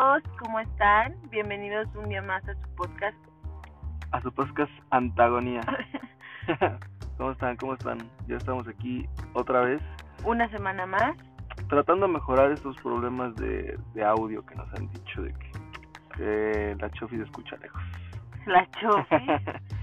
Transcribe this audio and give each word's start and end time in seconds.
amigos, 0.00 0.22
¿cómo 0.38 0.60
están? 0.60 1.14
Bienvenidos 1.30 1.86
un 1.94 2.08
día 2.08 2.22
más 2.22 2.42
a 2.48 2.54
su 2.54 2.74
podcast. 2.74 3.16
A 4.12 4.20
su 4.22 4.32
podcast 4.32 4.70
Antagonía. 4.90 5.60
¿Cómo 7.18 7.32
están? 7.32 7.56
¿Cómo 7.56 7.74
están? 7.74 7.98
Ya 8.26 8.36
estamos 8.36 8.66
aquí 8.66 9.06
otra 9.34 9.60
vez. 9.60 9.82
Una 10.24 10.48
semana 10.50 10.86
más. 10.86 11.16
Tratando 11.68 12.06
de 12.06 12.14
mejorar 12.14 12.50
estos 12.50 12.76
problemas 12.78 13.34
de, 13.36 13.78
de 13.94 14.04
audio 14.04 14.44
que 14.46 14.54
nos 14.54 14.72
han 14.74 14.88
dicho 14.88 15.22
de 15.22 15.34
que, 15.34 15.52
que 16.16 16.76
la 16.80 16.90
Chofi 16.92 17.16
se 17.16 17.24
escucha 17.24 17.56
lejos. 17.58 17.82
La 18.46 18.66
Chofi. 18.80 19.26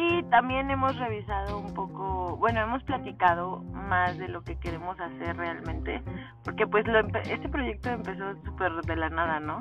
y 0.00 0.22
también 0.30 0.70
hemos 0.70 0.96
revisado 0.96 1.58
un 1.58 1.74
poco, 1.74 2.36
bueno, 2.36 2.60
hemos 2.60 2.84
platicado 2.84 3.58
más 3.72 4.16
de 4.16 4.28
lo 4.28 4.44
que 4.44 4.56
queremos 4.60 4.98
hacer 5.00 5.36
realmente, 5.36 6.00
porque 6.44 6.68
pues 6.68 6.86
lo 6.86 7.00
este 7.00 7.48
proyecto 7.48 7.90
empezó 7.90 8.36
súper 8.44 8.72
de 8.82 8.94
la 8.94 9.08
nada, 9.10 9.40
¿no? 9.40 9.60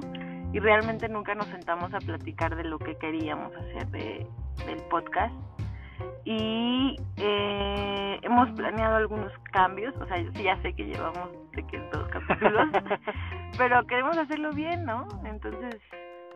Y 0.54 0.59
realmente 0.59 1.09
nunca 1.09 1.34
nos 1.34 1.48
sentamos 1.48 1.92
a 1.92 1.98
platicar 1.98 2.55
de 2.55 2.66
lo 2.66 2.78
que 2.78 2.95
queríamos 2.98 3.52
hacer 3.55 3.88
de, 3.88 4.28
del 4.68 4.78
podcast. 4.92 5.34
Y 6.23 6.98
eh, 7.16 8.20
hemos 8.22 8.52
planeado 8.52 8.98
algunos 8.98 9.34
cambios, 9.52 9.95
o 9.98 10.06
sea, 10.06 10.22
ya 10.34 10.62
sé 10.62 10.72
que 10.73 10.86
llevamos 10.86 11.31
de 11.54 11.66
que 11.66 11.80
dos 11.92 12.08
capítulos, 12.09 12.67
pero 13.58 13.88
queremos 13.88 14.16
hacerlo 14.16 14.52
bien, 14.52 14.86
¿no? 14.86 15.08
Entonces... 15.26 15.81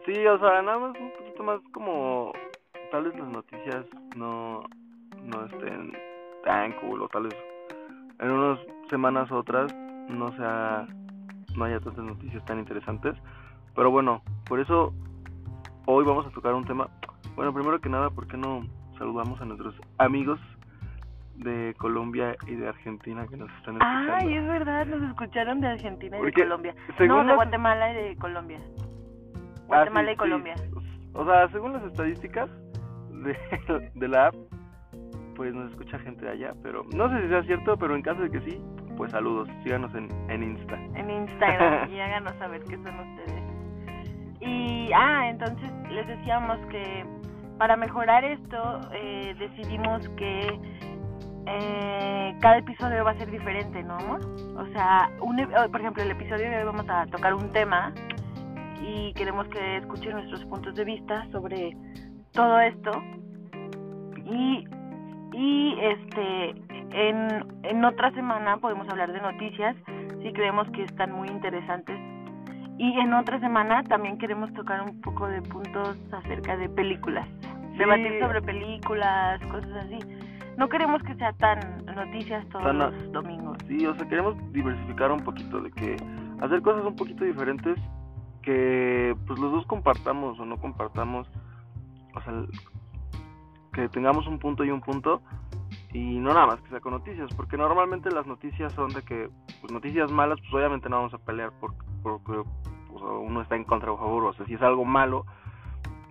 Sí, 0.08 0.26
o 0.26 0.40
sea, 0.40 0.64
nada 0.64 0.80
más 0.80 1.00
un 1.00 1.12
poquito 1.12 1.44
más 1.44 1.60
como 1.72 2.34
tal 2.92 3.06
vez 3.06 3.18
las 3.18 3.30
noticias 3.30 3.86
no, 4.16 4.64
no 5.24 5.46
estén 5.46 5.94
tan 6.44 6.74
cool 6.74 7.02
o 7.02 7.08
tal 7.08 7.24
vez 7.24 7.36
en 8.20 8.32
unas 8.32 8.60
semanas 8.90 9.32
otras 9.32 9.74
no 10.10 10.32
sea 10.34 10.86
no 11.56 11.66
haya 11.66 11.80
tantas 11.80 12.04
noticias 12.06 12.44
tan 12.46 12.60
interesantes. 12.60 13.16
Pero 13.76 13.90
bueno 13.92 14.22
por 14.48 14.60
eso 14.60 14.94
hoy 15.86 16.06
vamos 16.06 16.26
a 16.28 16.30
tocar 16.32 16.54
un 16.54 16.66
tema. 16.66 16.90
Bueno 17.36 17.54
primero 17.54 17.80
que 17.80 17.90
nada 17.90 18.10
por 18.10 18.28
qué 18.28 18.38
no 18.38 18.64
saludamos 18.98 19.40
a 19.42 19.46
nuestros 19.46 19.76
amigos 19.98 20.40
de 21.38 21.74
Colombia 21.78 22.36
y 22.46 22.56
de 22.56 22.68
Argentina 22.68 23.26
que 23.28 23.38
nos 23.38 23.50
están 23.54 23.76
escuchando 23.76 24.14
ay 24.14 24.36
es 24.36 24.48
verdad 24.48 24.86
nos 24.86 25.10
escucharon 25.10 25.62
de 25.62 25.68
Argentina 25.70 26.20
y 26.20 26.26
de 26.26 26.34
Colombia. 26.34 26.76
no 27.00 27.24
de 27.24 27.36
Guatemala 27.36 27.92
y 27.92 27.96
de 27.96 28.16
Colombia. 28.18 28.60
Ah, 28.60 29.66
Guatemala 29.68 30.12
y 30.12 30.16
Colombia. 30.18 30.56
O 31.14 31.26
sea 31.26 31.48
según 31.50 31.74
las 31.74 31.84
estadísticas 31.84 32.50
de, 33.22 33.92
de 33.96 34.08
la 34.08 34.28
app, 34.28 34.36
pues 35.36 35.54
nos 35.54 35.72
escucha 35.72 35.98
gente 36.00 36.26
de 36.26 36.32
allá, 36.32 36.54
pero 36.62 36.84
no 36.96 37.10
sé 37.10 37.22
si 37.22 37.30
sea 37.30 37.44
cierto, 37.44 37.78
pero 37.78 37.96
en 37.96 38.02
caso 38.02 38.22
de 38.22 38.30
que 38.30 38.42
sí, 38.42 38.62
pues 38.98 39.12
saludos, 39.12 39.50
síganos 39.64 39.94
en, 39.96 40.10
en 40.30 40.44
Insta. 40.44 40.76
En 40.96 41.10
Instagram 41.10 41.90
y 41.94 42.00
háganos 42.00 42.34
saber 42.36 42.62
qué 42.66 42.76
son 42.76 43.00
ustedes. 43.00 43.44
Y, 44.42 44.92
ah, 44.94 45.30
entonces 45.30 45.72
les 45.90 46.08
decíamos 46.08 46.58
que 46.68 47.06
para 47.58 47.78
mejorar 47.78 48.24
esto 48.24 48.82
eh, 48.94 49.36
decidimos 49.38 50.08
que 50.10 50.60
eh, 51.46 52.36
cada 52.40 52.58
episodio 52.58 53.04
va 53.04 53.12
a 53.12 53.18
ser 53.18 53.30
diferente, 53.30 53.84
¿no, 53.84 53.96
amor? 53.96 54.22
O 54.58 54.66
sea, 54.74 55.10
un, 55.22 55.40
e, 55.40 55.48
por 55.48 55.80
ejemplo, 55.80 56.04
el 56.04 56.12
episodio 56.12 56.50
de 56.50 56.58
hoy 56.58 56.64
vamos 56.64 56.88
a 56.90 57.06
tocar 57.08 57.34
un 57.34 57.52
tema 57.52 57.94
y 58.82 59.14
queremos 59.14 59.48
que 59.50 59.78
escuchen 59.78 60.14
nuestros 60.14 60.44
puntos 60.46 60.76
de 60.76 60.86
vista 60.86 61.28
sobre 61.32 61.76
todo 62.34 62.60
esto. 62.60 62.92
Y, 64.26 64.68
y 65.34 65.78
este 65.80 66.56
en, 66.94 67.46
en 67.64 67.86
otra 67.86 68.12
semana 68.12 68.58
podemos 68.58 68.88
hablar 68.90 69.12
de 69.12 69.22
noticias 69.22 69.76
si 70.22 70.32
creemos 70.34 70.70
que 70.72 70.84
están 70.84 71.12
muy 71.12 71.28
interesantes. 71.30 71.98
Y 72.78 73.00
en 73.00 73.14
otra 73.14 73.40
semana 73.40 73.84
también 73.84 74.18
queremos 74.18 74.52
tocar 74.54 74.82
un 74.82 75.00
poco 75.02 75.28
de 75.28 75.42
puntos 75.42 75.98
acerca 76.12 76.58
de 76.58 76.68
películas. 76.70 77.28
Debatir 77.78 78.20
sobre 78.20 78.42
películas 78.42 79.40
cosas 79.52 79.72
así. 79.86 80.00
No 80.58 80.68
queremos 80.68 81.02
que 81.04 81.16
sea 81.16 81.34
tan 81.34 81.86
noticias 81.86 82.48
todos 82.50 82.76
los 82.76 83.12
domingos. 83.12 83.58
Sí 83.68 83.86
o 83.86 83.96
sea 83.96 84.08
queremos 84.08 84.36
diversificar 84.52 85.12
un 85.12 85.24
poquito 85.24 85.62
de 85.62 85.72
que 85.72 85.96
hacer 86.42 86.62
cosas 86.62 86.86
un 86.86 86.96
poquito 86.96 87.24
diferentes 87.24 87.78
que 88.42 89.16
pues 89.28 89.40
los 89.40 89.52
dos 89.52 89.66
compartamos 89.68 90.40
o 90.40 90.46
no 90.46 90.58
compartamos 90.58 91.28
o 92.14 92.22
sea, 92.22 92.34
que 93.74 93.90
tengamos 93.90 94.28
un 94.28 94.40
punto 94.40 94.64
y 94.64 94.72
un 94.72 94.82
punto 94.82 95.22
y 95.94 96.20
no 96.20 96.34
nada 96.34 96.48
más 96.48 96.62
que 96.62 96.70
sea 96.70 96.80
con 96.80 96.94
noticias, 96.94 97.30
porque 97.36 97.58
normalmente 97.58 98.12
las 98.12 98.26
noticias 98.26 98.72
son 98.74 98.90
de 98.90 99.02
que, 99.04 99.30
pues 99.60 99.72
noticias 99.72 100.12
malas, 100.12 100.40
pues 100.42 100.54
obviamente 100.54 100.90
no 100.90 100.98
vamos 100.98 101.14
a 101.14 101.18
pelear 101.18 101.52
porque, 101.60 101.80
pues, 102.04 102.46
uno 102.90 103.42
está 103.42 103.56
en 103.56 103.64
contra 103.64 103.92
o 103.92 103.96
a 103.96 104.00
favor, 104.00 104.26
o 104.26 104.34
sea, 104.34 104.46
si 104.46 104.54
es 104.54 104.62
algo 104.62 104.86
malo, 104.86 105.26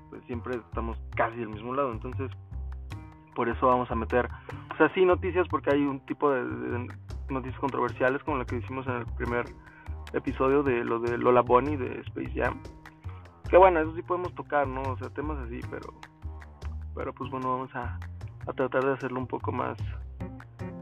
pues 0.09 0.23
siempre 0.25 0.57
estamos 0.57 0.99
casi 1.15 1.37
del 1.37 1.49
mismo 1.49 1.75
lado, 1.75 1.93
entonces 1.93 2.31
por 3.35 3.49
eso 3.49 3.67
vamos 3.69 3.91
a 3.91 3.95
meter, 3.95 4.29
o 4.73 4.77
sea, 4.77 4.93
sí 4.95 5.05
noticias 5.05 5.47
porque 5.49 5.71
hay 5.71 5.83
un 5.83 6.01
tipo 6.01 6.31
de, 6.31 6.45
de 6.45 6.89
noticias 7.29 7.61
controversiales 7.61 8.23
como 8.25 8.39
la 8.39 8.45
que 8.45 8.57
hicimos 8.57 8.87
en 8.87 8.95
el 8.95 9.07
primer 9.17 9.47
episodio 10.13 10.63
de 10.63 10.85
lo 10.85 10.99
de 10.99 11.17
Lola 11.17 11.43
Bonnie 11.43 11.77
de 11.77 12.01
Space 12.01 12.33
Jam, 12.35 12.61
que 13.51 13.57
bueno, 13.57 13.81
eso 13.81 13.95
sí 13.97 14.03
podemos 14.03 14.35
tocar, 14.35 14.67
¿no? 14.67 14.83
O 14.83 14.97
sea, 14.99 15.11
temas 15.11 15.39
así, 15.39 15.61
pero 15.71 15.93
pero 16.95 17.13
pues 17.13 17.31
bueno, 17.31 17.51
vamos 17.51 17.75
a, 17.75 17.99
a 18.47 18.53
tratar 18.53 18.85
de 18.85 18.93
hacerlo 18.93 19.21
un 19.21 19.27
poco 19.27 19.53
más 19.53 19.77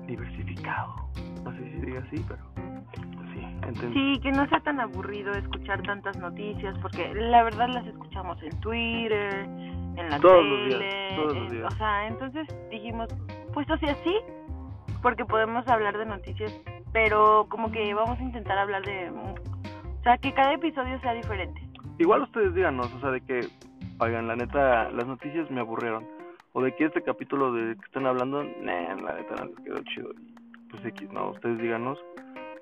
diversificado. 0.07 1.09
No 1.45 1.53
sé 1.53 1.59
si 1.59 1.87
diga 1.87 2.01
así, 2.01 2.25
pero 2.27 2.43
pues 2.55 3.29
sí, 3.35 3.41
entendí. 3.67 3.95
Sí, 3.95 4.21
que 4.21 4.33
no 4.33 4.47
sea 4.49 4.61
tan 4.61 4.81
aburrido 4.81 5.33
escuchar 5.33 5.83
tantas 5.83 6.17
noticias, 6.19 6.77
porque 6.81 7.15
la 7.15 7.43
verdad 7.43 7.69
las 7.69 7.87
escuchamos 7.87 8.43
en 8.43 8.59
Twitter, 8.61 9.45
en 9.45 10.11
la 10.11 10.19
todos 10.19 10.37
tele, 10.37 10.51
los 10.51 10.81
días, 10.81 11.17
todos 11.17 11.37
los 11.37 11.51
días. 11.51 11.75
o 11.75 11.77
sea, 11.77 12.07
entonces 12.07 12.49
dijimos, 12.71 13.09
pues 13.53 13.71
o 13.71 13.77
sea, 13.79 13.95
sí, 14.05 14.17
porque 15.03 15.25
podemos 15.25 15.67
hablar 15.69 15.97
de 15.99 16.07
noticias, 16.07 16.53
pero 16.93 17.47
como 17.49 17.71
que 17.71 17.93
vamos 17.95 18.19
a 18.19 18.23
intentar 18.23 18.59
hablar 18.59 18.83
de, 18.85 19.11
o 19.11 20.03
sea, 20.03 20.19
que 20.19 20.33
cada 20.33 20.55
episodio 20.55 20.99
sea 21.01 21.13
diferente 21.13 21.68
igual 21.99 22.23
ustedes 22.23 22.55
díganos, 22.55 22.93
o 22.95 23.01
sea, 23.01 23.11
de 23.11 23.21
que, 23.21 23.41
oigan, 24.01 24.27
la 24.27 24.37
neta, 24.37 24.91
las 24.91 25.07
noticias 25.07 25.51
me 25.51 25.61
aburrieron. 25.61 26.07
O 26.53 26.63
de 26.63 26.75
que 26.75 26.87
este 26.87 27.03
capítulo 27.03 27.53
de 27.53 27.77
que 27.77 27.85
están 27.85 28.07
hablando, 28.07 28.43
nah, 28.43 28.95
la 28.97 29.15
neta 29.15 29.35
no 29.37 29.45
les 29.47 29.59
quedó 29.61 29.83
chido. 29.85 30.11
Pues 30.71 30.85
X, 30.85 31.11
no, 31.13 31.31
ustedes 31.31 31.59
díganos, 31.59 31.99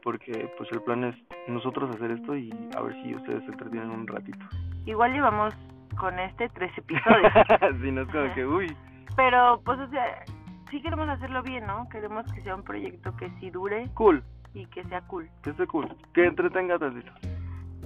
porque 0.03 0.51
pues 0.59 0.71
el 0.73 0.83
plan 0.83 1.05
es 1.05 1.17
nosotros 1.49 1.95
hacer 1.95 2.11
esto 2.11 2.37
y 2.37 2.53
a 2.77 2.83
ver 2.83 2.95
si 3.03 3.15
ustedes 3.15 3.45
se 3.45 3.53
entretienen 3.53 3.91
un 3.91 4.07
ratito. 4.07 4.45
Igual 4.85 5.13
llevamos 5.13 5.55
con 5.99 6.19
este 6.19 6.49
tres 6.51 6.77
episodios. 6.77 7.33
sí, 7.83 7.91
no 7.91 8.03
es 8.03 8.09
como 8.09 8.35
que, 8.35 8.47
uy. 8.47 8.77
Pero, 9.17 9.61
pues, 9.65 9.79
o 9.81 9.89
sea, 9.89 10.25
sí 10.71 10.81
queremos 10.83 11.09
hacerlo 11.09 11.43
bien, 11.43 11.67
¿no? 11.67 11.89
Queremos 11.89 12.31
que 12.33 12.43
sea 12.43 12.55
un 12.55 12.63
proyecto 12.63 13.17
que 13.17 13.31
sí 13.41 13.51
dure. 13.51 13.89
Cool. 13.95 14.23
Y 14.55 14.67
que 14.67 14.85
sea 14.85 15.01
cool. 15.03 15.29
Que 15.43 15.51
esté 15.51 15.67
cool. 15.67 15.89
Que 16.13 16.27
entretenga 16.27 16.79
tantito. 16.79 17.13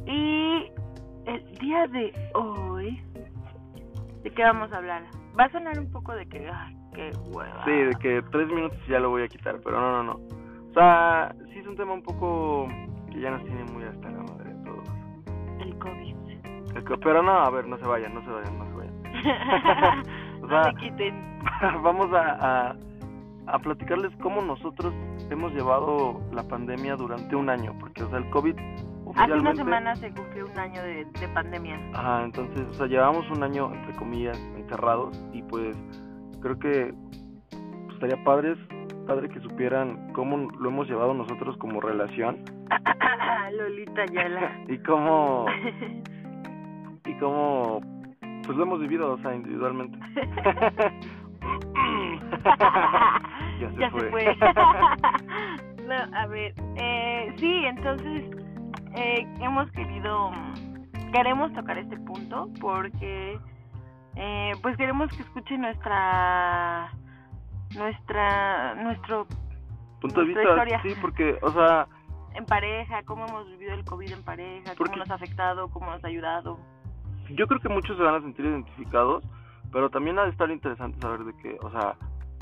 Y 0.06 0.70
el 1.30 1.58
día 1.58 1.86
de 1.86 2.12
hoy, 2.34 3.00
¿de 4.22 4.30
qué 4.30 4.42
vamos 4.42 4.72
a 4.72 4.78
hablar? 4.78 5.04
Va 5.38 5.44
a 5.44 5.52
sonar 5.52 5.78
un 5.78 5.90
poco 5.90 6.12
de 6.12 6.26
que, 6.26 6.48
ay, 6.48 6.76
qué 6.92 7.10
hueva. 7.30 7.64
Sí, 7.64 7.70
de 7.70 7.94
que 8.00 8.22
tres 8.30 8.48
minutos 8.48 8.78
ya 8.88 8.98
lo 8.98 9.10
voy 9.10 9.22
a 9.22 9.28
quitar, 9.28 9.60
pero 9.62 9.80
no, 9.80 10.02
no, 10.02 10.02
no. 10.02 10.12
O 10.70 10.72
sea, 10.74 11.34
sí 11.52 11.58
es 11.60 11.66
un 11.66 11.76
tema 11.76 11.92
un 11.92 12.02
poco 12.02 12.68
que 13.12 13.20
ya 13.20 13.30
nos 13.30 13.44
tiene 13.44 13.64
muy 13.64 13.84
hasta 13.84 14.10
la 14.10 14.22
madre 14.22 14.54
de 14.54 14.64
todos. 14.64 14.88
El 15.60 15.78
COVID. 15.78 16.16
El 16.74 16.84
co 16.84 16.98
pero 16.98 17.22
no, 17.22 17.32
a 17.32 17.50
ver, 17.50 17.66
no 17.66 17.78
se 17.78 17.86
vayan, 17.86 18.14
no 18.14 18.22
se 18.24 18.30
vayan, 18.30 18.58
no 18.58 18.66
se 18.66 18.72
vayan. 18.72 20.04
o 20.42 20.48
sea, 20.48 20.62
no 20.62 20.64
se 20.64 20.76
quiten. 20.78 21.40
vamos 21.82 22.12
a, 22.12 22.70
a, 22.70 22.76
a 23.46 23.58
platicarles 23.60 24.12
cómo 24.20 24.42
nosotros 24.42 24.92
hemos 25.30 25.52
llevado 25.52 26.20
la 26.32 26.42
pandemia 26.42 26.96
durante 26.96 27.36
un 27.36 27.50
año, 27.50 27.76
porque, 27.78 28.02
o 28.02 28.10
sea, 28.10 28.18
el 28.18 28.28
COVID 28.30 28.56
Hace 29.16 29.32
una 29.32 29.54
semana 29.54 29.96
se 29.96 30.12
cumplió 30.12 30.46
un 30.46 30.58
año 30.58 30.82
de, 30.82 31.04
de 31.04 31.28
pandemia. 31.34 31.78
Ajá, 31.94 32.24
entonces, 32.24 32.66
o 32.68 32.74
sea, 32.74 32.86
llevamos 32.86 33.28
un 33.30 33.42
año, 33.42 33.72
entre 33.72 33.94
comillas, 33.96 34.38
encerrados 34.56 35.18
y 35.32 35.42
pues 35.42 35.76
creo 36.40 36.58
que 36.58 36.94
pues, 37.50 37.94
estaría 37.94 38.22
padres, 38.24 38.58
padre 39.06 39.28
que 39.28 39.40
supieran 39.40 40.12
cómo 40.12 40.50
lo 40.58 40.68
hemos 40.68 40.88
llevado 40.88 41.14
nosotros 41.14 41.56
como 41.58 41.80
relación. 41.80 42.44
Lolita 43.52 44.06
Yala. 44.06 44.64
y 44.68 44.78
cómo... 44.78 45.46
y 47.04 47.14
cómo... 47.18 47.80
Pues 48.46 48.56
lo 48.56 48.64
hemos 48.64 48.80
vivido, 48.80 49.12
o 49.12 49.18
sea, 49.18 49.34
individualmente. 49.34 49.98
ya 53.60 53.90
se 53.90 54.10
fue. 54.10 54.36
no, 55.86 56.16
a 56.16 56.26
ver, 56.26 56.54
eh, 56.76 57.32
sí, 57.36 57.64
entonces 57.66 58.39
eh, 58.96 59.26
hemos 59.40 59.70
querido, 59.72 60.30
queremos 61.12 61.52
tocar 61.52 61.78
este 61.78 61.96
punto 61.98 62.48
porque 62.60 63.38
eh, 64.16 64.52
pues 64.62 64.76
queremos 64.76 65.10
que 65.10 65.22
escuchen 65.22 65.60
nuestra, 65.60 66.92
nuestra, 67.76 68.74
nuestro 68.74 69.26
punto 70.00 70.20
de 70.20 70.26
vista, 70.26 70.82
sí, 70.82 70.94
porque, 71.00 71.38
o 71.42 71.52
sea, 71.52 71.86
en 72.34 72.44
pareja, 72.44 73.02
cómo 73.04 73.26
hemos 73.26 73.46
vivido 73.48 73.74
el 73.74 73.84
COVID 73.84 74.12
en 74.12 74.22
pareja, 74.22 74.74
cómo 74.76 74.96
nos 74.96 75.10
ha 75.10 75.14
afectado, 75.14 75.68
cómo 75.68 75.90
nos 75.90 76.04
ha 76.04 76.08
ayudado. 76.08 76.58
Yo 77.30 77.46
creo 77.46 77.60
que 77.60 77.68
muchos 77.68 77.96
se 77.96 78.02
van 78.02 78.16
a 78.16 78.20
sentir 78.20 78.44
identificados, 78.44 79.24
pero 79.70 79.88
también 79.90 80.18
ha 80.18 80.24
de 80.24 80.30
estar 80.30 80.50
interesante 80.50 81.00
saber 81.00 81.20
de 81.20 81.32
que, 81.34 81.56
o 81.62 81.70
sea, 81.70 81.94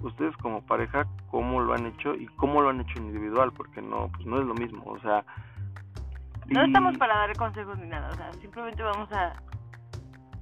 ustedes 0.03 0.35
como 0.39 0.65
pareja, 0.65 1.07
cómo 1.31 1.61
lo 1.61 1.75
han 1.75 1.85
hecho 1.87 2.15
y 2.15 2.27
cómo 2.37 2.63
lo 2.63 2.71
han 2.71 2.81
hecho 2.81 2.99
individual, 2.99 3.53
porque 3.53 3.83
no, 3.83 4.09
pues 4.13 4.27
no 4.27 4.41
es 4.41 4.47
lo 4.47 4.55
mismo, 4.55 4.85
o 4.87 4.99
sea... 5.01 5.25
No 6.49 6.63
estamos 6.65 6.97
para 6.97 7.17
dar 7.17 7.37
consejos 7.37 7.79
ni 7.79 7.89
nada, 7.89 8.09
o 8.11 8.15
sea, 8.15 8.33
simplemente 8.35 8.83
vamos 8.83 9.11
a... 9.13 9.35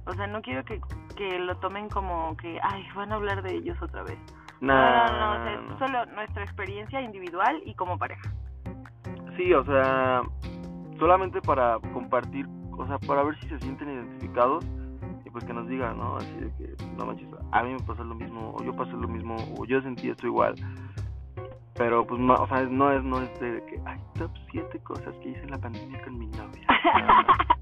O 0.05 0.13
sea, 0.13 0.25
no 0.27 0.41
quiero 0.41 0.63
que, 0.63 0.79
que 1.17 1.37
lo 1.39 1.57
tomen 1.57 1.89
como 1.89 2.35
que, 2.37 2.59
ay, 2.63 2.85
van 2.95 3.11
a 3.11 3.15
hablar 3.15 3.41
de 3.41 3.55
ellos 3.55 3.77
otra 3.81 4.03
vez. 4.03 4.17
no, 4.61 4.73
no, 4.73 5.39
no, 5.39 5.61
no, 5.61 5.79
solo 5.79 6.05
nuestra 6.07 6.43
experiencia 6.43 7.01
individual 7.01 7.61
y 7.65 7.73
como 7.75 7.97
pareja. 7.97 8.31
Sí, 9.35 9.53
o 9.53 9.65
sea, 9.65 10.21
solamente 10.97 11.41
para 11.41 11.77
compartir, 11.93 12.47
o 12.71 12.87
sea, 12.87 12.97
para 12.99 13.23
ver 13.23 13.37
si 13.41 13.49
se 13.49 13.59
sienten 13.59 13.89
identificados 13.89 14.65
y 15.25 15.29
pues 15.29 15.43
que 15.43 15.53
nos 15.53 15.67
digan, 15.67 15.97
¿no? 15.97 16.15
Así 16.15 16.33
de 16.33 16.51
que, 16.55 16.83
no 16.97 17.05
manches, 17.05 17.27
a 17.51 17.63
mí 17.63 17.73
me 17.73 17.79
pasó 17.79 18.03
lo 18.03 18.15
mismo, 18.15 18.55
o 18.57 18.63
yo 18.63 18.73
pasé 18.75 18.93
lo 18.93 19.07
mismo, 19.07 19.35
o 19.57 19.65
yo 19.65 19.81
sentí 19.81 20.09
esto 20.09 20.25
igual. 20.25 20.55
Pero 21.77 22.05
pues, 22.05 22.19
no, 22.19 22.33
o 22.33 22.47
sea, 22.47 22.63
no 22.63 22.91
es, 22.91 23.03
no 23.03 23.21
es 23.21 23.39
de 23.39 23.63
que, 23.65 23.79
ay, 23.85 23.99
top 24.17 24.31
7 24.51 24.79
cosas 24.79 25.13
que 25.21 25.29
hice 25.29 25.41
en 25.41 25.51
la 25.51 25.57
pandemia 25.57 26.01
con 26.03 26.17
mi 26.17 26.27
novia. 26.27 26.67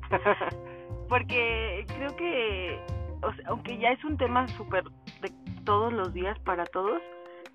Porque 1.09 1.85
creo 1.95 2.15
que, 2.15 2.79
o 3.21 3.33
sea, 3.33 3.45
aunque 3.49 3.77
ya 3.77 3.89
es 3.89 4.03
un 4.05 4.17
tema 4.17 4.47
súper 4.49 4.83
de 5.21 5.31
todos 5.65 5.91
los 5.91 6.13
días 6.13 6.39
para 6.39 6.65
todos, 6.65 7.01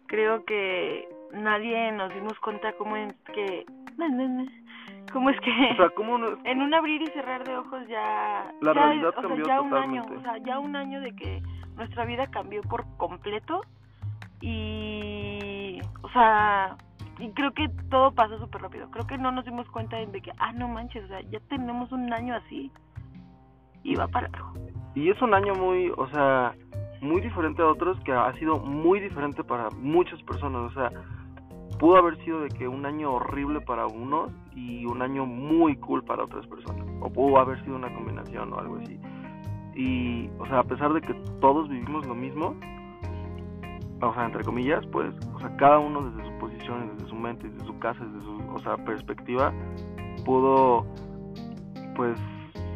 creo 0.07 0.45
que 0.45 1.09
nadie 1.33 1.93
nos 1.93 2.13
dimos 2.15 2.39
cuenta 2.41 2.73
cómo 2.75 2.97
es 2.97 3.15
que 3.35 3.65
¿Cómo 5.13 5.31
es 5.31 5.41
que 5.41 5.51
en 6.45 6.63
un 6.63 6.73
abrir 6.73 7.03
y 7.03 7.07
cerrar 7.09 7.45
de 7.45 7.57
ojos 7.57 7.87
ya 7.89 8.51
la 8.61 8.73
realidad 8.73 9.13
cambió 9.21 9.45
ya 9.45 9.61
un 9.61 9.75
año, 9.75 10.03
o 10.03 10.23
sea, 10.23 10.39
ya 10.39 10.59
un 10.59 10.77
año 10.77 11.01
de 11.01 11.15
que 11.15 11.43
nuestra 11.77 12.05
vida 12.05 12.29
cambió 12.29 12.63
por 12.63 12.85
completo 12.97 13.61
y 14.41 15.40
o 16.03 16.09
sea, 16.11 16.77
y 17.19 17.31
creo 17.31 17.53
que 17.53 17.69
todo 17.91 18.13
pasó 18.13 18.39
súper 18.39 18.63
rápido. 18.63 18.91
Creo 18.91 19.07
que 19.07 19.19
no 19.19 19.31
nos 19.31 19.45
dimos 19.45 19.69
cuenta 19.71 19.97
de 19.97 20.21
que 20.21 20.33
ah, 20.39 20.53
no 20.53 20.69
manches, 20.69 21.05
o 21.05 21.09
sea, 21.09 21.21
ya 21.23 21.41
tenemos 21.49 21.93
un 21.93 22.13
año 22.13 22.35
así 22.35 22.73
y 23.83 23.95
va 23.95 24.09
para 24.09 24.29
algo. 24.33 24.55
Y 24.95 25.11
es 25.11 25.21
un 25.23 25.35
año 25.35 25.55
muy, 25.55 25.91
o 25.97 26.09
sea, 26.09 26.55
muy 27.01 27.21
diferente 27.21 27.63
a 27.63 27.67
otros 27.67 27.99
que 28.05 28.13
ha 28.13 28.33
sido 28.39 28.59
muy 28.59 29.01
diferente 29.01 29.45
para 29.45 29.71
muchas 29.71 30.23
personas, 30.23 30.71
o 30.71 30.75
sea, 30.75 30.91
pudo 31.79 31.97
haber 31.97 32.23
sido 32.25 32.41
de 32.41 32.49
que 32.49 32.69
un 32.69 32.85
año 32.85 33.13
horrible 33.13 33.61
para 33.61 33.87
unos 33.87 34.31
y 34.55 34.85
un 34.87 35.01
año 35.03 35.25
muy 35.27 35.77
cool 35.77 36.05
para 36.05 36.25
otras 36.25 36.47
personas. 36.47 36.87
O 37.01 37.11
pudo 37.11 37.39
haber 37.39 37.63
sido 37.65 37.77
una 37.77 37.93
combinación 37.95 38.53
o 38.53 38.59
algo 38.59 38.77
así. 38.77 38.99
Y, 39.75 40.29
o 40.39 40.47
sea, 40.47 40.61
a 40.61 40.65
pesar 40.65 40.93
de 40.93 41.01
que 41.01 41.15
todos 41.41 41.69
vivimos 41.69 42.07
lo 42.07 42.15
mismo, 42.15 42.55
o 44.01 44.15
sea, 44.15 44.27
entre 44.27 44.45
comillas, 44.45 44.85
pues, 44.87 45.15
o 45.35 45.39
sea, 45.41 45.57
cada 45.57 45.79
uno 45.79 46.11
desde 46.11 46.31
su 46.31 46.39
posición, 46.39 46.97
desde 46.97 47.09
su 47.09 47.15
mente, 47.15 47.49
desde 47.49 47.67
su 47.67 47.79
casa, 47.79 48.05
desde 48.05 48.21
su, 48.25 48.53
o 48.55 48.59
sea, 48.61 48.77
perspectiva, 48.79 49.53
pudo, 50.25 50.87
pues, 51.97 52.19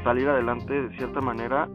salir 0.03 0.29
adelante 0.29 0.83
de 0.83 0.97
cierta 0.97 1.21
manera 1.21 1.69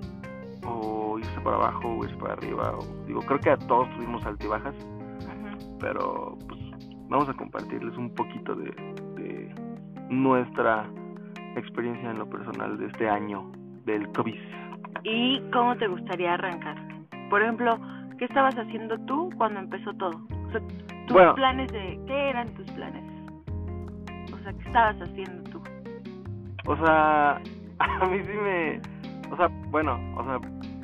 o 0.66 1.18
irse 1.18 1.42
para 1.42 1.58
abajo 1.58 1.88
o 1.88 2.04
irse 2.06 2.16
para 2.18 2.34
arriba. 2.34 2.78
O, 2.78 3.06
digo, 3.06 3.22
creo 3.22 3.40
que 3.40 3.50
a 3.50 3.58
todos 3.58 3.90
tuvimos 3.96 4.26
altibajas, 4.26 4.76
pero 5.80 6.38
pues 6.48 6.60
vamos 7.10 7.28
a 7.30 7.34
compartirles 7.34 7.98
un 7.98 8.14
poquito 8.14 8.56
de, 8.56 8.74
nuestra 10.10 10.90
experiencia 11.56 12.10
en 12.10 12.18
lo 12.18 12.28
personal 12.28 12.80
de 12.80 12.88
este 12.88 13.08
año 13.08 13.52
del 13.86 14.12
COVID. 14.14 14.40
¿Y 15.04 15.40
cómo 15.52 15.78
te 15.78 15.88
gustaría 15.88 16.34
arrancar? 16.34 16.78
Por 17.30 17.44
ejemplo, 17.44 17.80
¿qué 18.20 18.26
estabas 18.26 18.54
haciendo 18.56 19.00
tú 19.06 19.30
cuando 19.38 19.62
empezó 19.62 19.94
todo? 19.94 20.22
O 20.48 20.52
sea, 20.52 20.62
tus 21.08 21.36
planes 21.36 21.72
de... 21.72 22.00
¿Qué 22.06 22.30
eran 22.30 22.54
tus 22.54 22.70
planes? 22.72 23.04
O 24.34 24.38
sea, 24.44 24.54
¿qué 24.54 24.68
estabas 24.68 24.98
haciendo 25.02 25.50
tú? 25.50 25.64
O 26.66 26.76
sea, 26.76 27.36
a 27.80 28.06
mí 28.06 28.20
sí 28.24 28.34
me... 28.34 28.82
O 29.32 29.38
sea, 29.38 29.48
bueno, 29.72 29.98
o 30.18 30.24
sea, 30.26 30.40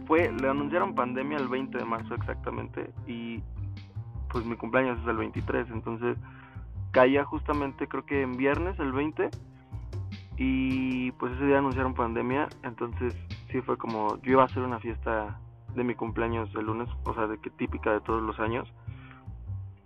fue... 0.07 0.31
Le 0.31 0.49
anunciaron 0.49 0.95
pandemia 0.95 1.37
el 1.37 1.49
20 1.49 1.77
de 1.77 1.85
marzo 1.85 2.15
exactamente 2.15 2.89
y 3.05 3.43
pues 4.29 4.45
mi 4.45 4.55
cumpleaños 4.55 4.99
es 5.01 5.07
el 5.07 5.17
23, 5.17 5.69
entonces 5.71 6.17
caía 6.91 7.23
justamente 7.23 7.88
creo 7.88 8.05
que 8.05 8.21
en 8.21 8.35
viernes 8.35 8.77
el 8.79 8.91
20 8.91 9.29
y 10.38 11.11
pues 11.11 11.31
ese 11.33 11.45
día 11.45 11.59
anunciaron 11.59 11.93
pandemia, 11.93 12.49
entonces 12.63 13.15
sí 13.49 13.61
fue 13.61 13.77
como 13.77 14.21
yo 14.23 14.33
iba 14.33 14.41
a 14.41 14.45
hacer 14.45 14.63
una 14.63 14.79
fiesta 14.79 15.39
de 15.75 15.83
mi 15.83 15.95
cumpleaños 15.95 16.50
el 16.56 16.66
lunes, 16.66 16.89
o 17.06 17.13
sea, 17.13 17.27
de 17.27 17.38
que 17.38 17.50
típica 17.50 17.92
de 17.92 18.01
todos 18.01 18.22
los 18.22 18.39
años. 18.39 18.72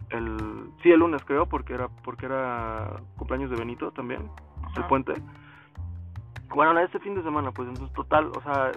El 0.09 0.71
sí 0.81 0.91
el 0.91 0.99
lunes 0.99 1.23
creo 1.23 1.45
porque 1.45 1.73
era 1.73 1.87
porque 2.03 2.25
era 2.25 3.01
cumpleaños 3.17 3.51
de 3.51 3.57
Benito 3.57 3.91
también, 3.91 4.29
el 4.75 4.85
puente. 4.85 5.13
Bueno, 6.49 6.77
este 6.79 6.99
fin 6.99 7.13
de 7.13 7.21
semana, 7.21 7.51
pues 7.51 7.69
entonces 7.69 7.93
total, 7.93 8.31
o 8.35 8.41
sea, 8.41 8.71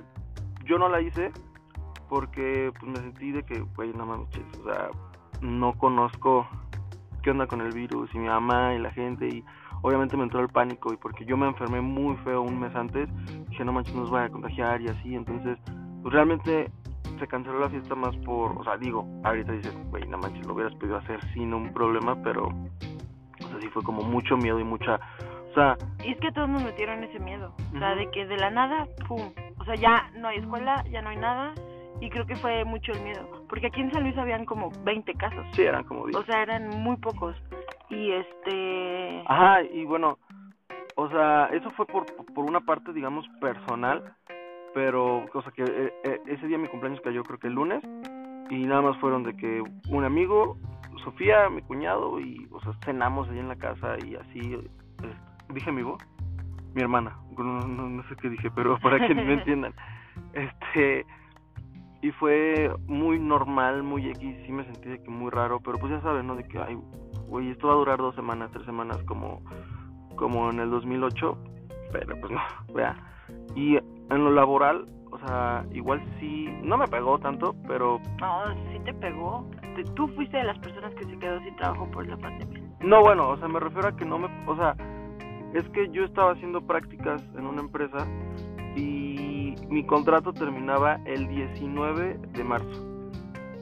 yo 0.65 0.79
no 0.79 0.89
la 0.89 1.01
hice 1.01 1.33
porque 2.09 2.71
pues 2.79 2.93
me 2.93 2.97
sentí 2.97 3.33
de 3.33 3.43
que, 3.43 3.61
güey, 3.75 3.95
no 3.95 4.05
mames, 4.05 4.29
o 4.61 4.65
sea, 4.65 4.91
no 5.41 5.73
conozco 5.79 6.47
qué 7.23 7.31
onda 7.31 7.47
con 7.47 7.63
el 7.63 7.73
virus 7.73 8.15
y 8.15 8.19
mi 8.19 8.29
mamá 8.29 8.75
y 8.75 8.79
la 8.79 8.91
gente 8.91 9.27
y 9.29 9.45
obviamente 9.81 10.17
me 10.17 10.25
entró 10.25 10.41
el 10.41 10.49
pánico 10.49 10.93
y 10.93 10.97
porque 10.97 11.25
yo 11.25 11.37
me 11.37 11.47
enfermé 11.47 11.81
muy 11.81 12.17
feo 12.19 12.43
un 12.43 12.61
mes 12.61 12.75
antes, 12.75 13.09
dije 13.49 13.65
no 13.65 13.73
manches 13.73 13.95
nos 13.95 14.11
voy 14.11 14.21
a 14.21 14.29
contagiar 14.29 14.81
y 14.83 14.89
así, 14.89 15.15
entonces 15.15 15.59
pues 16.03 16.13
realmente 16.13 16.71
se 17.23 17.29
canceló 17.29 17.61
la 17.61 17.71
fiesta 17.71 17.95
más 17.95 18.17
por, 18.25 18.59
o 18.59 18.65
sea 18.65 18.77
digo, 18.79 19.07
ahorita 19.23 19.53
dices, 19.53 19.73
güey 19.91 20.05
no 20.09 20.19
manches 20.19 20.45
lo 20.45 20.55
hubieras 20.55 20.75
podido 20.75 20.97
hacer 20.97 21.23
sin 21.33 21.55
un 21.55 21.73
problema, 21.73 22.21
pero 22.25 22.47
o 22.49 23.49
sea 23.49 23.61
sí 23.61 23.69
fue 23.69 23.85
como 23.85 24.03
mucho 24.03 24.37
miedo 24.37 24.59
y 24.59 24.65
mucha, 24.65 24.97
o 25.51 25.55
sea... 25.55 25.77
Y 26.05 26.11
es 26.11 26.19
que 26.19 26.33
todos 26.33 26.49
nos 26.49 26.65
metieron 26.65 27.05
ese 27.05 27.21
miedo, 27.21 27.55
o 27.73 27.79
sea 27.79 27.95
de 27.95 28.11
que 28.11 28.27
de 28.27 28.37
la 28.39 28.51
nada, 28.51 28.89
pum, 29.07 29.33
o 29.57 29.65
sea 29.65 29.77
ya 29.77 30.11
no 30.17 30.29
hay 30.29 30.39
escuela, 30.39 30.83
ya 30.91 31.01
no 31.01 31.11
hay 31.11 31.17
nada 31.17 31.55
y 32.01 32.11
creo 32.11 32.27
que 32.27 32.35
fue 32.35 32.65
mucho 32.65 32.91
el 32.91 33.03
miedo, 33.03 33.47
porque 33.49 33.69
aquí 33.69 33.81
en 33.81 33.93
San 33.93 34.03
Luis 34.03 34.19
habían 34.19 34.45
como 34.45 34.73
20 34.83 35.15
casos. 35.15 35.47
Sí, 35.53 35.63
eran 35.63 35.85
como 35.85 36.07
10. 36.07 36.17
O 36.17 36.25
sea, 36.25 36.43
eran 36.43 36.71
muy 36.71 36.97
pocos. 36.97 37.37
Y 37.89 38.11
este... 38.11 39.23
Ajá, 39.27 39.63
y 39.63 39.85
bueno, 39.85 40.19
o 40.97 41.09
sea, 41.09 41.47
eso 41.53 41.71
fue 41.71 41.87
por, 41.87 42.05
por 42.35 42.45
una 42.45 42.59
parte, 42.59 42.93
digamos, 42.93 43.25
personal, 43.41 44.17
pero, 44.75 45.25
o 45.33 45.43
sea, 45.43 45.53
que 45.53 45.63
eh, 45.63 45.93
eh, 46.05 46.21
ese 46.27 46.47
día 46.47 46.59
mi 46.59 46.69
cumpleaños 46.69 47.01
cayó 47.03 47.23
creo 47.23 47.39
que 47.39 47.49
el 47.49 47.55
lunes, 47.55 47.83
y 48.51 48.65
nada 48.65 48.83
más 48.83 48.99
fueron 48.99 49.23
de 49.23 49.37
que 49.37 49.63
un 49.89 50.05
amigo, 50.05 50.57
Sofía, 51.05 51.49
mi 51.49 51.63
cuñado, 51.63 52.21
y, 52.21 52.47
o 52.51 52.61
sea, 52.61 52.73
cenamos 52.85 53.29
ahí 53.29 53.39
en 53.39 53.49
la 53.49 53.57
casa 53.57 53.97
y 54.07 54.15
así, 54.15 54.59
dije 55.53 55.71
amigo, 55.71 55.99
mi 56.75 56.83
hermana, 56.83 57.17
no, 57.37 57.67
no, 57.67 57.89
no 57.89 58.03
sé 58.09 58.17
qué 58.17 58.29
dije, 58.29 58.51
pero 58.55 58.79
para 58.83 59.07
que 59.07 59.15
me 59.15 59.35
entiendan, 59.35 59.75
este 60.33 61.07
y 62.03 62.11
fue 62.11 62.75
muy 62.89 63.19
normal, 63.21 63.85
muy 63.85 64.09
X, 64.11 64.37
sí 64.45 64.53
me 64.53 64.65
sentí 64.65 64.89
de 64.89 65.01
que 65.01 65.09
muy 65.09 65.31
raro, 65.31 65.61
pero 65.61 65.79
pues 65.79 65.93
ya 65.93 66.01
sabes, 66.01 66.25
¿no? 66.25 66.35
De 66.35 66.43
que, 66.43 66.59
ay, 66.59 66.77
güey, 67.29 67.51
esto 67.51 67.69
va 67.69 67.75
a 67.75 67.77
durar 67.77 67.99
dos 67.99 68.15
semanas, 68.17 68.51
tres 68.53 68.67
semanas 68.67 68.99
como, 69.07 69.41
como 70.17 70.51
en 70.51 70.59
el 70.59 70.69
2008, 70.71 71.39
pero 71.93 72.21
pues 72.21 72.33
no, 72.33 72.41
vea. 72.75 72.97
Y 73.55 73.79
en 74.15 74.25
lo 74.25 74.31
laboral, 74.31 74.87
o 75.11 75.19
sea, 75.19 75.65
igual 75.73 76.03
sí, 76.19 76.49
no 76.63 76.77
me 76.77 76.87
pegó 76.87 77.19
tanto, 77.19 77.55
pero... 77.67 78.01
No, 78.21 78.45
sí 78.71 78.79
te 78.85 78.95
pegó. 78.95 79.47
Tú 79.95 80.09
fuiste 80.09 80.37
de 80.37 80.45
las 80.45 80.59
personas 80.59 80.95
que 80.95 81.05
se 81.05 81.19
quedó 81.19 81.41
sin 81.41 81.57
trabajo 81.57 81.91
por 81.91 82.07
la 82.07 82.17
pandemia. 82.17 82.63
No, 82.81 83.01
bueno, 83.01 83.29
o 83.29 83.37
sea, 83.37 83.49
me 83.49 83.61
refiero 83.61 83.89
a 83.89 83.97
que 83.97 84.05
no 84.05 84.19
me, 84.19 84.29
o 84.47 84.57
sea, 84.57 84.77
es 85.55 85.69
que 85.71 85.89
yo 85.91 86.05
estaba 86.05 86.33
haciendo 86.33 86.61
prácticas 86.67 87.23
en 87.37 87.47
una 87.47 87.61
empresa 87.61 88.07
y 88.77 89.55
mi 89.69 89.85
contrato 89.85 90.33
terminaba 90.33 90.99
el 91.05 91.29
19 91.29 92.19
de 92.33 92.45
marzo. 92.45 92.93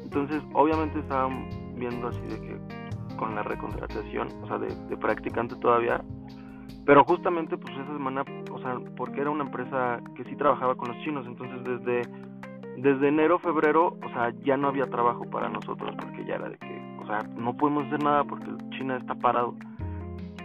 Entonces, 0.02 0.42
obviamente 0.54 1.00
estaban 1.00 1.48
viendo 1.74 2.08
así 2.08 2.20
de 2.22 2.40
que 2.40 3.16
con 3.16 3.34
la 3.34 3.42
recontratación, 3.42 4.28
o 4.42 4.46
sea, 4.46 4.58
de, 4.58 4.96
practicante 4.96 5.54
todavía, 5.56 6.02
pero 6.86 7.04
justamente 7.04 7.56
pues 7.56 7.74
esa 7.74 7.92
semana, 7.92 8.24
o 8.60 8.62
sea, 8.62 8.78
porque 8.96 9.20
era 9.20 9.30
una 9.30 9.44
empresa 9.44 10.00
que 10.14 10.24
sí 10.24 10.36
trabajaba 10.36 10.74
con 10.74 10.88
los 10.88 11.02
chinos, 11.02 11.26
entonces 11.26 11.64
desde 11.64 12.02
desde 12.76 13.08
enero, 13.08 13.38
febrero, 13.38 13.98
o 14.02 14.08
sea, 14.10 14.30
ya 14.42 14.56
no 14.56 14.68
había 14.68 14.86
trabajo 14.86 15.24
para 15.28 15.48
nosotros 15.48 15.94
porque 16.00 16.24
ya 16.24 16.36
era 16.36 16.48
de 16.48 16.56
que, 16.56 16.96
o 17.02 17.06
sea, 17.06 17.22
no 17.36 17.54
podemos 17.54 17.86
hacer 17.86 18.02
nada 18.02 18.24
porque 18.24 18.46
China 18.70 18.96
está 18.96 19.14
parado. 19.14 19.54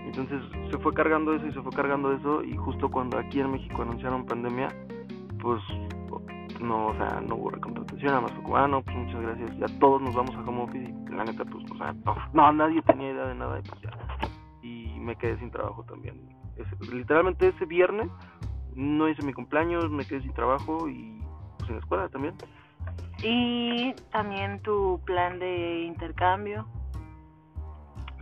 Entonces 0.05 0.41
se 0.69 0.77
fue 0.79 0.93
cargando 0.93 1.33
eso 1.33 1.47
y 1.47 1.53
se 1.53 1.61
fue 1.61 1.71
cargando 1.71 2.11
eso 2.11 2.43
y 2.43 2.55
justo 2.57 2.89
cuando 2.89 3.17
aquí 3.17 3.39
en 3.39 3.51
México 3.51 3.81
anunciaron 3.81 4.25
pandemia, 4.25 4.67
pues 5.41 5.61
no, 6.61 6.87
o 6.87 6.95
sea, 6.95 7.21
no 7.21 7.35
hubo 7.35 7.51
recontratación, 7.51 8.07
nada 8.07 8.21
más 8.21 8.31
fue 8.33 8.43
como, 8.43 8.57
ah, 8.57 8.67
no, 8.67 8.81
pues 8.81 8.95
muchas 8.97 9.21
gracias, 9.21 9.57
ya 9.57 9.79
todos 9.79 10.01
nos 10.01 10.15
vamos 10.15 10.35
a 10.35 10.39
home 10.41 10.63
office 10.63 10.89
y 10.89 11.11
la 11.11 11.23
neta, 11.23 11.45
pues, 11.45 11.63
sea, 11.77 11.93
no, 12.33 12.51
nadie 12.51 12.81
tenía 12.81 13.11
idea 13.11 13.27
de 13.27 13.35
nada 13.35 13.59
y 13.59 13.61
pues. 13.69 13.81
Y 14.61 14.99
me 14.99 15.15
quedé 15.15 15.37
sin 15.37 15.51
trabajo 15.51 15.83
también. 15.83 16.34
Literalmente 16.91 17.47
ese 17.47 17.65
viernes 17.65 18.09
no 18.75 19.07
hice 19.07 19.23
mi 19.23 19.33
cumpleaños, 19.33 19.89
me 19.89 20.05
quedé 20.05 20.21
sin 20.21 20.33
trabajo 20.33 20.89
y 20.89 21.21
pues 21.57 21.69
en 21.69 21.75
la 21.75 21.81
escuela 21.81 22.09
también. 22.09 22.35
Y 23.23 23.93
también 24.11 24.61
tu 24.61 25.01
plan 25.05 25.39
de 25.39 25.83
intercambio. 25.83 26.67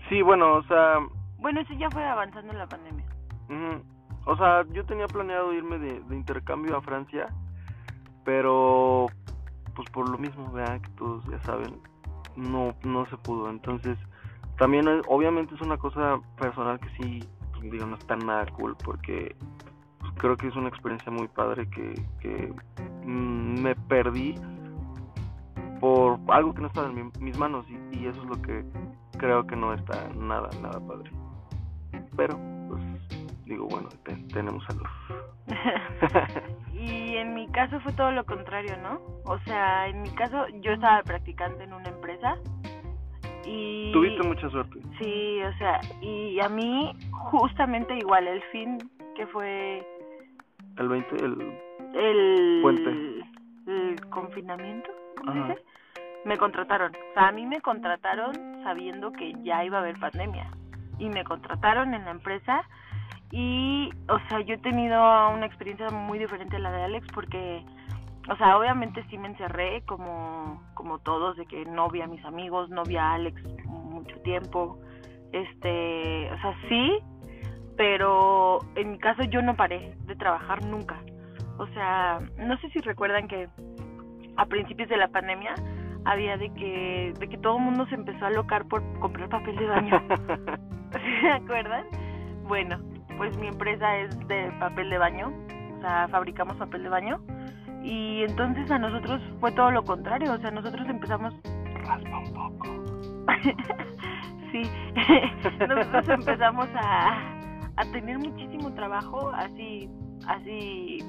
Sí, 0.10 0.22
bueno, 0.22 0.54
o 0.56 0.64
sea... 0.64 1.00
Bueno, 1.40 1.62
eso 1.62 1.74
ya 1.74 1.90
fue 1.90 2.06
avanzando 2.06 2.54
en 2.54 2.60
la 2.60 2.68
pandemia. 2.68 3.06
O 4.26 4.38
sea, 4.38 4.66
yo 4.72 4.86
tenía 4.86 5.08
planeado 5.08 5.54
irme 5.54 5.78
de, 5.78 6.00
de 6.00 6.16
intercambio 6.16 6.78
a 6.78 6.82
Francia, 6.82 7.28
pero 8.24 9.08
pues 9.76 9.90
por 9.90 10.10
lo 10.10 10.18
mismo, 10.18 10.52
vean 10.52 10.82
que 10.82 10.90
todos 10.92 11.24
ya 11.26 11.40
saben, 11.42 11.76
no 12.36 12.74
no 12.84 13.06
se 13.08 13.18
pudo. 13.18 13.50
Entonces, 13.50 13.98
también 14.58 14.88
obviamente 15.08 15.56
es 15.56 15.62
una 15.62 15.78
cosa 15.78 16.20
personal 16.40 16.80
que 16.80 16.90
sí, 16.98 17.30
digo, 17.70 17.86
no 17.86 17.96
está 17.96 18.16
nada 18.16 18.46
cool 18.54 18.76
porque 18.84 19.36
creo 20.18 20.38
que 20.38 20.48
es 20.48 20.56
una 20.56 20.70
experiencia 20.70 21.12
muy 21.12 21.28
padre 21.28 21.68
que, 21.70 21.94
que 22.20 22.54
mm, 23.06 23.62
me 23.62 23.76
perdí 23.76 24.36
por 25.80 26.20
algo 26.30 26.54
que 26.54 26.62
no 26.62 26.68
estaba 26.68 26.90
en 26.90 27.12
mis 27.20 27.38
manos 27.38 27.66
y, 27.70 27.98
y, 27.98 28.08
eso 28.08 28.22
es 28.22 28.30
lo 28.30 28.42
que 28.42 28.64
creo 29.18 29.46
que 29.46 29.56
no 29.56 29.74
está 29.74 30.10
nada, 30.16 30.50
nada 30.62 30.80
padre. 30.88 31.12
Pero, 32.16 32.40
pues, 32.70 32.82
digo, 33.46 33.68
bueno, 33.68 33.90
tenemos 34.32 34.64
salud. 34.66 34.86
y 36.74 37.18
en 37.18 37.34
mi 37.34 37.48
caso 37.50 37.80
fue 37.82 37.92
todo 37.94 38.12
lo 38.12 38.26
contrario, 38.26 38.78
¿no? 38.78 39.02
O 39.26 39.38
sea, 39.40 39.88
en 39.88 40.02
mi 40.02 40.10
caso 40.12 40.48
yo 40.62 40.72
estaba 40.72 41.02
practicante 41.04 41.64
en 41.64 41.74
una 41.74 41.90
empresa 41.90 42.38
y... 43.46 43.92
Tuviste 43.92 44.24
mucha 44.24 44.50
suerte. 44.50 44.80
Sí, 45.00 45.42
o 45.44 45.58
sea, 45.58 45.80
y 46.02 46.40
a 46.40 46.50
mí 46.50 46.94
justamente 47.12 47.96
igual, 47.98 48.28
el 48.28 48.42
fin 48.52 48.78
que 49.16 49.28
fue... 49.28 49.86
El 50.78 50.90
20, 50.90 51.16
el... 51.16 51.60
El... 51.94 52.60
Puente. 52.62 52.90
El, 53.68 54.10
confinamiento, 54.10 54.90
¿cómo 55.18 55.34
dice? 55.34 55.62
Me 56.26 56.38
contrataron. 56.38 56.92
O 56.92 57.14
sea, 57.14 57.28
a 57.28 57.32
mí 57.32 57.46
me 57.46 57.62
contrataron 57.62 58.34
sabiendo 58.64 59.12
que 59.12 59.34
ya 59.44 59.64
iba 59.64 59.78
a 59.78 59.82
haber 59.82 60.00
pandemia. 60.00 60.50
Y 61.00 61.10
me 61.10 61.24
contrataron 61.24 61.94
en 61.94 62.06
la 62.06 62.12
empresa 62.12 62.64
y, 63.36 63.90
o 64.10 64.20
sea, 64.30 64.42
yo 64.42 64.54
he 64.54 64.60
tenido 64.60 65.30
una 65.32 65.48
experiencia 65.48 65.90
muy 65.90 66.20
diferente 66.20 66.58
a 66.58 66.60
la 66.60 66.72
de 66.72 66.84
Alex 66.84 67.08
porque, 67.16 67.66
o 68.30 68.36
sea, 68.38 68.58
obviamente 68.58 69.04
sí 69.10 69.18
me 69.18 69.28
encerré 69.28 69.82
como, 69.86 70.64
como 70.74 71.00
todos, 71.00 71.36
de 71.36 71.46
que 71.46 71.66
no 71.66 71.90
vi 71.90 72.02
a 72.02 72.08
mis 72.08 72.24
amigos, 72.24 72.70
no 72.70 72.84
vi 72.84 72.96
a 72.98 73.14
Alex 73.14 73.42
mucho 73.66 74.16
tiempo. 74.22 74.80
Este, 75.32 76.32
o 76.32 76.40
sea, 76.40 76.56
sí, 76.70 77.00
pero 77.76 78.60
en 78.76 78.92
mi 78.92 79.00
caso 79.00 79.24
yo 79.24 79.42
no 79.42 79.56
paré 79.56 79.96
de 80.06 80.16
trabajar 80.16 80.64
nunca. 80.66 81.02
O 81.58 81.68
sea, 81.68 82.20
no 82.38 82.58
sé 82.58 82.70
si 82.70 82.80
recuerdan 82.80 83.28
que 83.28 83.50
a 84.38 84.46
principios 84.46 84.90
de 84.90 84.98
la 84.98 85.10
pandemia 85.10 85.54
había 86.06 86.38
de 86.38 86.54
que 86.54 87.14
de 87.20 87.30
que 87.30 87.38
todo 87.38 87.58
el 87.58 87.64
mundo 87.64 87.86
se 87.88 87.96
empezó 87.96 88.26
a 88.26 88.32
locar 88.32 88.66
por 88.66 88.82
comprar 89.00 89.30
papel 89.30 89.56
de 89.58 89.68
baño. 89.68 90.02
¿Se 91.22 91.30
acuerdan? 91.30 91.86
Bueno, 92.44 92.78
pues 93.18 93.38
mi 93.38 93.48
empresa 93.48 93.98
es 93.98 94.28
de 94.28 94.52
papel 94.60 94.90
de 94.90 94.98
baño, 94.98 95.32
o 95.78 95.82
sea, 95.82 96.08
fabricamos 96.10 96.58
papel 96.58 96.84
de 96.84 96.90
baño. 96.90 97.20
Y 97.84 98.24
entonces 98.24 98.70
a 98.72 98.80
nosotros 98.80 99.22
fue 99.40 99.52
todo 99.52 99.72
lo 99.72 99.84
contrario, 99.84 100.34
o 100.34 100.38
sea, 100.38 100.52
nosotros 100.52 100.88
empezamos... 100.88 101.34
Raspa 101.86 102.20
un 102.20 102.34
poco. 102.34 102.68
sí, 104.52 104.64
nosotros 105.68 106.10
empezamos 106.10 106.68
a, 106.76 107.12
a 107.76 107.86
tener 107.92 108.20
muchísimo 108.20 108.74
trabajo, 108.74 109.32
así, 109.36 109.90
así, 110.28 111.00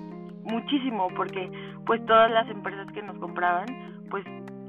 muchísimo, 0.45 1.09
porque 1.16 1.50
pues 1.87 2.04
todas 2.07 2.31
las 2.31 2.49
empresas 2.49 2.90
que 2.93 3.02
nos 3.02 3.19
compraban, 3.19 3.66
pues 4.11 4.25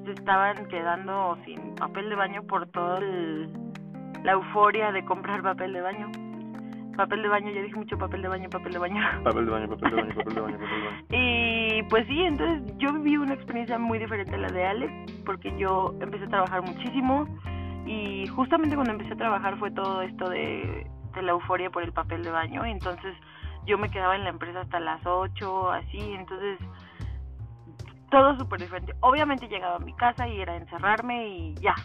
se 0.05 0.11
estaban 0.11 0.67
quedando 0.67 1.37
sin 1.45 1.75
papel 1.75 2.09
de 2.09 2.15
baño 2.15 2.43
por 2.43 2.67
toda 2.67 2.99
la 4.23 4.31
euforia 4.31 4.91
de 4.91 5.03
comprar 5.05 5.41
papel 5.41 5.73
de 5.73 5.81
baño. 5.81 6.11
Papel 6.95 7.21
de 7.21 7.27
baño, 7.27 7.51
ya 7.51 7.61
dije 7.61 7.75
mucho 7.75 7.97
papel 7.97 8.21
de 8.21 8.27
baño, 8.27 8.49
papel 8.49 8.73
de 8.73 8.79
baño. 8.79 9.01
Papel 9.23 9.45
de 9.45 9.51
baño, 9.51 9.69
papel 9.69 9.89
de 9.91 9.95
baño, 9.95 10.15
papel 10.15 10.35
de 10.35 10.41
baño, 10.41 10.57
papel 10.57 10.81
de 10.81 10.87
baño. 10.87 11.05
Y 11.09 11.83
pues 11.89 12.07
sí, 12.07 12.21
entonces 12.23 12.77
yo 12.77 12.93
viví 12.93 13.17
una 13.17 13.33
experiencia 13.33 13.77
muy 13.77 13.99
diferente 13.99 14.35
a 14.35 14.37
la 14.37 14.47
de 14.47 14.65
Alex, 14.65 14.93
porque 15.25 15.55
yo 15.57 15.93
empecé 15.99 16.25
a 16.25 16.29
trabajar 16.29 16.61
muchísimo 16.61 17.27
y 17.85 18.25
justamente 18.27 18.75
cuando 18.75 18.93
empecé 18.93 19.13
a 19.13 19.17
trabajar 19.17 19.57
fue 19.57 19.71
todo 19.71 20.01
esto 20.01 20.29
de, 20.29 20.87
de 21.13 21.21
la 21.21 21.31
euforia 21.33 21.69
por 21.69 21.83
el 21.83 21.91
papel 21.91 22.23
de 22.23 22.31
baño, 22.31 22.63
entonces 22.65 23.13
yo 23.65 23.77
me 23.77 23.89
quedaba 23.89 24.15
en 24.15 24.23
la 24.23 24.29
empresa 24.29 24.61
hasta 24.61 24.79
las 24.79 25.05
8, 25.05 25.71
así, 25.71 25.99
entonces 25.99 26.59
todo 28.09 28.37
súper 28.37 28.61
diferente. 28.61 28.93
Obviamente 29.01 29.47
llegaba 29.47 29.75
a 29.75 29.79
mi 29.79 29.93
casa 29.93 30.27
y 30.27 30.39
era 30.39 30.55
encerrarme 30.55 31.27
y 31.27 31.55
ya, 31.55 31.75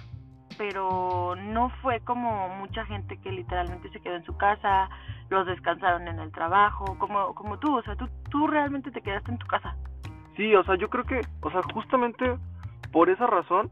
pero 0.56 1.34
no 1.36 1.70
fue 1.82 2.00
como 2.00 2.48
mucha 2.56 2.84
gente 2.86 3.16
que 3.18 3.32
literalmente 3.32 3.90
se 3.90 4.00
quedó 4.00 4.16
en 4.16 4.24
su 4.24 4.36
casa, 4.36 4.88
los 5.28 5.46
descansaron 5.46 6.08
en 6.08 6.18
el 6.18 6.32
trabajo, 6.32 6.96
como 6.98 7.34
como 7.34 7.58
tú, 7.58 7.76
o 7.76 7.82
sea, 7.82 7.96
tú 7.96 8.08
tú 8.30 8.46
realmente 8.46 8.90
te 8.90 9.00
quedaste 9.00 9.30
en 9.30 9.38
tu 9.38 9.46
casa. 9.46 9.76
Sí, 10.36 10.54
o 10.54 10.64
sea, 10.64 10.76
yo 10.76 10.88
creo 10.88 11.04
que, 11.04 11.20
o 11.42 11.50
sea, 11.50 11.60
justamente 11.74 12.38
por 12.92 13.10
esa 13.10 13.26
razón 13.26 13.70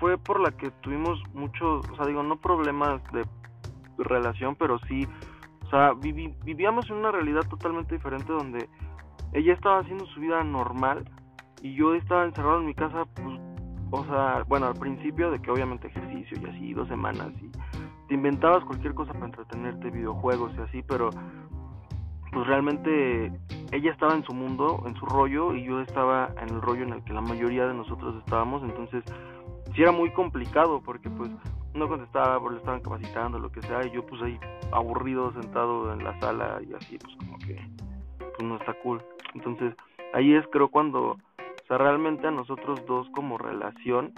fue 0.00 0.18
por 0.18 0.40
la 0.40 0.50
que 0.56 0.70
tuvimos 0.82 1.22
muchos, 1.32 1.88
o 1.90 1.96
sea, 1.96 2.06
digo, 2.06 2.22
no 2.22 2.36
problemas 2.36 3.02
de 3.12 3.24
relación, 3.98 4.56
pero 4.56 4.78
sí, 4.80 5.06
o 5.64 5.70
sea, 5.70 5.92
vivíamos 5.92 6.88
en 6.90 6.96
una 6.96 7.10
realidad 7.10 7.42
totalmente 7.48 7.94
diferente 7.94 8.32
donde 8.32 8.68
ella 9.32 9.52
estaba 9.52 9.80
haciendo 9.80 10.06
su 10.06 10.20
vida 10.20 10.42
normal 10.44 11.04
y 11.62 11.74
yo 11.74 11.94
estaba 11.94 12.24
encerrado 12.24 12.60
en 12.60 12.66
mi 12.66 12.74
casa, 12.74 13.04
pues 13.14 13.38
o 13.94 14.04
sea, 14.06 14.44
bueno, 14.46 14.66
al 14.66 14.74
principio 14.74 15.30
de 15.30 15.40
que 15.40 15.50
obviamente 15.50 15.88
ejercicio 15.88 16.38
y 16.40 16.50
así, 16.50 16.74
dos 16.74 16.88
semanas 16.88 17.30
y 17.40 17.50
te 18.08 18.14
inventabas 18.14 18.64
cualquier 18.64 18.94
cosa 18.94 19.12
para 19.12 19.26
entretenerte, 19.26 19.90
videojuegos 19.90 20.52
y 20.56 20.60
así, 20.60 20.82
pero 20.82 21.10
pues 22.32 22.46
realmente 22.46 23.32
ella 23.70 23.92
estaba 23.92 24.14
en 24.14 24.24
su 24.24 24.34
mundo, 24.34 24.82
en 24.86 24.94
su 24.96 25.06
rollo 25.06 25.54
y 25.54 25.64
yo 25.64 25.80
estaba 25.80 26.30
en 26.42 26.48
el 26.48 26.60
rollo 26.60 26.82
en 26.82 26.92
el 26.92 27.04
que 27.04 27.12
la 27.12 27.20
mayoría 27.20 27.66
de 27.66 27.74
nosotros 27.74 28.16
estábamos, 28.16 28.62
entonces 28.62 29.04
sí 29.74 29.82
era 29.82 29.92
muy 29.92 30.12
complicado 30.12 30.82
porque 30.84 31.08
pues 31.10 31.30
no 31.74 31.88
contestaba 31.88 32.38
porque 32.40 32.54
le 32.54 32.60
estaban 32.60 32.80
capacitando, 32.80 33.38
lo 33.38 33.50
que 33.50 33.62
sea, 33.62 33.84
y 33.86 33.92
yo 33.92 34.04
pues 34.06 34.20
ahí 34.22 34.38
aburrido 34.72 35.32
sentado 35.32 35.92
en 35.92 36.04
la 36.04 36.18
sala 36.20 36.60
y 36.68 36.74
así 36.74 36.98
pues 36.98 37.16
como 37.16 37.38
que 37.38 37.56
pues 38.18 38.42
no 38.42 38.56
está 38.56 38.74
cool. 38.82 39.02
Entonces 39.34 39.74
ahí 40.12 40.34
es 40.34 40.44
creo 40.52 40.68
cuando 40.68 41.16
o 41.64 41.66
sea, 41.66 41.78
realmente 41.78 42.26
a 42.26 42.30
nosotros 42.30 42.84
dos 42.86 43.08
como 43.14 43.38
relación, 43.38 44.12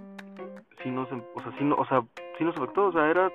sí 0.83 0.91
nos, 0.91 1.11
em, 1.13 1.23
o 1.35 1.41
sea, 1.41 1.53
sí, 1.57 1.65
no, 1.65 1.77
o 1.77 1.87
sea, 1.87 2.03
sí 2.37 2.45
nos 2.45 2.57
afectó, 2.57 2.87
o 2.87 2.93
sea, 2.93 3.09
era 3.09 3.31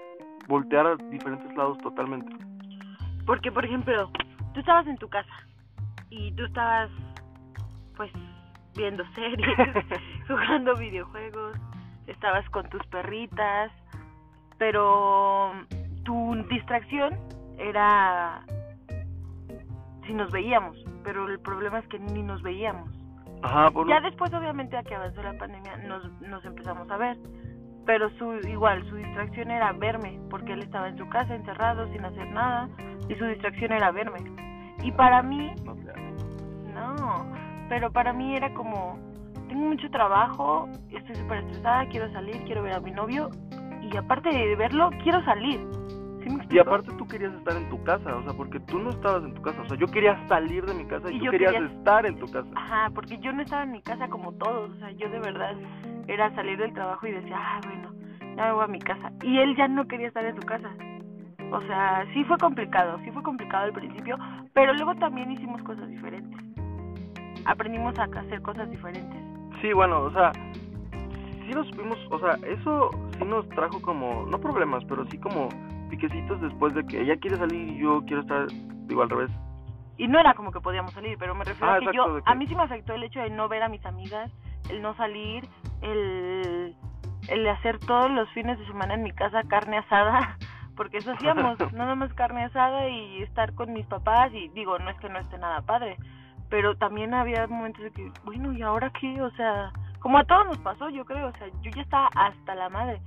voltear 0.49 0.85
a 0.85 0.95
diferentes 0.95 1.55
lados 1.55 1.77
totalmente. 1.77 2.35
Porque, 3.25 3.51
por 3.51 3.63
ejemplo, 3.63 4.11
tú 4.53 4.59
estabas 4.59 4.85
en 4.87 4.97
tu 4.97 5.07
casa 5.07 5.33
y 6.09 6.33
tú 6.33 6.43
estabas, 6.43 6.89
pues, 7.95 8.11
viendo 8.75 9.05
series, 9.15 9.57
jugando 10.27 10.75
videojuegos, 10.75 11.57
estabas 12.07 12.47
con 12.49 12.67
tus 12.69 12.85
perritas, 12.87 13.71
pero 14.57 15.53
tu 16.03 16.35
distracción 16.49 17.17
era 17.57 18.43
si 20.05 20.13
nos 20.13 20.31
veíamos, 20.31 20.77
pero 21.05 21.29
el 21.29 21.39
problema 21.39 21.79
es 21.79 21.87
que 21.87 21.99
ni 21.99 22.23
nos 22.23 22.41
veíamos. 22.41 23.00
Ya 23.87 24.01
después, 24.01 24.33
obviamente, 24.33 24.77
a 24.77 24.83
que 24.83 24.95
avanzó 24.95 25.21
la 25.23 25.37
pandemia, 25.37 25.77
nos, 25.77 26.03
nos 26.21 26.43
empezamos 26.45 26.89
a 26.89 26.97
ver. 26.97 27.17
Pero 27.85 28.09
su 28.17 28.33
igual, 28.47 28.87
su 28.89 28.95
distracción 28.95 29.49
era 29.49 29.71
verme, 29.73 30.19
porque 30.29 30.53
él 30.53 30.61
estaba 30.61 30.87
en 30.89 30.97
su 30.97 31.09
casa 31.09 31.33
encerrado, 31.33 31.91
sin 31.91 32.05
hacer 32.05 32.27
nada, 32.31 32.69
y 33.09 33.15
su 33.15 33.25
distracción 33.25 33.71
era 33.71 33.91
verme. 33.91 34.19
Y 34.83 34.91
para 34.91 35.23
mí, 35.23 35.53
no, 36.73 37.25
pero 37.69 37.91
para 37.91 38.13
mí 38.13 38.35
era 38.35 38.53
como, 38.53 38.99
tengo 39.47 39.65
mucho 39.65 39.89
trabajo, 39.89 40.69
estoy 40.91 41.15
súper 41.15 41.39
estresada, 41.39 41.87
quiero 41.87 42.11
salir, 42.13 42.43
quiero 42.45 42.61
ver 42.61 42.73
a 42.73 42.79
mi 42.79 42.91
novio, 42.91 43.29
y 43.81 43.97
aparte 43.97 44.29
de 44.29 44.55
verlo, 44.55 44.91
quiero 45.03 45.23
salir 45.25 45.59
y 46.49 46.59
aparte 46.59 46.91
tú 46.97 47.07
querías 47.07 47.33
estar 47.33 47.55
en 47.55 47.69
tu 47.69 47.83
casa, 47.83 48.15
o 48.15 48.23
sea, 48.23 48.33
porque 48.33 48.59
tú 48.61 48.79
no 48.79 48.89
estabas 48.89 49.23
en 49.23 49.33
tu 49.33 49.41
casa, 49.41 49.61
o 49.61 49.67
sea, 49.67 49.77
yo 49.77 49.87
quería 49.87 50.27
salir 50.27 50.65
de 50.65 50.73
mi 50.73 50.85
casa 50.85 51.11
y, 51.11 51.19
tú 51.19 51.31
querías 51.31 51.55
estar 51.55 52.05
en 52.05 52.19
tu 52.19 52.25
casa. 52.27 52.47
Ajá, 52.55 52.89
porque 52.93 53.17
yo 53.19 53.31
no 53.31 53.41
estaba 53.41 53.63
en 53.63 53.71
mi 53.71 53.81
casa 53.81 54.07
como 54.09 54.33
todos, 54.33 54.71
o 54.71 54.79
sea, 54.79 54.91
yo 54.91 55.09
de 55.09 55.19
verdad 55.19 55.55
era 56.07 56.33
salir 56.35 56.57
del 56.57 56.73
trabajo 56.73 57.07
y 57.07 57.11
decía, 57.11 57.37
ah, 57.37 57.61
bueno, 57.65 57.91
ya 58.35 58.45
me 58.45 58.51
voy 58.53 58.63
a 58.63 58.67
mi 58.67 58.79
casa. 58.79 59.11
Y 59.23 59.37
él 59.37 59.55
ya 59.55 59.67
no 59.67 59.87
quería 59.87 60.07
estar 60.07 60.25
en 60.25 60.35
su 60.35 60.45
casa. 60.45 60.69
O 61.51 61.61
sea, 61.61 62.05
sí 62.13 62.23
fue 62.23 62.37
complicado, 62.37 62.97
sí 63.03 63.11
fue 63.11 63.23
complicado 63.23 63.65
al 63.65 63.73
principio, 63.73 64.17
pero 64.53 64.73
luego 64.73 64.95
también 64.95 65.31
hicimos 65.31 65.61
cosas 65.63 65.87
diferentes. 65.89 66.39
Aprendimos 67.45 67.97
a 67.99 68.03
hacer 68.03 68.41
cosas 68.41 68.69
diferentes. 68.69 69.19
Sí, 69.61 69.73
bueno, 69.73 70.01
o 70.01 70.11
sea, 70.11 70.31
sí 70.91 71.51
nos 71.53 71.69
vimos, 71.71 71.97
o 72.09 72.19
sea, 72.19 72.37
eso 72.47 72.89
sí 73.17 73.25
nos 73.25 73.47
trajo 73.49 73.81
como, 73.81 74.25
no 74.27 74.39
problemas, 74.39 74.83
pero 74.85 75.05
sí 75.07 75.17
como 75.17 75.49
piquecitos 75.91 76.41
después 76.41 76.73
de 76.73 76.83
que 76.85 77.01
ella 77.01 77.15
quiere 77.17 77.37
salir 77.37 77.67
y 77.69 77.77
yo 77.77 78.01
quiero 78.07 78.21
estar, 78.21 78.47
digo, 78.87 79.03
al 79.03 79.09
revés. 79.09 79.29
Y 79.97 80.07
no 80.07 80.19
era 80.19 80.33
como 80.33 80.51
que 80.51 80.59
podíamos 80.59 80.93
salir, 80.93 81.17
pero 81.19 81.35
me 81.35 81.43
refiero 81.43 81.71
Ah, 81.71 81.75
a 81.75 81.79
que 81.79 81.85
exacto, 81.85 82.17
yo, 82.17 82.23
a 82.25 82.33
mí 82.35 82.47
sí 82.47 82.55
me 82.55 82.63
afectó 82.63 82.93
el 82.93 83.03
hecho 83.03 83.19
de 83.19 83.29
no 83.29 83.47
ver 83.47 83.61
a 83.61 83.69
mis 83.69 83.85
amigas, 83.85 84.31
el 84.69 84.81
no 84.81 84.95
salir, 84.95 85.47
el, 85.81 86.75
el 87.27 87.47
hacer 87.47 87.77
todos 87.79 88.09
los 88.09 88.27
fines 88.31 88.57
de 88.57 88.65
semana 88.65 88.95
en 88.95 89.03
mi 89.03 89.11
casa 89.11 89.43
carne 89.43 89.77
asada, 89.77 90.37
porque 90.75 90.97
eso 90.97 91.11
hacíamos, 91.11 91.59
nada 91.73 91.93
más 91.93 92.11
carne 92.13 92.45
asada 92.45 92.87
y 92.89 93.21
estar 93.21 93.53
con 93.53 93.73
mis 93.73 93.85
papás 93.85 94.33
y 94.33 94.47
digo, 94.49 94.79
no 94.79 94.89
es 94.89 94.97
que 94.97 95.09
no 95.09 95.19
esté 95.19 95.37
nada 95.37 95.61
padre, 95.61 95.97
pero 96.49 96.75
también 96.75 97.13
había 97.13 97.45
momentos 97.47 97.83
de 97.83 97.91
que, 97.91 98.11
bueno, 98.23 98.53
¿y 98.53 98.61
ahora 98.61 98.91
qué? 98.99 99.21
O 99.21 99.29
sea, 99.31 99.71
como 99.99 100.17
a 100.17 100.23
todos 100.23 100.45
nos 100.47 100.57
pasó, 100.59 100.89
yo 100.89 101.05
creo, 101.05 101.27
o 101.27 101.31
sea, 101.33 101.47
yo 101.61 101.69
ya 101.75 101.81
estaba 101.81 102.09
hasta 102.15 102.55
la 102.55 102.69
madre. 102.69 103.01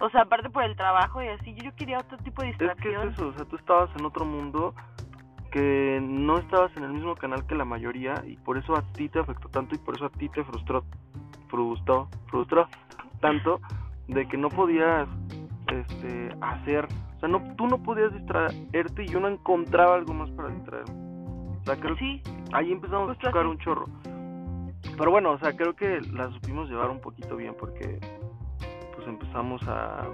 O 0.00 0.08
sea, 0.10 0.22
aparte 0.22 0.48
por 0.50 0.64
el 0.64 0.76
trabajo 0.76 1.22
y 1.22 1.28
así, 1.28 1.54
yo, 1.54 1.64
yo 1.64 1.76
quería 1.76 1.98
otro 1.98 2.16
tipo 2.18 2.42
de 2.42 2.50
Es 2.50 2.56
que 2.56 2.64
distracción. 2.64 3.08
es 3.08 3.14
eso, 3.14 3.28
o 3.28 3.32
sea, 3.34 3.44
tú 3.44 3.56
estabas 3.56 3.90
en 3.98 4.04
otro 4.04 4.24
mundo 4.24 4.74
que 5.52 6.00
no 6.02 6.38
estabas 6.38 6.74
en 6.76 6.84
el 6.84 6.92
mismo 6.92 7.14
canal 7.16 7.44
que 7.46 7.54
la 7.54 7.64
mayoría 7.64 8.14
y 8.26 8.36
por 8.36 8.56
eso 8.56 8.74
a 8.76 8.82
ti 8.92 9.08
te 9.08 9.18
afectó 9.18 9.48
tanto 9.48 9.74
y 9.74 9.78
por 9.78 9.96
eso 9.96 10.06
a 10.06 10.10
ti 10.10 10.28
te 10.28 10.44
frustró, 10.44 10.84
frustró, 11.48 12.08
frustró 12.28 12.68
tanto 13.20 13.60
de 14.08 14.26
que 14.28 14.36
no 14.36 14.48
podías 14.48 15.08
este, 15.72 16.30
hacer, 16.40 16.86
o 17.16 17.20
sea, 17.20 17.28
no, 17.28 17.42
tú 17.56 17.66
no 17.66 17.82
podías 17.82 18.12
distraerte 18.14 19.04
y 19.04 19.06
yo 19.08 19.20
no 19.20 19.28
encontraba 19.28 19.96
algo 19.96 20.14
más 20.14 20.30
para 20.30 20.48
distraerme. 20.48 20.94
O 21.60 21.64
sea, 21.64 21.76
creo 21.76 21.96
Sí, 21.96 22.22
ahí 22.52 22.72
empezamos 22.72 23.08
Justo 23.08 23.26
a 23.26 23.30
chocar 23.30 23.42
así. 23.42 23.50
un 23.50 23.58
chorro. 23.58 23.84
Pero 24.96 25.10
bueno, 25.10 25.32
o 25.32 25.38
sea, 25.38 25.54
creo 25.56 25.74
que 25.74 26.00
la 26.12 26.30
supimos 26.30 26.68
llevar 26.70 26.90
un 26.90 27.00
poquito 27.00 27.36
bien 27.36 27.54
porque 27.58 27.98
empezamos 29.10 29.62
a... 29.68 30.06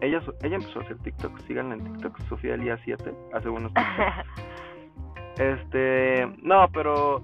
Ella, 0.00 0.20
ella 0.42 0.56
empezó 0.56 0.80
a 0.80 0.82
hacer 0.82 0.98
TikTok, 0.98 1.38
síganla 1.40 1.74
en 1.74 1.84
TikTok, 1.84 2.18
Sofía 2.28 2.54
Elías 2.54 2.80
7, 2.84 3.12
hace 3.34 3.48
buenos 3.48 3.72
TikToks. 3.74 4.26
Este, 5.38 6.26
no, 6.42 6.68
pero, 6.70 7.22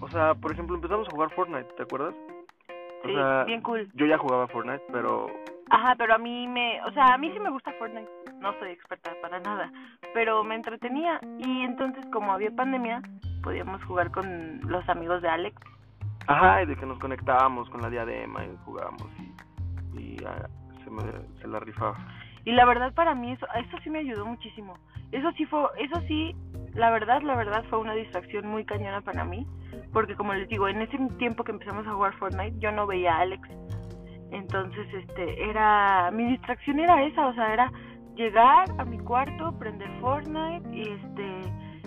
o 0.00 0.08
sea, 0.08 0.34
por 0.34 0.52
ejemplo, 0.52 0.76
empezamos 0.76 1.06
a 1.06 1.10
jugar 1.10 1.30
Fortnite, 1.34 1.68
¿te 1.76 1.82
acuerdas? 1.82 2.14
O 3.04 3.08
sí, 3.08 3.12
sea, 3.12 3.44
bien 3.44 3.60
cool. 3.60 3.90
yo 3.94 4.06
ya 4.06 4.16
jugaba 4.16 4.46
Fortnite, 4.46 4.82
pero 4.90 5.26
Ajá, 5.70 5.96
pero 5.96 6.14
a 6.14 6.18
mí 6.18 6.46
me, 6.46 6.80
o 6.84 6.92
sea, 6.92 7.14
a 7.14 7.18
mí 7.18 7.30
sí 7.32 7.40
me 7.40 7.50
gusta 7.50 7.72
Fortnite. 7.72 8.08
No 8.40 8.52
soy 8.58 8.70
experta 8.70 9.10
para 9.20 9.40
nada, 9.40 9.72
pero 10.14 10.44
me 10.44 10.54
entretenía 10.54 11.20
y 11.38 11.62
entonces 11.62 12.04
como 12.12 12.32
había 12.32 12.50
pandemia, 12.50 13.02
podíamos 13.42 13.82
jugar 13.84 14.12
con 14.12 14.60
los 14.62 14.88
amigos 14.88 15.22
de 15.22 15.28
Alex. 15.28 15.60
Ajá, 16.28 16.62
y 16.62 16.66
de 16.66 16.76
que 16.76 16.86
nos 16.86 16.98
conectábamos 16.98 17.68
con 17.70 17.82
la 17.82 17.90
diadema 17.90 18.44
y 18.44 18.56
jugábamos 18.64 19.08
y, 19.18 19.35
y 19.98 20.16
ah, 20.26 20.48
se, 20.84 20.90
me, 20.90 21.02
se 21.40 21.48
la 21.48 21.60
rifaba. 21.60 21.96
Y 22.44 22.52
la 22.52 22.64
verdad 22.64 22.92
para 22.94 23.14
mí 23.14 23.32
eso 23.32 23.46
eso 23.54 23.76
sí 23.82 23.90
me 23.90 24.00
ayudó 24.00 24.24
muchísimo. 24.24 24.78
Eso 25.12 25.30
sí 25.32 25.44
fue 25.46 25.62
eso 25.78 26.00
sí, 26.08 26.34
la 26.74 26.90
verdad, 26.90 27.22
la 27.22 27.36
verdad 27.36 27.64
fue 27.68 27.78
una 27.78 27.94
distracción 27.94 28.46
muy 28.48 28.64
cañona 28.64 29.00
para 29.00 29.24
mí, 29.24 29.46
porque 29.92 30.14
como 30.14 30.34
les 30.34 30.48
digo, 30.48 30.68
en 30.68 30.82
ese 30.82 30.98
tiempo 31.18 31.44
que 31.44 31.52
empezamos 31.52 31.86
a 31.86 31.92
jugar 31.92 32.14
Fortnite, 32.14 32.58
yo 32.58 32.70
no 32.72 32.86
veía 32.86 33.16
a 33.16 33.20
Alex. 33.20 33.48
Entonces, 34.32 34.86
este, 34.92 35.48
era 35.48 36.10
mi 36.12 36.24
distracción 36.24 36.80
era 36.80 37.02
esa, 37.04 37.26
o 37.26 37.34
sea, 37.34 37.52
era 37.52 37.72
llegar 38.16 38.66
a 38.78 38.84
mi 38.84 38.98
cuarto, 38.98 39.56
prender 39.58 39.88
Fortnite 40.00 40.68
y 40.74 40.82
este 40.82 41.42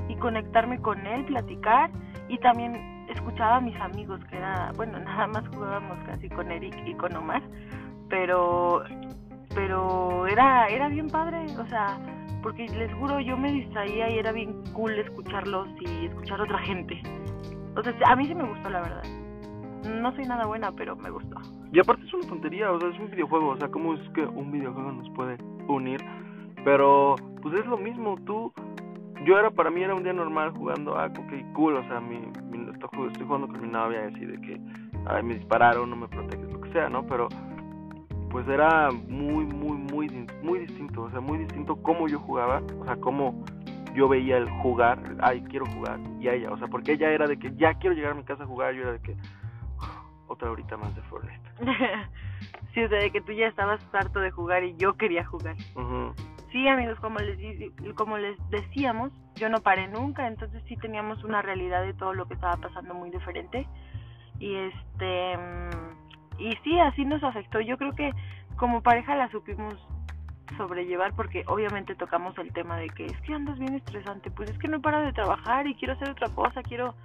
y 0.09 0.15
conectarme 0.15 0.79
con 0.81 1.05
él, 1.05 1.23
platicar 1.25 1.91
y 2.27 2.37
también 2.39 3.05
escuchaba 3.09 3.57
a 3.57 3.61
mis 3.61 3.75
amigos 3.79 4.19
que 4.25 4.37
era, 4.37 4.71
bueno, 4.75 4.99
nada 5.05 5.27
más 5.27 5.47
jugábamos 5.49 5.97
casi 6.05 6.29
con 6.29 6.51
Eric 6.51 6.75
y 6.85 6.93
con 6.95 7.15
Omar, 7.15 7.41
pero 8.09 8.83
pero 9.55 10.27
era 10.27 10.67
era 10.67 10.87
bien 10.89 11.07
padre, 11.09 11.45
o 11.57 11.65
sea, 11.67 11.97
porque 12.43 12.67
les 12.67 12.93
juro 12.95 13.19
yo 13.19 13.37
me 13.37 13.51
distraía 13.51 14.09
y 14.09 14.17
era 14.19 14.31
bien 14.31 14.61
cool 14.73 14.91
escucharlos 14.99 15.67
y 15.81 16.05
escuchar 16.07 16.39
a 16.39 16.43
otra 16.43 16.59
gente. 16.59 17.01
O 17.75 17.83
sea, 17.83 17.93
a 18.07 18.15
mí 18.15 18.25
sí 18.25 18.35
me 18.35 18.43
gustó 18.43 18.69
la 18.69 18.81
verdad. 18.81 19.03
No 20.01 20.13
soy 20.15 20.25
nada 20.25 20.45
buena, 20.45 20.71
pero 20.71 20.95
me 20.95 21.09
gustó. 21.09 21.37
Y 21.71 21.79
aparte 21.79 22.05
es 22.05 22.13
una 22.13 22.27
tontería, 22.27 22.71
o 22.71 22.79
sea, 22.79 22.89
es 22.89 22.99
un 22.99 23.09
videojuego, 23.11 23.49
o 23.49 23.57
sea, 23.57 23.69
¿cómo 23.69 23.93
es 23.93 24.09
que 24.11 24.21
un 24.25 24.51
videojuego 24.51 24.91
nos 24.91 25.09
puede 25.11 25.37
unir? 25.67 25.99
Pero, 26.65 27.15
pues 27.41 27.55
es 27.59 27.65
lo 27.67 27.77
mismo, 27.77 28.17
tú, 28.25 28.51
yo 29.25 29.37
era, 29.39 29.49
para 29.51 29.69
mí 29.69 29.81
era 29.81 29.95
un 29.95 30.03
día 30.03 30.11
normal 30.13 30.51
jugando, 30.51 30.97
ah, 30.97 31.05
ok, 31.05 31.53
cool, 31.53 31.75
o 31.77 31.83
sea, 31.83 32.01
mi, 32.01 32.17
mi- 32.51 32.69
estoy, 32.71 32.89
jug- 32.89 33.07
estoy 33.11 33.25
jugando 33.25 33.47
con 33.47 33.61
mi 33.61 33.67
novia, 33.69 34.07
así 34.13 34.25
de 34.25 34.41
que, 34.41 34.59
ay, 35.05 35.23
me 35.23 35.35
dispararon, 35.35 35.89
no 35.89 35.95
me 35.95 36.07
proteges, 36.07 36.51
lo 36.51 36.59
que 36.59 36.71
sea, 36.73 36.89
¿no? 36.89 37.05
Pero, 37.05 37.29
pues 38.29 38.47
era 38.47 38.89
muy, 38.91 39.45
muy, 39.45 39.77
muy, 39.77 40.27
muy 40.41 40.59
distinto, 40.59 41.03
o 41.03 41.11
sea, 41.11 41.19
muy 41.19 41.39
distinto 41.39 41.81
cómo 41.81 42.07
yo 42.07 42.19
jugaba, 42.19 42.61
o 42.79 42.85
sea, 42.85 42.95
cómo 42.97 43.43
yo 43.95 44.07
veía 44.07 44.37
el 44.37 44.49
jugar, 44.49 44.99
ay, 45.21 45.41
quiero 45.49 45.65
jugar, 45.65 45.99
y 46.19 46.27
a 46.27 46.33
ella, 46.33 46.51
o 46.51 46.57
sea, 46.57 46.67
porque 46.67 46.93
ella 46.93 47.11
era 47.11 47.27
de 47.27 47.37
que 47.37 47.55
ya 47.55 47.73
quiero 47.75 47.95
llegar 47.95 48.11
a 48.11 48.15
mi 48.15 48.23
casa 48.23 48.43
a 48.43 48.47
jugar, 48.47 48.73
yo 48.73 48.83
era 48.83 48.93
de 48.93 49.01
que, 49.01 49.15
otra 50.27 50.51
horita 50.51 50.77
más 50.77 50.95
de 50.95 51.01
Fortnite. 51.03 51.49
sí, 52.73 52.83
o 52.83 52.89
sea, 52.89 52.99
de 52.99 53.11
que 53.11 53.21
tú 53.21 53.31
ya 53.31 53.47
estabas 53.47 53.81
harto 53.93 54.19
de 54.19 54.31
jugar 54.31 54.63
y 54.63 54.75
yo 54.77 54.93
quería 54.93 55.25
jugar. 55.25 55.55
Sí, 56.51 56.67
amigos, 56.67 56.99
como 56.99 57.19
les, 57.19 57.37
como 57.95 58.17
les 58.17 58.37
decíamos, 58.49 59.11
yo 59.35 59.49
no 59.49 59.59
paré 59.59 59.87
nunca, 59.87 60.27
entonces 60.27 60.63
sí 60.67 60.77
teníamos 60.77 61.23
una 61.23 61.41
realidad 61.41 61.83
de 61.83 61.93
todo 61.93 62.13
lo 62.13 62.27
que 62.27 62.35
estaba 62.35 62.57
pasando 62.57 62.93
muy 62.93 63.09
diferente. 63.09 63.67
Y 64.39 64.55
este 64.55 65.37
mm, 65.37 65.98
y 66.39 66.55
sí, 66.63 66.79
así 66.79 67.05
nos 67.05 67.23
afectó. 67.23 67.59
Yo 67.61 67.77
creo 67.77 67.93
que 67.93 68.11
como 68.55 68.81
pareja 68.81 69.15
la 69.15 69.29
supimos 69.29 69.75
sobrellevar 70.57 71.13
porque 71.15 71.43
obviamente 71.47 71.95
tocamos 71.95 72.37
el 72.37 72.51
tema 72.53 72.77
de 72.77 72.89
que 72.89 73.05
es 73.05 73.21
que 73.21 73.33
andas 73.33 73.57
bien 73.59 73.75
estresante, 73.75 74.31
pues 74.31 74.49
es 74.49 74.57
que 74.57 74.67
no 74.67 74.81
paro 74.81 75.01
de 75.01 75.13
trabajar 75.13 75.67
y 75.67 75.75
quiero 75.75 75.93
hacer 75.93 76.09
otra 76.09 76.29
cosa, 76.29 76.63
quiero 76.63 76.95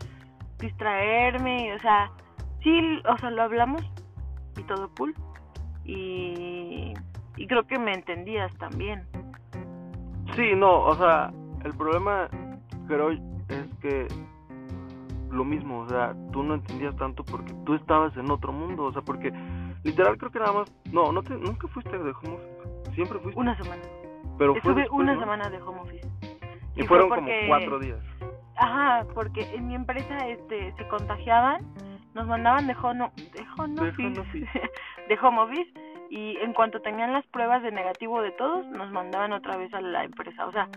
distraerme, 0.59 1.75
o 1.75 1.81
sea, 1.81 2.11
sí, 2.63 3.01
o 3.09 3.19
sea, 3.19 3.31
lo 3.31 3.43
hablamos 3.43 3.83
y 4.57 4.63
todo 4.63 4.91
cool. 4.97 5.15
Y, 5.85 6.95
y 7.37 7.47
creo 7.47 7.67
que 7.67 7.79
me 7.79 7.93
entendías 7.93 8.53
también. 8.57 9.07
Sí, 10.35 10.53
no, 10.57 10.81
o 10.81 10.95
sea, 10.95 11.33
el 11.65 11.77
problema 11.77 12.29
creo 12.87 13.11
es 13.11 13.69
que 13.81 14.09
lo 15.35 15.45
mismo, 15.45 15.81
o 15.81 15.89
sea, 15.89 16.15
tú 16.33 16.43
no 16.43 16.55
entendías 16.55 16.97
tanto 16.97 17.25
porque 17.25 17.53
tú 17.67 17.75
estabas 17.75 18.17
en 18.17 18.31
otro 18.31 18.53
mundo, 18.53 18.85
o 18.85 18.93
sea, 18.93 19.03
porque 19.03 19.33
literal 19.83 20.17
creo 20.19 20.31
que 20.31 20.39
nada 20.39 20.53
más, 20.53 20.73
no, 20.93 21.13
no 21.13 21.23
te, 21.23 21.35
nunca 21.35 21.69
fuiste 21.69 21.91
de 21.97 22.11
home 22.11 22.35
office, 22.35 22.95
siempre 22.95 23.19
fuiste, 23.19 23.41
Una 23.41 23.57
semana. 23.57 23.83
pero 24.39 24.53
fue 24.53 24.59
Estuve 24.59 24.81
después, 24.83 25.01
una 25.03 25.15
¿no? 25.15 25.21
semana 25.21 25.51
de 25.51 25.61
home 25.61 25.81
office. 25.81 26.09
y 26.77 26.83
y 26.83 26.87
fueron 26.87 27.09
fue 27.09 27.19
como 27.19 27.31
cuatro 27.49 27.79
días. 27.79 27.99
Ajá, 28.57 29.05
porque 29.15 29.43
en 29.55 29.67
mi 29.67 29.75
empresa 29.75 30.17
este 30.29 30.73
se 30.77 30.89
contagiaban, 30.89 31.63
nos 32.15 32.27
mandaban 32.29 32.67
de 32.69 32.77
home, 32.81 33.11
de 33.17 33.45
home 33.59 33.75
De 33.75 33.89
office, 33.89 34.07
home 34.07 34.21
office. 34.21 34.51
de 35.09 35.19
home 35.21 35.39
office 35.41 35.73
y 36.11 36.37
en 36.37 36.53
cuanto 36.53 36.81
tenían 36.81 37.13
las 37.13 37.27
pruebas 37.27 37.63
de 37.65 37.73
negativo 37.73 38.23
de 38.23 38.31
todos, 38.33 38.65
nos 38.67 38.91
mandaban 38.93 39.33
otra 39.33 39.57
vez 39.57 39.75
a 39.75 39.81
la 39.81 40.05
empresa. 40.05 40.47
O 40.47 40.53
sea, 40.53 40.69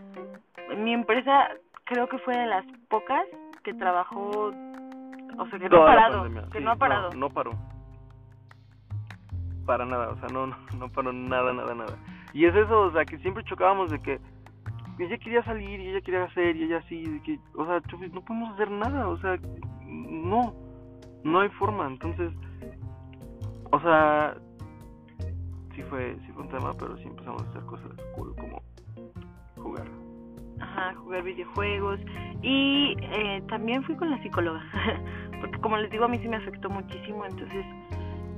mi 0.78 0.94
empresa 0.94 1.50
creo 1.84 2.08
que 2.10 2.18
fue 2.20 2.36
de 2.36 2.48
las 2.48 2.66
pocas 2.90 3.24
que 3.68 3.74
trabajó, 3.74 4.54
o 5.38 5.48
sea, 5.50 5.60
que 5.60 5.68
no 5.68 5.84
ha 5.84 5.86
parado, 5.88 6.24
que 6.24 6.58
sí, 6.58 6.64
no 6.64 6.72
ha 6.72 6.76
parado. 6.78 7.10
No, 7.12 7.30
paró. 7.30 7.52
Para 9.66 9.86
nada, 9.86 10.08
o 10.12 10.20
sea, 10.20 10.30
no, 10.30 10.48
no, 10.48 10.56
no 10.80 10.88
paró 10.88 11.12
nada, 11.12 11.52
nada, 11.52 11.76
nada. 11.76 11.98
Y 12.32 12.46
es 12.46 12.56
eso, 12.56 12.84
o 12.84 12.92
sea, 12.94 13.04
que 13.04 13.18
siempre 13.18 13.44
chocábamos 13.44 13.92
de 13.92 14.00
que 14.00 14.22
ella 15.00 15.18
quería 15.18 15.44
salir 15.44 15.82
y 15.82 15.90
ella 15.90 16.00
quería 16.00 16.24
hacer 16.24 16.56
y 16.56 16.64
ella 16.64 16.80
de 16.80 17.22
que, 17.24 17.40
o 17.56 17.66
sea, 17.66 17.82
no 18.14 18.22
podemos 18.22 18.54
hacer 18.54 18.72
nada, 18.72 19.10
o 19.10 19.18
sea, 19.18 19.38
no, 19.84 20.56
no 21.26 21.42
hay 21.42 21.50
forma, 21.50 21.88
entonces, 21.88 22.32
o 23.70 23.82
sea, 23.82 24.34
sí 25.76 25.84
fue, 25.90 26.16
sí 26.26 26.32
fue 26.32 26.44
un 26.44 26.50
tema, 26.50 26.72
pero 26.80 26.96
sí 27.00 27.04
empezamos 27.04 27.44
a 27.44 27.50
hacer 27.50 27.64
cosas 27.64 27.92
cool 28.16 28.34
como 28.34 28.62
jugar. 29.58 30.07
Ajá, 30.60 30.96
jugar 30.96 31.24
videojuegos. 31.24 32.00
Y 32.42 32.96
eh, 33.02 33.44
también 33.50 33.84
fui 33.84 33.96
con 33.96 34.10
la 34.10 34.22
psicóloga. 34.22 34.64
Porque 35.42 35.60
como 35.60 35.78
les 35.78 35.92
digo, 35.92 36.06
a 36.06 36.08
mí 36.08 36.18
sí 36.20 36.28
me 36.28 36.38
afectó 36.38 36.70
muchísimo. 36.70 37.26
Entonces 37.26 37.66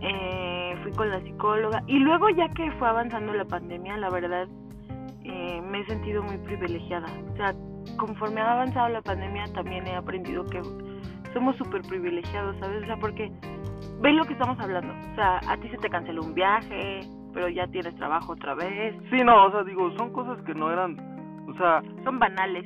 eh, 0.02 0.76
fui 0.84 0.92
con 0.94 1.10
la 1.10 1.20
psicóloga. 1.22 1.84
Y 1.88 2.00
luego 2.00 2.30
ya 2.30 2.50
que 2.50 2.72
fue 2.74 2.88
avanzando 2.88 3.34
la 3.34 3.46
pandemia, 3.46 3.98
la 3.98 4.10
verdad, 4.10 4.48
eh, 5.24 5.62
me 5.62 5.82
he 5.82 5.86
sentido 5.86 6.24
muy 6.24 6.38
privilegiada. 6.38 7.08
O 7.34 7.36
sea, 7.36 7.54
conforme 7.98 8.42
ha 8.42 8.54
avanzado 8.54 8.90
la 8.90 9.02
pandemia, 9.02 9.46
también 9.54 9.88
he 9.88 9.96
aprendido 9.96 10.46
que 10.46 10.62
somos 11.34 11.56
súper 11.58 11.82
privilegiados, 11.84 12.56
¿sabes? 12.60 12.84
O 12.84 12.86
sea, 12.86 12.98
porque 12.98 13.32
ven 14.02 14.18
lo 14.18 14.26
que 14.26 14.34
estamos 14.34 14.60
hablando. 14.60 14.94
O 15.12 15.16
sea, 15.16 15.40
a 15.48 15.58
ti 15.58 15.70
se 15.70 15.78
te 15.78 15.90
canceló 15.90 16.24
un 16.24 16.34
viaje, 16.34 17.02
pero 17.34 17.50
ya 17.50 17.68
tienes 17.68 17.96
trabajo 17.96 18.34
otra 18.34 18.56
vez. 18.56 18.96
Sí, 19.10 19.18
no, 19.24 19.46
o 19.46 19.52
sea, 19.52 19.64
digo, 19.64 19.92
son 19.98 20.12
cosas 20.12 20.42
que 20.46 20.54
no 20.54 20.72
eran, 20.72 20.98
o 21.50 21.58
sea, 21.58 21.82
Son 22.04 22.20
banales. 22.20 22.66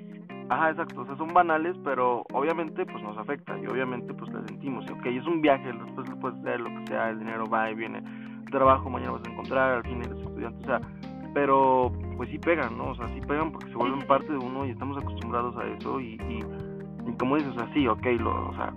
Ajá, 0.49 0.71
exacto, 0.71 1.01
o 1.01 1.05
sea, 1.05 1.15
son 1.15 1.33
banales, 1.33 1.75
pero 1.83 2.23
obviamente 2.33 2.85
pues 2.85 3.01
nos 3.01 3.17
afecta 3.17 3.57
y 3.57 3.65
obviamente 3.65 4.13
pues 4.13 4.31
la 4.33 4.45
sentimos. 4.45 4.85
Y, 4.87 4.91
ok, 4.91 5.05
es 5.05 5.25
un 5.25 5.41
viaje, 5.41 5.71
después 5.71 6.07
lo 6.09 6.19
puedes 6.19 6.37
hacer, 6.39 6.59
lo 6.59 6.69
que 6.69 6.87
sea, 6.87 7.09
el 7.09 7.19
dinero 7.19 7.45
va 7.45 7.71
y 7.71 7.75
viene, 7.75 7.99
el 7.99 8.51
trabajo 8.51 8.89
mañana 8.89 9.13
vas 9.13 9.23
a 9.25 9.31
encontrar, 9.31 9.71
al 9.77 9.83
fin 9.83 10.03
eres 10.03 10.19
estudiante, 10.19 10.63
o 10.63 10.67
sea, 10.67 10.81
pero 11.33 11.91
pues 12.17 12.29
sí 12.29 12.37
pegan, 12.37 12.77
¿no? 12.77 12.89
O 12.89 12.95
sea, 12.95 13.07
sí 13.13 13.21
pegan 13.21 13.51
porque 13.51 13.69
se 13.69 13.75
vuelven 13.75 14.05
parte 14.05 14.31
de 14.31 14.37
uno 14.37 14.65
y 14.65 14.71
estamos 14.71 14.97
acostumbrados 14.97 15.55
a 15.57 15.65
eso 15.65 15.99
y, 15.99 16.15
y, 16.29 17.13
como 17.17 17.37
dices, 17.37 17.55
así, 17.57 17.87
ok, 17.87 18.05
lo, 18.19 18.49
o 18.49 18.53
sea, 18.53 18.73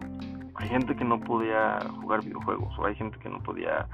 hay 0.54 0.68
gente 0.68 0.96
que 0.96 1.04
no 1.04 1.20
podía 1.20 1.78
jugar 2.00 2.24
videojuegos 2.24 2.78
o 2.78 2.86
hay 2.86 2.94
gente 2.94 3.18
que 3.18 3.28
no 3.28 3.42
podía 3.42 3.86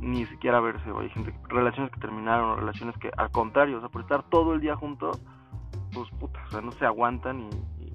ni 0.00 0.26
siquiera 0.26 0.60
verse 0.60 0.90
o 0.90 1.00
hay 1.00 1.08
gente, 1.10 1.32
relaciones 1.48 1.92
que 1.92 2.00
terminaron 2.00 2.50
o 2.50 2.56
relaciones 2.56 2.96
que 2.98 3.10
al 3.16 3.30
contrario, 3.30 3.78
o 3.78 3.80
sea, 3.80 3.88
por 3.88 4.02
estar 4.02 4.22
todo 4.24 4.54
el 4.54 4.60
día 4.60 4.74
juntos, 4.74 5.22
pues 5.94 6.10
puta, 6.18 6.42
o 6.46 6.50
sea, 6.50 6.60
no 6.60 6.72
se 6.72 6.84
aguantan 6.84 7.48
y, 7.78 7.92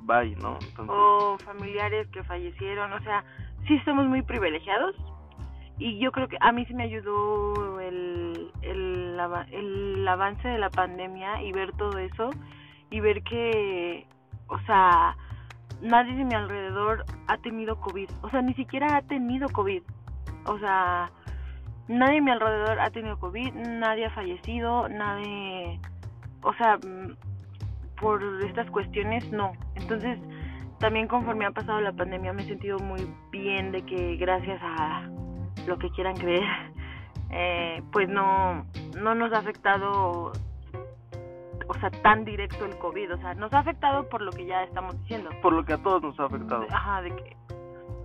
bye, 0.00 0.34
¿no? 0.36 0.58
O 0.88 1.36
familiares 1.44 2.08
que 2.08 2.22
fallecieron, 2.24 2.92
o 2.92 3.00
sea, 3.00 3.24
sí 3.66 3.74
estamos 3.74 4.06
muy 4.06 4.22
privilegiados 4.22 4.96
y 5.78 5.98
yo 5.98 6.12
creo 6.12 6.28
que 6.28 6.36
a 6.40 6.52
mí 6.52 6.64
sí 6.66 6.74
me 6.74 6.84
ayudó 6.84 7.80
el, 7.80 8.50
el, 8.62 9.20
el 9.50 10.08
avance 10.08 10.46
de 10.46 10.58
la 10.58 10.70
pandemia 10.70 11.42
y 11.42 11.52
ver 11.52 11.72
todo 11.72 11.98
eso 11.98 12.30
y 12.90 13.00
ver 13.00 13.22
que, 13.24 14.06
o 14.46 14.58
sea, 14.60 15.16
nadie 15.80 16.14
de 16.14 16.24
mi 16.24 16.34
alrededor 16.34 17.04
ha 17.26 17.38
tenido 17.38 17.80
COVID, 17.80 18.08
o 18.22 18.30
sea, 18.30 18.42
ni 18.42 18.54
siquiera 18.54 18.96
ha 18.96 19.02
tenido 19.02 19.48
COVID, 19.48 19.82
o 20.46 20.58
sea, 20.58 21.10
nadie 21.88 22.14
de 22.14 22.20
mi 22.20 22.30
alrededor 22.30 22.78
ha 22.78 22.90
tenido 22.90 23.18
COVID, 23.18 23.52
nadie 23.54 24.06
ha 24.06 24.10
fallecido, 24.10 24.88
nadie, 24.88 25.80
o 26.42 26.54
sea, 26.54 26.78
por 28.00 28.22
estas 28.44 28.70
cuestiones 28.70 29.30
no. 29.32 29.52
Entonces, 29.74 30.18
también 30.78 31.08
conforme 31.08 31.46
ha 31.46 31.50
pasado 31.50 31.80
la 31.80 31.92
pandemia 31.92 32.32
me 32.32 32.42
he 32.42 32.46
sentido 32.46 32.78
muy 32.78 33.08
bien 33.30 33.72
de 33.72 33.82
que 33.82 34.16
gracias 34.16 34.60
a 34.62 35.08
lo 35.66 35.78
que 35.78 35.90
quieran 35.90 36.14
creer, 36.16 36.44
eh, 37.30 37.82
pues 37.92 38.08
no, 38.08 38.66
no 39.00 39.14
nos 39.14 39.32
ha 39.32 39.38
afectado, 39.38 40.32
o 41.68 41.74
sea, 41.80 41.90
tan 41.90 42.24
directo 42.24 42.64
el 42.64 42.76
COVID, 42.78 43.14
o 43.14 43.16
sea, 43.18 43.34
nos 43.34 43.52
ha 43.52 43.60
afectado 43.60 44.08
por 44.08 44.20
lo 44.20 44.30
que 44.32 44.46
ya 44.46 44.62
estamos 44.64 44.98
diciendo. 45.02 45.30
Por 45.42 45.52
lo 45.52 45.64
que 45.64 45.74
a 45.74 45.82
todos 45.82 46.02
nos 46.02 46.18
ha 46.20 46.24
afectado. 46.24 46.66
Ajá, 46.70 47.02
de 47.02 47.10
que, 47.10 47.36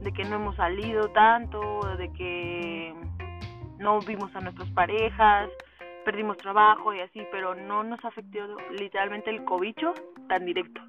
de 0.01 0.11
que 0.13 0.23
no 0.23 0.35
hemos 0.37 0.55
salido 0.55 1.09
tanto, 1.09 1.81
de 1.97 2.11
que 2.13 2.93
no 3.77 3.99
vimos 3.99 4.33
a 4.35 4.41
nuestras 4.41 4.69
parejas, 4.71 5.49
perdimos 6.05 6.37
trabajo 6.37 6.93
y 6.93 6.99
así, 6.99 7.25
pero 7.31 7.55
no 7.55 7.83
nos 7.83 8.03
afectó 8.03 8.39
literalmente 8.71 9.29
el 9.29 9.43
cobicho 9.45 9.93
tan 10.27 10.45
directo. 10.45 10.81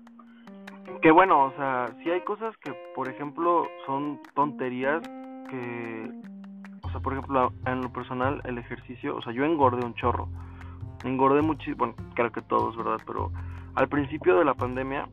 Que 1.03 1.11
bueno, 1.11 1.45
o 1.45 1.53
sea, 1.53 1.87
sí 2.03 2.11
hay 2.11 2.21
cosas 2.23 2.57
que, 2.59 2.73
por 2.95 3.09
ejemplo, 3.09 3.67
son 3.87 4.21
tonterías 4.35 5.03
que, 5.49 6.11
o 6.83 6.91
sea, 6.91 7.01
por 7.01 7.13
ejemplo, 7.13 7.53
en 7.67 7.81
lo 7.83 7.93
personal, 7.93 8.41
el 8.45 8.59
ejercicio, 8.59 9.17
o 9.17 9.23
sea, 9.23 9.33
yo 9.33 9.45
engordé 9.45 9.85
un 9.85 9.95
chorro. 9.95 10.29
Engordé 11.05 11.43
muchísimo, 11.43 11.77
bueno, 11.79 11.95
creo 12.15 12.31
que 12.31 12.43
todos, 12.43 12.77
¿verdad? 12.77 12.99
Pero 13.07 13.31
al 13.75 13.89
principio 13.89 14.39
de 14.39 14.45
la 14.45 14.55
pandemia 14.55 15.09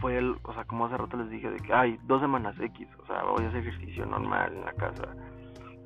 fue 0.00 0.18
el, 0.18 0.36
o 0.42 0.52
sea, 0.52 0.64
como 0.64 0.86
hace 0.86 0.96
rato 0.96 1.16
les 1.16 1.30
dije, 1.30 1.48
de 1.50 1.58
que, 1.58 1.72
hay 1.72 1.98
dos 2.04 2.20
semanas 2.20 2.58
X, 2.58 2.88
o 3.00 3.06
sea, 3.06 3.22
voy 3.22 3.44
a 3.44 3.48
hacer 3.48 3.60
ejercicio 3.60 4.04
normal 4.04 4.52
en 4.52 4.64
la 4.64 4.72
casa, 4.72 5.14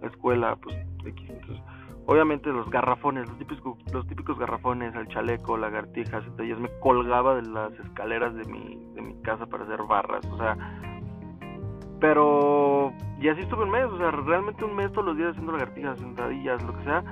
la 0.01 0.09
escuela, 0.09 0.57
pues 0.57 0.75
X, 1.05 1.29
entonces 1.29 1.63
obviamente 2.07 2.51
los 2.51 2.71
garrafones, 2.71 3.29
los 3.29 3.39
típicos, 3.39 3.77
los 3.93 4.07
típicos 4.07 4.39
garrafones, 4.39 4.95
el 4.95 5.09
chaleco, 5.09 5.57
lagartijas, 5.57 6.25
entonces 6.25 6.59
me 6.59 6.71
colgaba 6.81 7.35
de 7.35 7.43
las 7.43 7.73
escaleras 7.81 8.35
de 8.35 8.45
mi, 8.45 8.77
de 8.95 9.03
mi 9.03 9.15
casa 9.23 9.47
para 9.47 9.65
hacer 9.65 9.83
barras, 9.83 10.25
o 10.27 10.37
sea, 10.39 10.57
pero 12.01 12.93
y 13.21 13.29
así 13.29 13.41
estuve 13.41 13.65
un 13.65 13.71
mes, 13.71 13.85
o 13.87 13.99
sea, 13.99 14.11
realmente 14.11 14.65
un 14.65 14.77
mes 14.77 14.93
todos 14.93 15.07
los 15.07 15.17
días 15.17 15.31
haciendo 15.31 15.53
lagartijas, 15.53 15.99
sentadillas, 15.99 16.63
lo 16.63 16.77
que 16.77 16.85
sea, 16.85 17.05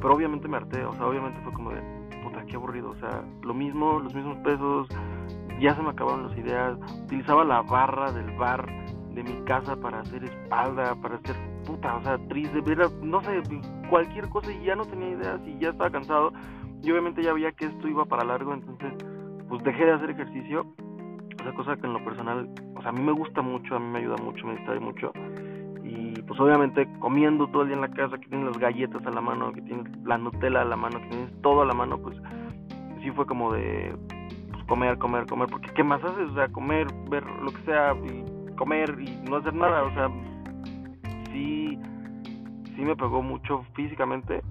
pero 0.00 0.14
obviamente 0.14 0.48
me 0.48 0.56
harté, 0.56 0.84
o 0.84 0.92
sea, 0.94 1.06
obviamente 1.06 1.40
fue 1.42 1.52
como 1.52 1.70
de, 1.70 1.80
puta, 2.24 2.44
qué 2.46 2.56
aburrido, 2.56 2.90
o 2.90 2.96
sea, 2.96 3.22
lo 3.42 3.54
mismo, 3.54 4.00
los 4.00 4.14
mismos 4.14 4.36
pesos, 4.38 4.88
ya 5.60 5.76
se 5.76 5.82
me 5.82 5.90
acabaron 5.90 6.28
las 6.28 6.36
ideas, 6.36 6.76
utilizaba 7.04 7.44
la 7.44 7.62
barra 7.62 8.10
del 8.10 8.36
bar 8.36 8.66
de 9.10 9.22
mi 9.22 9.44
casa 9.44 9.76
para 9.76 10.00
hacer 10.00 10.24
espalda, 10.24 10.96
para 11.00 11.16
hacer 11.16 11.36
puta, 11.72 11.96
o 11.96 12.02
sea, 12.02 12.18
triste, 12.28 12.62
no 13.02 13.20
sé, 13.22 13.42
cualquier 13.88 14.28
cosa 14.28 14.52
y 14.52 14.64
ya 14.64 14.76
no 14.76 14.84
tenía 14.84 15.10
ideas 15.10 15.40
y 15.46 15.58
ya 15.58 15.70
estaba 15.70 15.90
cansado. 15.90 16.32
Y 16.82 16.90
obviamente 16.90 17.22
ya 17.22 17.32
veía 17.32 17.52
que 17.52 17.66
esto 17.66 17.88
iba 17.88 18.04
para 18.04 18.24
largo, 18.24 18.52
entonces 18.52 18.92
pues 19.48 19.62
dejé 19.64 19.84
de 19.84 19.92
hacer 19.92 20.10
ejercicio, 20.10 20.66
esa 21.40 21.52
cosa 21.52 21.76
que 21.76 21.86
en 21.86 21.92
lo 21.92 22.04
personal, 22.04 22.48
o 22.74 22.80
sea, 22.80 22.90
a 22.90 22.92
mí 22.92 23.02
me 23.02 23.12
gusta 23.12 23.42
mucho, 23.42 23.76
a 23.76 23.78
mí 23.78 23.86
me 23.86 23.98
ayuda 24.00 24.16
mucho, 24.16 24.46
me 24.46 24.56
distrae 24.56 24.80
mucho. 24.80 25.12
Y 25.84 26.20
pues 26.22 26.38
obviamente 26.40 26.88
comiendo 26.98 27.46
todo 27.48 27.62
el 27.62 27.68
día 27.68 27.76
en 27.76 27.82
la 27.82 27.90
casa, 27.90 28.18
que 28.18 28.28
tienes 28.28 28.46
las 28.46 28.58
galletas 28.58 29.04
a 29.06 29.10
la 29.10 29.20
mano, 29.20 29.52
que 29.52 29.62
tienes 29.62 29.86
la 30.04 30.18
Nutella 30.18 30.62
a 30.62 30.64
la 30.64 30.76
mano, 30.76 31.00
que 31.00 31.08
tienes 31.08 31.42
todo 31.42 31.62
a 31.62 31.66
la 31.66 31.74
mano, 31.74 31.98
pues 31.98 32.16
sí 33.02 33.10
fue 33.10 33.26
como 33.26 33.52
de 33.52 33.94
pues, 34.52 34.64
comer, 34.64 34.98
comer, 34.98 35.26
comer, 35.26 35.48
porque 35.50 35.70
¿qué 35.74 35.84
más 35.84 36.02
haces? 36.02 36.30
O 36.30 36.34
sea, 36.34 36.48
comer, 36.48 36.86
ver 37.10 37.24
lo 37.42 37.50
que 37.52 37.62
sea 37.62 37.94
y 37.94 38.54
comer 38.56 38.96
y 39.00 39.16
no 39.28 39.36
hacer 39.36 39.54
nada, 39.54 39.84
o 39.84 39.92
sea, 39.92 40.08
sí 41.32 41.78
sí 42.76 42.82
me 42.82 42.96
pegó 42.96 43.22
mucho 43.22 43.64
físicamente 43.74 44.42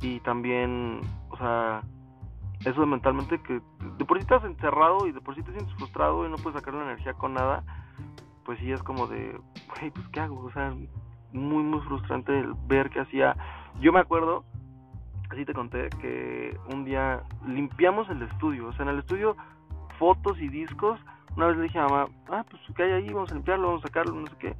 y 0.00 0.20
también, 0.20 1.00
o 1.30 1.36
sea, 1.36 1.82
eso 2.64 2.80
de 2.80 2.86
mentalmente 2.86 3.40
que 3.40 3.60
de 3.98 4.04
por 4.04 4.18
sí 4.18 4.22
estás 4.22 4.44
encerrado 4.44 5.06
y 5.06 5.12
de 5.12 5.20
por 5.20 5.34
sí 5.34 5.42
te 5.42 5.52
sientes 5.52 5.74
frustrado 5.76 6.26
y 6.26 6.30
no 6.30 6.36
puedes 6.36 6.58
sacar 6.58 6.74
la 6.74 6.84
energía 6.84 7.14
con 7.14 7.34
nada, 7.34 7.62
pues 8.44 8.58
sí 8.58 8.72
es 8.72 8.82
como 8.82 9.06
de, 9.06 9.38
güey, 9.68 9.90
pues 9.90 10.08
qué 10.08 10.20
hago, 10.20 10.44
o 10.44 10.52
sea, 10.52 10.74
muy 11.32 11.62
muy 11.62 11.80
frustrante 11.82 12.38
el 12.38 12.54
ver 12.66 12.90
que 12.90 13.00
hacía. 13.00 13.36
Yo 13.80 13.92
me 13.92 14.00
acuerdo, 14.00 14.44
así 15.30 15.44
te 15.44 15.54
conté, 15.54 15.88
que 16.00 16.56
un 16.72 16.84
día 16.84 17.22
limpiamos 17.46 18.08
el 18.10 18.22
estudio, 18.22 18.68
o 18.68 18.72
sea, 18.72 18.84
en 18.84 18.90
el 18.90 18.98
estudio 18.98 19.36
fotos 19.98 20.40
y 20.40 20.48
discos, 20.48 20.98
una 21.36 21.46
vez 21.46 21.56
le 21.56 21.62
dije 21.64 21.78
a 21.78 21.86
mamá, 21.86 22.08
ah, 22.28 22.44
pues 22.50 22.60
que 22.74 22.82
hay 22.82 22.92
ahí, 22.92 23.12
vamos 23.12 23.30
a 23.30 23.34
limpiarlo, 23.34 23.68
vamos 23.68 23.84
a 23.84 23.88
sacarlo, 23.88 24.14
no 24.14 24.26
sé 24.26 24.36
qué 24.38 24.56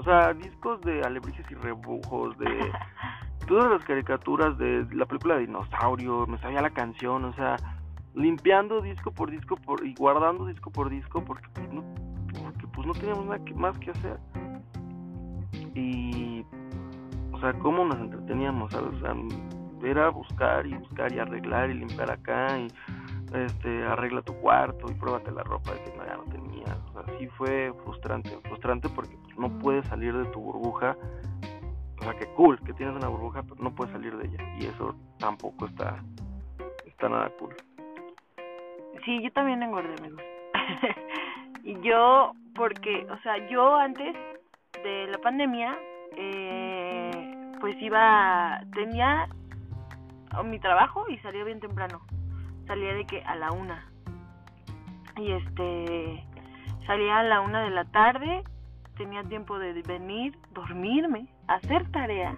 o 0.00 0.02
sea, 0.02 0.32
discos 0.32 0.80
de 0.80 1.02
alebrijes 1.02 1.44
y 1.50 1.54
rebujos, 1.56 2.38
de 2.38 2.46
todas 3.46 3.70
las 3.70 3.84
caricaturas 3.84 4.56
de 4.56 4.86
la 4.92 5.04
película 5.04 5.34
de 5.34 5.42
dinosaurio, 5.42 6.26
me 6.26 6.38
sabía 6.38 6.62
la 6.62 6.70
canción, 6.70 7.26
o 7.26 7.34
sea, 7.34 7.56
limpiando 8.14 8.80
disco 8.80 9.10
por 9.10 9.30
disco 9.30 9.56
por, 9.56 9.86
y 9.86 9.94
guardando 9.94 10.46
disco 10.46 10.70
por 10.70 10.88
disco 10.88 11.22
porque 11.22 11.46
pues 11.52 11.70
no, 11.70 11.84
porque 12.42 12.66
pues 12.68 12.86
no 12.86 12.94
teníamos 12.94 13.26
nada 13.26 13.40
más 13.56 13.78
que 13.78 13.90
hacer. 13.90 14.18
Y, 15.74 16.46
o 17.32 17.40
sea, 17.40 17.52
cómo 17.58 17.84
nos 17.84 17.98
entreteníamos, 17.98 18.72
O 18.74 19.00
sea, 19.00 19.14
era 19.82 20.08
buscar 20.08 20.66
y 20.66 20.72
buscar 20.72 21.12
y 21.12 21.18
arreglar 21.18 21.68
y 21.68 21.74
limpiar 21.74 22.10
acá 22.10 22.58
y 22.58 22.68
este, 23.34 23.84
arregla 23.84 24.22
tu 24.22 24.34
cuarto 24.36 24.86
y 24.90 24.94
pruébate 24.94 25.30
la 25.30 25.42
ropa 25.42 25.72
que 25.84 25.94
no, 25.94 26.06
ya 26.06 26.16
no 26.16 26.24
tenías. 26.24 26.76
O 26.88 27.04
sea, 27.04 27.18
sí 27.18 27.26
fue 27.36 27.72
frustrante, 27.84 28.30
frustrante 28.48 28.88
porque 28.88 29.16
pues, 29.22 29.29
no 29.36 29.58
puedes 29.58 29.86
salir 29.86 30.16
de 30.16 30.24
tu 30.26 30.40
burbuja. 30.40 30.96
O 32.00 32.02
sea, 32.02 32.14
que 32.14 32.26
cool 32.34 32.58
que 32.60 32.72
tienes 32.72 32.96
una 32.96 33.08
burbuja, 33.08 33.42
pero 33.42 33.56
no 33.62 33.74
puedes 33.74 33.92
salir 33.92 34.16
de 34.16 34.26
ella. 34.26 34.56
Y 34.58 34.66
eso 34.66 34.94
tampoco 35.18 35.66
está, 35.66 36.02
está 36.86 37.08
nada 37.08 37.30
cool. 37.38 37.54
Sí, 39.04 39.22
yo 39.22 39.32
también 39.32 39.62
engordé, 39.62 39.94
amigos. 39.98 40.22
y 41.64 41.80
yo, 41.80 42.32
porque, 42.54 43.06
o 43.10 43.18
sea, 43.22 43.48
yo 43.48 43.76
antes 43.76 44.14
de 44.82 45.06
la 45.08 45.18
pandemia, 45.18 45.76
eh, 46.16 47.54
pues 47.60 47.76
iba, 47.80 48.62
tenía 48.74 49.28
mi 50.44 50.58
trabajo 50.58 51.08
y 51.08 51.18
salía 51.18 51.44
bien 51.44 51.60
temprano 51.60 52.00
salía 52.70 52.94
de 52.94 53.04
que 53.04 53.20
a 53.22 53.34
la 53.34 53.50
una. 53.50 53.84
Y 55.16 55.32
este, 55.32 56.24
salía 56.86 57.18
a 57.18 57.22
la 57.24 57.40
una 57.40 57.62
de 57.62 57.70
la 57.70 57.84
tarde, 57.86 58.44
tenía 58.96 59.22
tiempo 59.24 59.58
de 59.58 59.82
venir, 59.82 60.36
dormirme, 60.52 61.26
hacer 61.46 61.90
tarea 61.90 62.36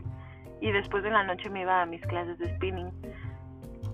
y 0.60 0.70
después 0.70 1.02
de 1.02 1.10
la 1.10 1.24
noche 1.24 1.50
me 1.50 1.62
iba 1.62 1.82
a 1.82 1.86
mis 1.86 2.00
clases 2.02 2.38
de 2.38 2.54
spinning. 2.56 2.90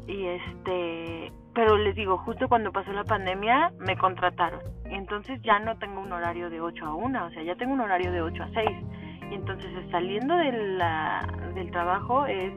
Y 0.06 0.26
este, 0.26 1.32
pero 1.54 1.76
les 1.76 1.94
digo, 1.94 2.18
justo 2.18 2.48
cuando 2.48 2.72
pasó 2.72 2.92
la 2.92 3.04
pandemia 3.04 3.72
me 3.78 3.96
contrataron. 3.96 4.60
Y 4.90 4.94
entonces 4.94 5.40
ya 5.42 5.58
no 5.58 5.78
tengo 5.78 6.00
un 6.00 6.12
horario 6.12 6.50
de 6.50 6.60
8 6.60 6.84
a 6.84 6.94
1, 6.94 7.26
o 7.26 7.30
sea, 7.30 7.42
ya 7.42 7.56
tengo 7.56 7.72
un 7.72 7.80
horario 7.80 8.12
de 8.12 8.20
8 8.20 8.42
a 8.42 8.48
6. 8.50 8.70
Y 9.30 9.34
entonces 9.34 9.70
saliendo 9.90 10.36
de 10.36 10.52
del 11.54 11.70
trabajo 11.70 12.26
es 12.26 12.52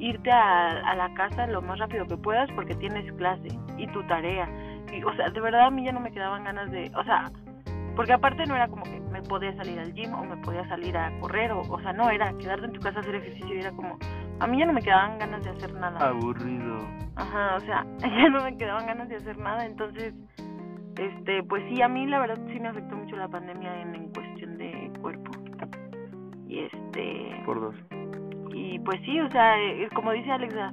irte 0.00 0.30
a, 0.30 0.94
la 0.94 1.12
casa 1.14 1.46
lo 1.46 1.60
más 1.62 1.78
rápido 1.78 2.06
que 2.06 2.16
puedas 2.16 2.50
porque 2.52 2.74
tienes 2.74 3.10
clase 3.12 3.48
y 3.76 3.86
tu 3.88 4.02
tarea. 4.06 4.48
Y, 4.92 5.04
o 5.04 5.14
sea, 5.14 5.28
de 5.28 5.40
verdad 5.40 5.66
a 5.66 5.70
mí 5.70 5.84
ya 5.84 5.92
no 5.92 6.00
me 6.00 6.10
quedaban 6.10 6.44
ganas 6.44 6.70
de, 6.70 6.90
o 6.96 7.04
sea, 7.04 7.30
porque 7.96 8.12
aparte 8.12 8.46
no 8.46 8.54
era 8.54 8.68
como 8.68 8.84
que 8.84 9.00
me 9.00 9.22
podía 9.22 9.54
salir 9.56 9.78
al 9.78 9.92
gym 9.92 10.14
o 10.14 10.24
me 10.24 10.36
podía 10.38 10.66
salir 10.68 10.96
a 10.96 11.10
correr, 11.20 11.52
o, 11.52 11.60
o 11.60 11.80
sea, 11.80 11.92
no, 11.92 12.10
era 12.10 12.32
quedarte 12.38 12.66
en 12.66 12.72
tu 12.72 12.80
casa 12.80 12.98
a 12.98 13.00
hacer 13.00 13.14
ejercicio 13.16 13.54
y 13.54 13.60
era 13.60 13.72
como, 13.72 13.98
a 14.38 14.46
mí 14.46 14.58
ya 14.58 14.66
no 14.66 14.72
me 14.72 14.82
quedaban 14.82 15.18
ganas 15.18 15.42
de 15.44 15.50
hacer 15.50 15.74
nada. 15.74 16.08
Aburrido. 16.08 16.78
Ajá, 17.16 17.56
o 17.56 17.60
sea, 17.60 17.86
ya 17.98 18.28
no 18.28 18.42
me 18.42 18.56
quedaban 18.56 18.86
ganas 18.86 19.08
de 19.08 19.16
hacer 19.16 19.38
nada, 19.38 19.66
entonces, 19.66 20.14
este, 20.96 21.42
pues 21.44 21.62
sí, 21.68 21.82
a 21.82 21.88
mí 21.88 22.06
la 22.06 22.20
verdad 22.20 22.38
sí 22.52 22.58
me 22.60 22.68
afectó 22.68 22.96
mucho 22.96 23.16
la 23.16 23.28
pandemia 23.28 23.82
en, 23.82 23.94
en 23.94 24.12
cuestión 24.12 24.58
de 24.58 24.92
cuerpo. 25.00 25.30
Y 26.48 26.60
este... 26.60 27.42
Por 27.44 27.60
dos. 27.60 27.76
y 28.52 28.78
pues 28.80 29.00
sí, 29.02 29.20
o 29.20 29.30
sea, 29.30 29.56
eh, 29.56 29.88
como 29.94 30.10
dice 30.12 30.32
Alexa, 30.32 30.72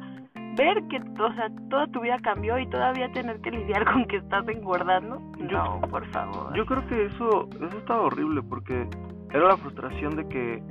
ver 0.57 0.83
que, 0.87 0.97
o 0.97 1.33
sea, 1.33 1.49
toda 1.69 1.87
tu 1.87 2.01
vida 2.01 2.17
cambió 2.19 2.57
y 2.57 2.67
todavía 2.67 3.11
tener 3.11 3.39
que 3.41 3.51
lidiar 3.51 3.85
con 3.85 4.05
que 4.05 4.17
estás 4.17 4.47
engordando. 4.47 5.21
no, 5.37 5.81
por 5.89 6.05
favor. 6.07 6.53
Yo 6.55 6.65
creo 6.65 6.85
que 6.87 7.05
eso, 7.05 7.47
eso 7.55 7.77
estaba 7.77 8.01
horrible 8.01 8.41
porque 8.41 8.87
era 9.31 9.47
la 9.47 9.57
frustración 9.57 10.15
de 10.15 10.27
que 10.27 10.63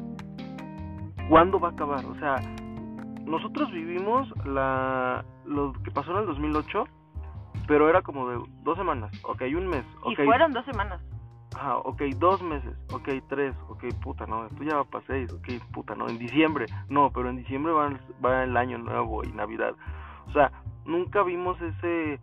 ¿cuándo 1.29 1.59
va 1.59 1.69
a 1.69 1.73
acabar? 1.73 2.05
O 2.05 2.15
sea, 2.17 2.37
nosotros 3.25 3.71
vivimos 3.71 4.29
la 4.45 5.25
lo 5.45 5.73
que 5.85 5.91
pasó 5.91 6.13
en 6.13 6.19
el 6.19 6.27
2008, 6.27 6.85
pero 7.67 7.89
era 7.89 8.03
como 8.03 8.29
de 8.29 8.39
dos 8.63 8.77
semanas, 8.77 9.13
ok, 9.25 9.43
un 9.57 9.69
mes. 9.69 9.85
Okay. 10.03 10.25
Y 10.25 10.27
fueron 10.27 10.53
dos 10.53 10.65
semanas. 10.65 11.01
Ajá, 11.57 11.79
ok, 11.79 12.03
dos 12.19 12.43
meses, 12.43 12.77
ok, 12.93 13.09
tres, 13.31 13.55
ok, 13.71 13.85
puta, 14.03 14.27
no, 14.27 14.45
esto 14.45 14.63
ya 14.63 14.77
va 14.77 14.85
para 14.85 15.07
seis, 15.07 15.33
ok, 15.33 15.49
puta, 15.73 15.95
no, 15.95 16.07
en 16.07 16.19
diciembre, 16.19 16.67
no, 16.91 17.11
pero 17.11 17.31
en 17.31 17.37
diciembre 17.39 17.73
va, 17.73 18.45
el 18.45 18.57
año 18.59 18.77
nuevo 18.77 19.25
y 19.25 19.33
Navidad. 19.33 19.75
O 20.29 20.33
sea, 20.33 20.53
nunca 20.85 21.23
vimos 21.23 21.59
ese, 21.63 22.21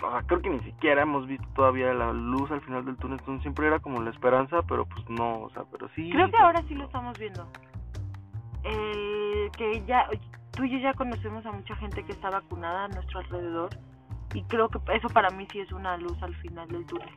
sea, 0.00 0.22
creo 0.26 0.40
que 0.40 0.48
ni 0.48 0.60
siquiera 0.60 1.02
hemos 1.02 1.26
visto 1.26 1.46
todavía 1.54 1.92
la 1.92 2.10
luz 2.14 2.50
al 2.50 2.62
final 2.62 2.86
del 2.86 2.96
túnel, 2.96 3.20
siempre 3.42 3.66
era 3.66 3.80
como 3.80 4.00
la 4.00 4.08
esperanza, 4.08 4.62
pero 4.62 4.86
pues 4.86 5.06
no, 5.10 5.42
o 5.42 5.50
sea, 5.50 5.64
pero 5.70 5.90
sí. 5.94 6.08
Creo 6.10 6.30
que 6.30 6.38
ahora 6.38 6.62
sí 6.66 6.74
lo 6.74 6.84
estamos 6.84 7.18
viendo. 7.18 7.46
Eh, 8.64 9.50
que 9.58 9.84
ya, 9.84 10.08
tú 10.52 10.64
y 10.64 10.70
yo 10.70 10.78
ya 10.78 10.94
conocemos 10.94 11.44
a 11.44 11.52
mucha 11.52 11.76
gente 11.76 12.02
que 12.02 12.12
está 12.12 12.30
vacunada 12.30 12.84
a 12.84 12.88
nuestro 12.88 13.20
alrededor 13.20 13.76
y 14.32 14.42
creo 14.44 14.70
que 14.70 14.78
eso 14.94 15.08
para 15.10 15.28
mí 15.28 15.46
sí 15.52 15.60
es 15.60 15.70
una 15.70 15.98
luz 15.98 16.16
al 16.22 16.34
final 16.36 16.66
del 16.68 16.86
túnel. 16.86 17.10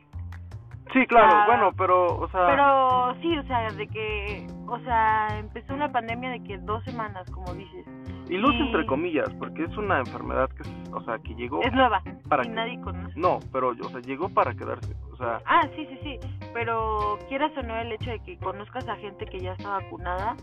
Sí, 0.92 1.06
claro, 1.06 1.46
bueno, 1.46 1.72
pero, 1.76 2.06
o 2.06 2.28
sea... 2.28 2.46
Pero 2.46 3.14
sí, 3.20 3.36
o 3.36 3.42
sea, 3.44 3.70
de 3.72 3.86
que, 3.88 4.46
o 4.66 4.78
sea, 4.80 5.38
empezó 5.38 5.74
una 5.74 5.90
pandemia 5.90 6.30
de 6.30 6.42
que 6.44 6.58
dos 6.58 6.82
semanas, 6.84 7.28
como 7.30 7.52
dices. 7.54 7.86
Y 8.28 8.36
luz 8.38 8.54
entre 8.54 8.86
comillas, 8.86 9.28
porque 9.38 9.64
es 9.64 9.76
una 9.76 9.98
enfermedad 9.98 10.48
que, 10.50 10.62
o 10.92 11.00
sea, 11.02 11.18
que 11.18 11.34
llegó... 11.34 11.60
Es 11.62 11.72
nueva, 11.72 12.02
para 12.28 12.44
y 12.46 12.50
nadie 12.50 12.80
conoce. 12.80 13.18
No, 13.18 13.40
pero, 13.52 13.70
o 13.70 13.88
sea, 13.88 14.00
llegó 14.00 14.28
para 14.28 14.54
quedarse, 14.54 14.94
o 15.12 15.16
sea... 15.16 15.40
Ah, 15.46 15.62
sí, 15.74 15.86
sí, 15.86 15.98
sí, 16.02 16.18
pero 16.52 17.18
quieras 17.28 17.52
o 17.56 17.62
no 17.62 17.76
el 17.76 17.92
hecho 17.92 18.10
de 18.10 18.20
que 18.20 18.38
conozcas 18.38 18.88
a 18.88 18.96
gente 18.96 19.26
que 19.26 19.38
ya 19.40 19.52
está 19.52 19.70
vacunada 19.70 20.36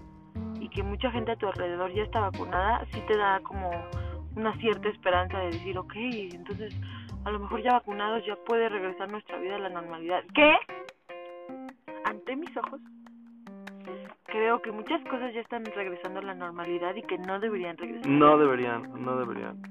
y 0.60 0.70
que 0.70 0.84
mucha 0.84 1.10
gente 1.12 1.32
a 1.32 1.36
tu 1.36 1.48
alrededor 1.48 1.92
ya 1.94 2.04
está 2.04 2.20
vacunada, 2.20 2.86
sí 2.92 3.02
te 3.08 3.18
da 3.18 3.40
como 3.42 3.72
una 4.36 4.56
cierta 4.58 4.90
esperanza 4.90 5.38
de 5.40 5.48
decir, 5.48 5.78
ok, 5.78 5.94
entonces 5.96 6.76
a 7.26 7.32
lo 7.32 7.40
mejor 7.40 7.62
ya 7.62 7.74
vacunados 7.74 8.26
ya 8.26 8.36
puede 8.46 8.70
regresar 8.70 9.12
nuestra 9.12 9.38
vida 9.40 9.56
a 9.56 9.60
la 9.60 9.70
normalidad. 9.70 10.24
¿Qué? 10.34 10.54
Ante 12.06 12.36
mis 12.36 12.56
ojos, 12.58 12.82
creo 14.26 14.62
que 14.62 14.72
muchas 14.72 15.02
cosas 15.04 15.34
ya 15.34 15.42
están 15.42 15.64
regresando 15.66 16.20
a 16.20 16.24
la 16.24 16.34
normalidad 16.34 16.96
y 16.96 17.04
que 17.04 17.18
no 17.18 17.40
deberían 17.40 17.78
regresar. 17.78 18.08
No 18.08 18.38
deberían, 18.38 19.04
no 19.04 19.16
deberían. 19.18 19.62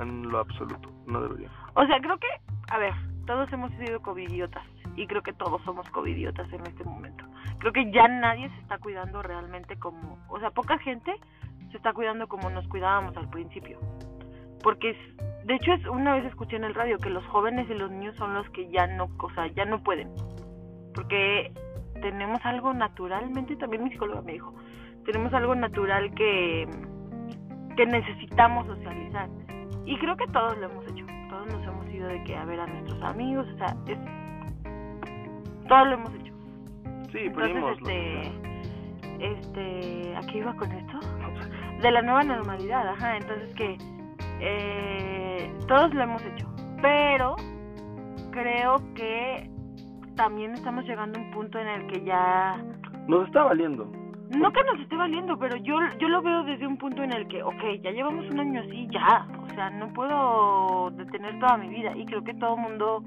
En 0.00 0.28
lo 0.28 0.38
absoluto, 0.38 0.90
no 1.06 1.20
deberían. 1.20 1.50
O 1.74 1.86
sea, 1.86 2.00
creo 2.00 2.18
que, 2.18 2.28
a 2.70 2.78
ver, 2.78 2.94
todos 3.26 3.52
hemos 3.52 3.70
sido 3.72 4.00
covidiotas 4.00 4.64
y 4.96 5.06
creo 5.06 5.22
que 5.22 5.32
todos 5.32 5.62
somos 5.62 5.88
covidiotas 5.90 6.50
en 6.52 6.66
este 6.66 6.84
momento. 6.84 7.24
Creo 7.58 7.72
que 7.72 7.90
ya 7.92 8.08
nadie 8.08 8.48
se 8.50 8.58
está 8.60 8.78
cuidando 8.78 9.22
realmente 9.22 9.78
como, 9.78 10.18
o 10.28 10.38
sea, 10.40 10.50
poca 10.50 10.78
gente 10.78 11.14
se 11.70 11.76
está 11.76 11.92
cuidando 11.92 12.28
como 12.28 12.50
nos 12.50 12.66
cuidábamos 12.68 13.16
al 13.16 13.28
principio. 13.30 13.78
Porque 14.62 14.94
de 15.44 15.54
hecho, 15.54 15.72
es, 15.72 15.86
una 15.86 16.14
vez 16.14 16.26
escuché 16.26 16.56
en 16.56 16.64
el 16.64 16.74
radio 16.74 16.98
que 16.98 17.10
los 17.10 17.24
jóvenes 17.26 17.68
y 17.70 17.74
los 17.74 17.90
niños 17.90 18.14
son 18.16 18.34
los 18.34 18.48
que 18.50 18.68
ya 18.70 18.86
no, 18.86 19.08
o 19.18 19.30
sea, 19.30 19.46
ya 19.48 19.64
no 19.64 19.82
pueden. 19.82 20.10
Porque 20.94 21.52
tenemos 22.00 22.44
algo 22.44 22.74
naturalmente, 22.74 23.56
también 23.56 23.84
mi 23.84 23.90
psicóloga 23.90 24.22
me 24.22 24.32
dijo, 24.32 24.54
tenemos 25.04 25.32
algo 25.32 25.54
natural 25.54 26.12
que, 26.14 26.68
que 27.76 27.86
necesitamos 27.86 28.66
socializar. 28.66 29.28
Y 29.86 29.96
creo 29.98 30.16
que 30.16 30.26
todos 30.28 30.56
lo 30.58 30.70
hemos 30.70 30.86
hecho. 30.88 31.06
Todos 31.30 31.46
nos 31.46 31.66
hemos 31.66 31.88
ido 31.88 32.08
de 32.08 32.22
que 32.24 32.36
a 32.36 32.44
ver 32.44 32.60
a 32.60 32.66
nuestros 32.66 33.02
amigos, 33.02 33.46
o 33.54 33.56
sea, 33.56 33.74
es, 33.86 33.98
todos 35.68 35.88
lo 35.88 35.94
hemos 35.94 36.14
hecho. 36.14 36.34
Sí, 37.12 37.18
Entonces, 37.24 37.78
este, 37.78 38.50
este, 39.18 40.16
¿a 40.16 40.20
qué 40.20 40.38
iba 40.38 40.54
con 40.54 40.70
esto? 40.70 41.00
De 41.80 41.90
la 41.90 42.02
nueva 42.02 42.22
normalidad, 42.22 42.86
ajá, 42.88 43.16
entonces 43.16 43.54
que 43.54 43.78
eh, 44.40 45.52
todos 45.66 45.94
lo 45.94 46.02
hemos 46.02 46.22
hecho, 46.22 46.46
pero 46.82 47.36
creo 48.30 48.76
que 48.94 49.50
también 50.14 50.52
estamos 50.52 50.84
llegando 50.84 51.18
a 51.18 51.22
un 51.22 51.30
punto 51.30 51.58
en 51.58 51.68
el 51.68 51.86
que 51.86 52.04
ya... 52.04 52.62
Nos 53.08 53.26
está 53.26 53.44
valiendo. 53.44 53.90
No 54.36 54.52
que 54.52 54.62
nos 54.62 54.78
esté 54.80 54.94
valiendo, 54.94 55.38
pero 55.38 55.56
yo, 55.56 55.76
yo 55.98 56.08
lo 56.08 56.22
veo 56.22 56.44
desde 56.44 56.66
un 56.66 56.76
punto 56.76 57.02
en 57.02 57.12
el 57.12 57.26
que, 57.28 57.42
ok, 57.42 57.62
ya 57.82 57.90
llevamos 57.90 58.28
un 58.30 58.38
año 58.38 58.60
así, 58.60 58.86
ya, 58.92 59.26
o 59.42 59.48
sea, 59.54 59.70
no 59.70 59.92
puedo 59.92 60.90
detener 60.90 61.38
toda 61.40 61.56
mi 61.56 61.68
vida 61.68 61.96
y 61.96 62.04
creo 62.04 62.22
que 62.22 62.34
todo 62.34 62.54
el 62.56 62.60
mundo 62.60 63.02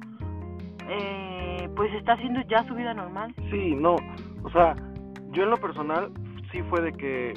eh, 0.90 1.70
pues 1.76 1.94
está 1.94 2.14
haciendo 2.14 2.42
ya 2.42 2.64
su 2.64 2.76
vida 2.76 2.94
normal. 2.94 3.34
Sí, 3.52 3.76
no, 3.76 3.96
o 4.44 4.50
sea, 4.50 4.76
yo 5.32 5.44
en 5.44 5.52
lo 5.52 5.58
personal 5.58 6.12
sí 6.52 6.62
fue 6.64 6.82
de 6.82 6.92
que, 6.94 7.34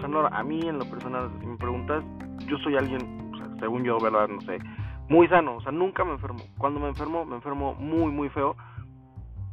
o 0.00 0.02
sea, 0.02 0.08
no, 0.08 0.26
a 0.26 0.42
mí 0.42 0.60
en 0.66 0.78
lo 0.78 0.84
personal, 0.86 1.30
si 1.40 1.46
me 1.46 1.58
preguntas, 1.58 2.02
yo 2.46 2.56
soy 2.58 2.76
alguien, 2.76 3.32
según 3.60 3.84
yo, 3.84 3.98
¿verdad? 3.98 4.28
No 4.28 4.40
sé, 4.40 4.58
muy 5.10 5.28
sano, 5.28 5.56
o 5.56 5.60
sea, 5.60 5.72
nunca 5.72 6.04
me 6.04 6.12
enfermo. 6.12 6.40
Cuando 6.56 6.80
me 6.80 6.88
enfermo, 6.88 7.26
me 7.26 7.36
enfermo 7.36 7.74
muy, 7.74 8.10
muy 8.10 8.30
feo, 8.30 8.56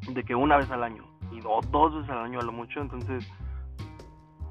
de 0.10 0.24
que 0.24 0.36
una 0.36 0.56
vez 0.56 0.72
al 0.72 0.84
año, 0.84 1.04
y 1.32 1.40
o 1.46 1.60
dos 1.70 1.96
veces 1.96 2.10
al 2.10 2.20
año 2.20 2.40
a 2.40 2.44
lo 2.44 2.54
mucho, 2.54 2.80
entonces 2.80 3.30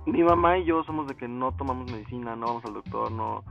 mi 0.04 0.22
mamá 0.22 0.58
y 0.58 0.66
yo 0.66 0.84
somos 0.84 1.06
de 1.06 1.16
que 1.16 1.26
no 1.28 1.52
tomamos 1.52 1.90
medicina, 1.90 2.36
no 2.36 2.46
vamos 2.46 2.64
al 2.66 2.74
doctor, 2.74 3.10
no 3.10 3.42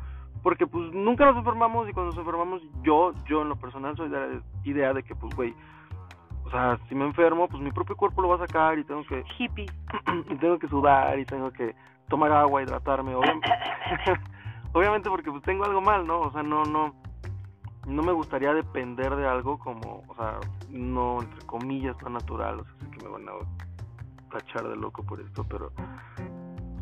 porque 0.46 0.68
pues 0.68 0.94
nunca 0.94 1.26
nos 1.26 1.38
enfermamos 1.38 1.90
y 1.90 1.92
cuando 1.92 2.12
nos 2.12 2.20
enfermamos 2.20 2.62
yo 2.84 3.14
yo 3.28 3.42
en 3.42 3.50
lo 3.50 3.56
personal 3.56 3.98
soy 3.98 4.10
de 4.10 4.20
la 4.20 4.42
idea 4.64 4.94
de 4.94 5.02
que 5.02 5.16
pues 5.16 5.36
güey 5.36 5.56
o 6.44 6.52
sea 6.52 6.78
si 6.88 6.94
me 6.94 7.04
enfermo 7.04 7.48
pues 7.48 7.64
mi 7.64 7.72
propio 7.72 7.96
cuerpo 7.96 8.22
lo 8.22 8.28
va 8.28 8.36
a 8.36 8.46
sacar 8.46 8.78
y 8.78 8.84
tengo 8.84 9.04
que 9.06 9.24
hippie 9.40 9.66
y 10.30 10.36
tengo 10.36 10.60
que 10.60 10.68
sudar 10.68 11.18
y 11.18 11.26
tengo 11.26 11.52
que 11.52 11.74
tomar 12.08 12.32
agua 12.32 12.64
hidratarme 12.64 13.16
obviamente 13.16 13.50
obviamente 14.76 15.10
porque 15.10 15.32
pues 15.32 15.42
tengo 15.44 15.64
algo 15.64 15.82
mal, 15.82 16.06
¿no? 16.06 16.20
O 16.20 16.32
sea, 16.32 16.44
no, 16.44 16.64
no, 16.66 16.94
no 17.88 18.04
me 18.04 18.12
gustaría 18.12 18.54
depender 18.54 19.16
de 19.16 19.26
algo 19.26 19.58
como, 19.58 20.04
o 20.08 20.16
sea, 20.16 20.40
no, 20.70 21.22
entre 21.22 21.46
comillas, 21.46 21.98
tan 21.98 22.14
natural, 22.14 22.60
o 22.60 22.64
sea, 22.66 22.74
sé 22.82 22.92
que 22.92 23.06
me 23.06 23.10
van 23.10 23.30
a 23.30 23.32
tachar 24.32 24.68
de 24.68 24.76
loco 24.76 25.02
por 25.04 25.22
esto, 25.22 25.46
pero, 25.48 25.72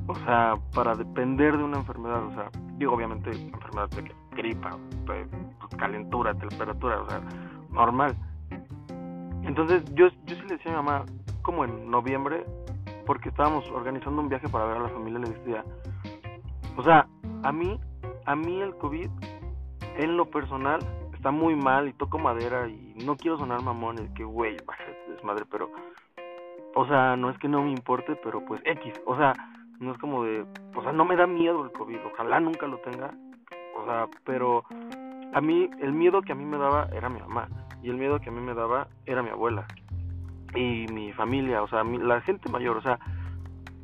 o 0.07 0.15
sea, 0.15 0.55
para 0.73 0.95
depender 0.95 1.55
de 1.55 1.63
una 1.63 1.77
enfermedad, 1.77 2.25
o 2.25 2.33
sea, 2.33 2.49
digo, 2.77 2.93
obviamente, 2.93 3.29
enfermedad 3.29 3.89
de 3.91 4.11
gripa, 4.31 4.71
pues, 5.05 5.27
calentura, 5.77 6.33
temperatura, 6.33 6.99
o 7.01 7.09
sea, 7.09 7.21
normal. 7.69 8.15
Entonces, 9.43 9.83
yo, 9.93 10.07
yo 10.25 10.35
sí 10.35 10.41
le 10.47 10.57
decía 10.57 10.71
a 10.71 10.81
mi 10.81 10.83
mamá, 10.83 11.05
como 11.43 11.63
en 11.65 11.91
noviembre, 11.91 12.43
porque 13.05 13.29
estábamos 13.29 13.69
organizando 13.71 14.21
un 14.21 14.29
viaje 14.29 14.49
para 14.49 14.65
ver 14.65 14.77
a 14.77 14.81
la 14.81 14.89
familia, 14.89 15.19
le 15.19 15.29
decía, 15.29 15.63
o 16.75 16.83
sea, 16.83 17.07
a 17.43 17.51
mí, 17.51 17.79
a 18.25 18.35
mí 18.35 18.61
el 18.61 18.75
COVID, 18.77 19.09
en 19.97 20.17
lo 20.17 20.29
personal, 20.29 20.79
está 21.13 21.31
muy 21.31 21.55
mal 21.55 21.87
y 21.87 21.93
toco 21.93 22.17
madera 22.19 22.67
y 22.67 22.95
no 23.05 23.15
quiero 23.15 23.37
sonar 23.37 23.61
mamón, 23.61 23.99
es 23.99 24.09
que, 24.11 24.23
güey, 24.23 24.57
desmadre, 25.09 25.45
pero, 25.49 25.69
o 26.75 26.85
sea, 26.87 27.15
no 27.15 27.29
es 27.29 27.37
que 27.37 27.47
no 27.47 27.61
me 27.61 27.71
importe, 27.71 28.15
pero 28.23 28.43
pues 28.45 28.61
X, 28.65 28.93
o 29.05 29.15
sea, 29.15 29.33
no 29.79 29.91
es 29.91 29.97
como 29.99 30.23
de, 30.23 30.45
o 30.75 30.81
sea, 30.81 30.91
no 30.91 31.05
me 31.05 31.15
da 31.15 31.27
miedo 31.27 31.63
el 31.63 31.71
COVID, 31.71 31.99
ojalá 32.13 32.39
nunca 32.39 32.67
lo 32.67 32.77
tenga, 32.79 33.13
o 33.77 33.85
sea, 33.85 34.07
pero 34.25 34.63
a 35.33 35.41
mí, 35.41 35.69
el 35.79 35.93
miedo 35.93 36.21
que 36.21 36.31
a 36.31 36.35
mí 36.35 36.45
me 36.45 36.57
daba 36.57 36.89
era 36.93 37.09
mi 37.09 37.19
mamá, 37.19 37.47
y 37.81 37.89
el 37.89 37.97
miedo 37.97 38.19
que 38.19 38.29
a 38.29 38.31
mí 38.31 38.41
me 38.41 38.53
daba 38.53 38.87
era 39.05 39.23
mi 39.23 39.29
abuela, 39.29 39.65
y 40.55 40.85
mi 40.91 41.11
familia, 41.13 41.63
o 41.63 41.67
sea, 41.67 41.83
la 41.83 42.21
gente 42.21 42.51
mayor, 42.51 42.77
o 42.77 42.81
sea, 42.81 42.99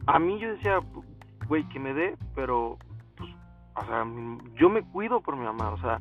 a 0.08 0.20
mí 0.20 0.40
yo 0.40 0.50
decía, 0.52 0.80
güey, 1.48 1.68
que 1.70 1.80
me 1.80 1.94
dé, 1.94 2.16
pero 2.36 2.78
o 3.76 3.86
sea, 3.86 4.06
yo 4.56 4.70
me 4.70 4.84
cuido 4.84 5.22
por 5.22 5.36
mi 5.36 5.46
mamá, 5.46 5.72
o 5.72 5.78
sea, 5.80 6.00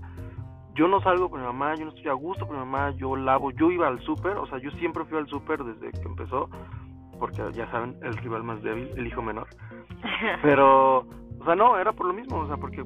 yo 0.74 0.88
no 0.88 1.00
salgo 1.00 1.30
con 1.30 1.40
mi 1.40 1.46
mamá, 1.46 1.74
yo 1.74 1.84
no 1.84 1.90
estoy 1.90 2.08
a 2.08 2.12
gusto 2.12 2.46
con 2.46 2.56
mi 2.56 2.64
mamá, 2.64 2.90
yo 2.92 3.16
lavo, 3.16 3.50
yo 3.52 3.70
iba 3.70 3.88
al 3.88 4.00
súper, 4.00 4.36
o 4.36 4.46
sea, 4.46 4.58
yo 4.58 4.70
siempre 4.72 5.04
fui 5.04 5.18
al 5.18 5.28
súper 5.28 5.62
desde 5.62 5.92
que 5.92 6.08
empezó, 6.08 6.48
porque 7.18 7.42
ya 7.52 7.70
saben, 7.70 7.96
el 8.02 8.16
rival 8.16 8.44
más 8.44 8.62
débil, 8.62 8.90
el 8.96 9.06
hijo 9.06 9.22
menor. 9.22 9.48
Pero, 10.42 10.98
o 10.98 11.44
sea, 11.44 11.54
no, 11.54 11.78
era 11.78 11.92
por 11.92 12.06
lo 12.06 12.12
mismo, 12.12 12.38
o 12.38 12.46
sea, 12.46 12.56
porque, 12.56 12.82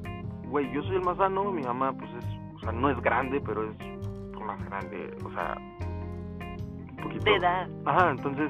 güey, 0.47 0.71
yo 0.71 0.81
soy 0.83 0.95
el 0.95 1.03
más 1.03 1.17
sano, 1.17 1.51
mi 1.51 1.63
mamá, 1.63 1.93
pues 1.93 2.09
es, 2.15 2.25
o 2.55 2.59
sea, 2.59 2.71
no 2.71 2.89
es 2.89 2.99
grande, 3.01 3.41
pero 3.41 3.63
es 3.69 3.77
más 4.43 4.63
grande, 4.65 5.15
o 5.25 5.31
sea, 5.31 5.57
un 6.97 7.03
poquito. 7.03 7.25
De 7.25 7.35
edad. 7.35 7.67
Ajá, 7.85 8.11
entonces, 8.11 8.49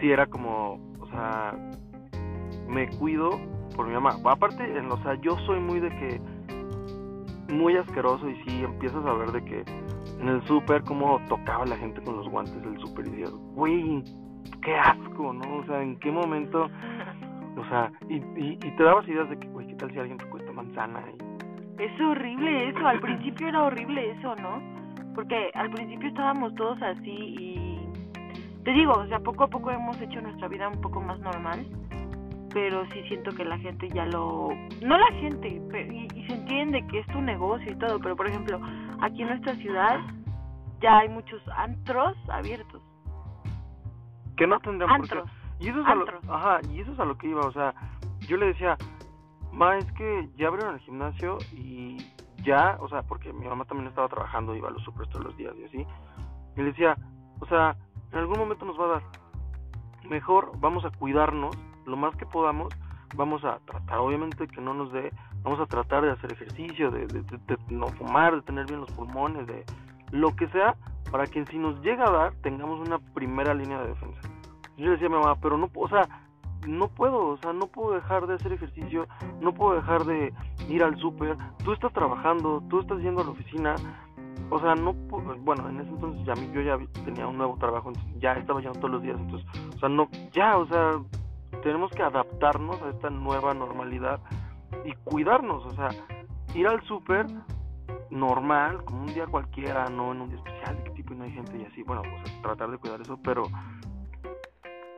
sí 0.00 0.10
era 0.10 0.26
como, 0.26 0.78
o 1.00 1.06
sea, 1.10 1.54
me 2.68 2.88
cuido 2.88 3.30
por 3.74 3.86
mi 3.86 3.94
mamá. 3.94 4.16
Aparte, 4.24 4.62
en, 4.76 4.90
o 4.90 5.02
sea, 5.02 5.14
yo 5.20 5.36
soy 5.46 5.60
muy 5.60 5.80
de 5.80 5.88
que 5.90 6.20
muy 7.52 7.76
asqueroso 7.76 8.28
y 8.28 8.36
si 8.44 8.62
empiezas 8.62 9.04
a 9.04 9.12
ver 9.12 9.32
de 9.32 9.44
que 9.44 9.64
en 10.20 10.28
el 10.28 10.42
súper 10.46 10.82
como 10.84 11.20
tocaba 11.28 11.66
la 11.66 11.76
gente 11.76 12.00
con 12.02 12.16
los 12.16 12.28
guantes 12.28 12.62
del 12.62 12.78
súper 12.78 13.06
y 13.06 13.10
decías, 13.10 13.32
güey, 13.54 14.04
qué 14.62 14.74
asco, 14.76 15.32
¿no? 15.32 15.56
O 15.56 15.64
sea, 15.64 15.82
¿en 15.82 15.98
qué 15.98 16.10
momento? 16.10 16.68
O 17.56 17.64
sea, 17.68 17.90
y, 18.08 18.14
y, 18.14 18.58
y 18.62 18.76
te 18.76 18.82
dabas 18.82 19.06
ideas 19.08 19.28
de 19.28 19.36
que, 19.36 19.48
güey, 19.48 19.66
¿qué 19.66 19.74
tal 19.74 19.90
si 19.90 19.98
alguien 19.98 20.16
te 20.16 20.24
cuesta 20.26 20.52
manzana? 20.52 21.02
Y... 21.10 21.82
Es 21.82 22.00
horrible 22.00 22.68
eso, 22.68 22.86
al 22.86 23.00
principio 23.00 23.48
era 23.48 23.64
horrible 23.64 24.12
eso, 24.12 24.36
¿no? 24.36 24.79
Porque 25.14 25.50
al 25.54 25.70
principio 25.70 26.08
estábamos 26.08 26.54
todos 26.54 26.80
así 26.82 27.10
y 27.10 27.80
te 28.64 28.72
digo, 28.72 28.92
o 28.92 29.06
sea, 29.06 29.18
poco 29.20 29.44
a 29.44 29.48
poco 29.48 29.70
hemos 29.70 30.00
hecho 30.00 30.20
nuestra 30.20 30.48
vida 30.48 30.68
un 30.68 30.80
poco 30.80 31.00
más 31.00 31.18
normal, 31.20 31.66
pero 32.52 32.84
sí 32.90 33.02
siento 33.08 33.30
que 33.32 33.44
la 33.44 33.58
gente 33.58 33.88
ya 33.88 34.04
lo... 34.06 34.50
No 34.82 34.98
la 34.98 35.12
gente, 35.12 35.48
y, 35.48 36.08
y 36.14 36.26
se 36.26 36.34
entiende 36.34 36.86
que 36.88 37.00
es 37.00 37.06
tu 37.08 37.20
negocio 37.20 37.72
y 37.72 37.76
todo, 37.76 37.98
pero 38.00 38.16
por 38.16 38.28
ejemplo, 38.28 38.60
aquí 39.00 39.22
en 39.22 39.28
nuestra 39.28 39.54
ciudad 39.56 40.00
ya 40.80 40.98
hay 40.98 41.08
muchos 41.08 41.40
antros 41.56 42.16
abiertos. 42.28 42.82
Que 44.36 44.46
no 44.46 44.58
por 44.60 44.78
qué. 44.78 44.84
Antros. 44.88 45.30
Y 45.58 45.68
eso 45.68 45.80
es 45.80 45.86
a 45.86 45.94
lo, 45.94 46.00
Antros. 46.02 46.24
ajá, 46.28 46.60
y 46.70 46.80
eso 46.80 46.92
es 46.92 47.00
a 47.00 47.04
lo 47.04 47.16
que 47.18 47.28
iba, 47.28 47.42
o 47.42 47.52
sea, 47.52 47.74
yo 48.20 48.36
le 48.36 48.46
decía, 48.46 48.76
ma, 49.52 49.76
es 49.76 49.90
que 49.92 50.28
ya 50.36 50.48
abrieron 50.48 50.74
el 50.74 50.80
gimnasio 50.80 51.38
y 51.52 51.98
ya, 52.42 52.76
o 52.80 52.88
sea, 52.88 53.02
porque 53.02 53.32
mi 53.32 53.46
mamá 53.46 53.64
también 53.64 53.88
estaba 53.88 54.08
trabajando, 54.08 54.54
iba 54.54 54.68
a 54.68 54.72
los 54.72 54.82
supers 54.82 55.08
todos 55.10 55.24
los 55.26 55.36
días 55.36 55.54
y 55.58 55.64
así, 55.64 55.86
y 56.56 56.60
le 56.60 56.64
decía, 56.64 56.96
o 57.40 57.46
sea, 57.46 57.76
en 58.12 58.18
algún 58.18 58.38
momento 58.38 58.64
nos 58.64 58.78
va 58.78 58.84
a 58.84 58.88
dar, 58.88 59.02
mejor 60.08 60.52
vamos 60.58 60.84
a 60.84 60.90
cuidarnos 60.90 61.56
lo 61.86 61.96
más 61.96 62.14
que 62.16 62.26
podamos, 62.26 62.68
vamos 63.16 63.44
a 63.44 63.58
tratar, 63.60 63.98
obviamente 63.98 64.46
que 64.48 64.60
no 64.60 64.74
nos 64.74 64.92
dé, 64.92 65.12
vamos 65.42 65.60
a 65.60 65.66
tratar 65.66 66.02
de 66.04 66.10
hacer 66.12 66.32
ejercicio, 66.32 66.90
de, 66.90 67.06
de, 67.06 67.22
de- 67.22 67.38
de 67.46 67.58
no 67.74 67.88
fumar, 67.88 68.34
de 68.36 68.42
tener 68.42 68.66
bien 68.66 68.80
los 68.80 68.90
pulmones, 68.92 69.46
de 69.46 69.64
lo 70.10 70.34
que 70.36 70.48
sea, 70.48 70.74
para 71.10 71.26
que 71.26 71.44
si 71.46 71.58
nos 71.58 71.80
llega 71.82 72.06
a 72.06 72.10
dar, 72.10 72.32
tengamos 72.42 72.78
una 72.86 72.98
primera 73.14 73.52
línea 73.54 73.80
de 73.80 73.88
defensa. 73.88 74.20
Yo 74.76 74.86
le 74.86 74.90
decía 74.92 75.08
a 75.08 75.10
mi 75.10 75.16
mamá, 75.16 75.34
pero 75.40 75.58
no, 75.58 75.68
o 75.74 75.88
sea, 75.88 76.02
no 76.66 76.88
puedo, 76.88 77.28
o 77.28 77.36
sea, 77.38 77.52
no 77.52 77.66
puedo 77.66 77.94
dejar 77.94 78.26
de 78.26 78.34
hacer 78.34 78.52
ejercicio, 78.52 79.06
no 79.40 79.52
puedo 79.52 79.76
dejar 79.76 80.04
de 80.04 80.32
ir 80.68 80.82
al 80.82 80.96
súper, 80.98 81.36
tú 81.64 81.72
estás 81.72 81.92
trabajando, 81.92 82.62
tú 82.68 82.80
estás 82.80 82.98
yendo 83.00 83.22
a 83.22 83.24
la 83.24 83.30
oficina, 83.30 83.74
o 84.50 84.58
sea, 84.58 84.74
no, 84.74 84.92
bueno, 84.92 85.68
en 85.68 85.80
ese 85.80 85.90
entonces 85.90 86.26
ya 86.26 86.34
yo 86.52 86.60
ya 86.60 86.78
tenía 87.04 87.26
un 87.26 87.38
nuevo 87.38 87.56
trabajo, 87.56 87.92
ya 88.18 88.32
estaba 88.32 88.60
yendo 88.60 88.78
todos 88.78 88.90
los 88.90 89.02
días, 89.02 89.18
entonces, 89.18 89.48
o 89.74 89.78
sea, 89.78 89.88
no, 89.88 90.08
ya, 90.32 90.56
o 90.58 90.66
sea, 90.66 91.00
tenemos 91.62 91.90
que 91.92 92.02
adaptarnos 92.02 92.80
a 92.82 92.90
esta 92.90 93.10
nueva 93.10 93.54
normalidad 93.54 94.20
y 94.84 94.92
cuidarnos, 95.04 95.64
o 95.66 95.70
sea, 95.70 95.88
ir 96.54 96.66
al 96.66 96.82
súper 96.82 97.26
normal, 98.10 98.84
como 98.84 99.02
un 99.02 99.14
día 99.14 99.26
cualquiera, 99.26 99.86
no 99.88 100.12
en 100.12 100.22
un 100.22 100.28
día 100.28 100.38
especial, 100.38 100.76
de 100.76 100.84
qué 100.84 100.90
tipo 100.90 101.14
y 101.14 101.16
no 101.16 101.24
hay 101.24 101.32
gente 101.32 101.58
y 101.58 101.64
así, 101.64 101.82
bueno, 101.82 102.02
o 102.02 102.26
sea, 102.26 102.42
tratar 102.42 102.70
de 102.70 102.78
cuidar 102.78 103.00
eso, 103.00 103.18
pero 103.22 103.44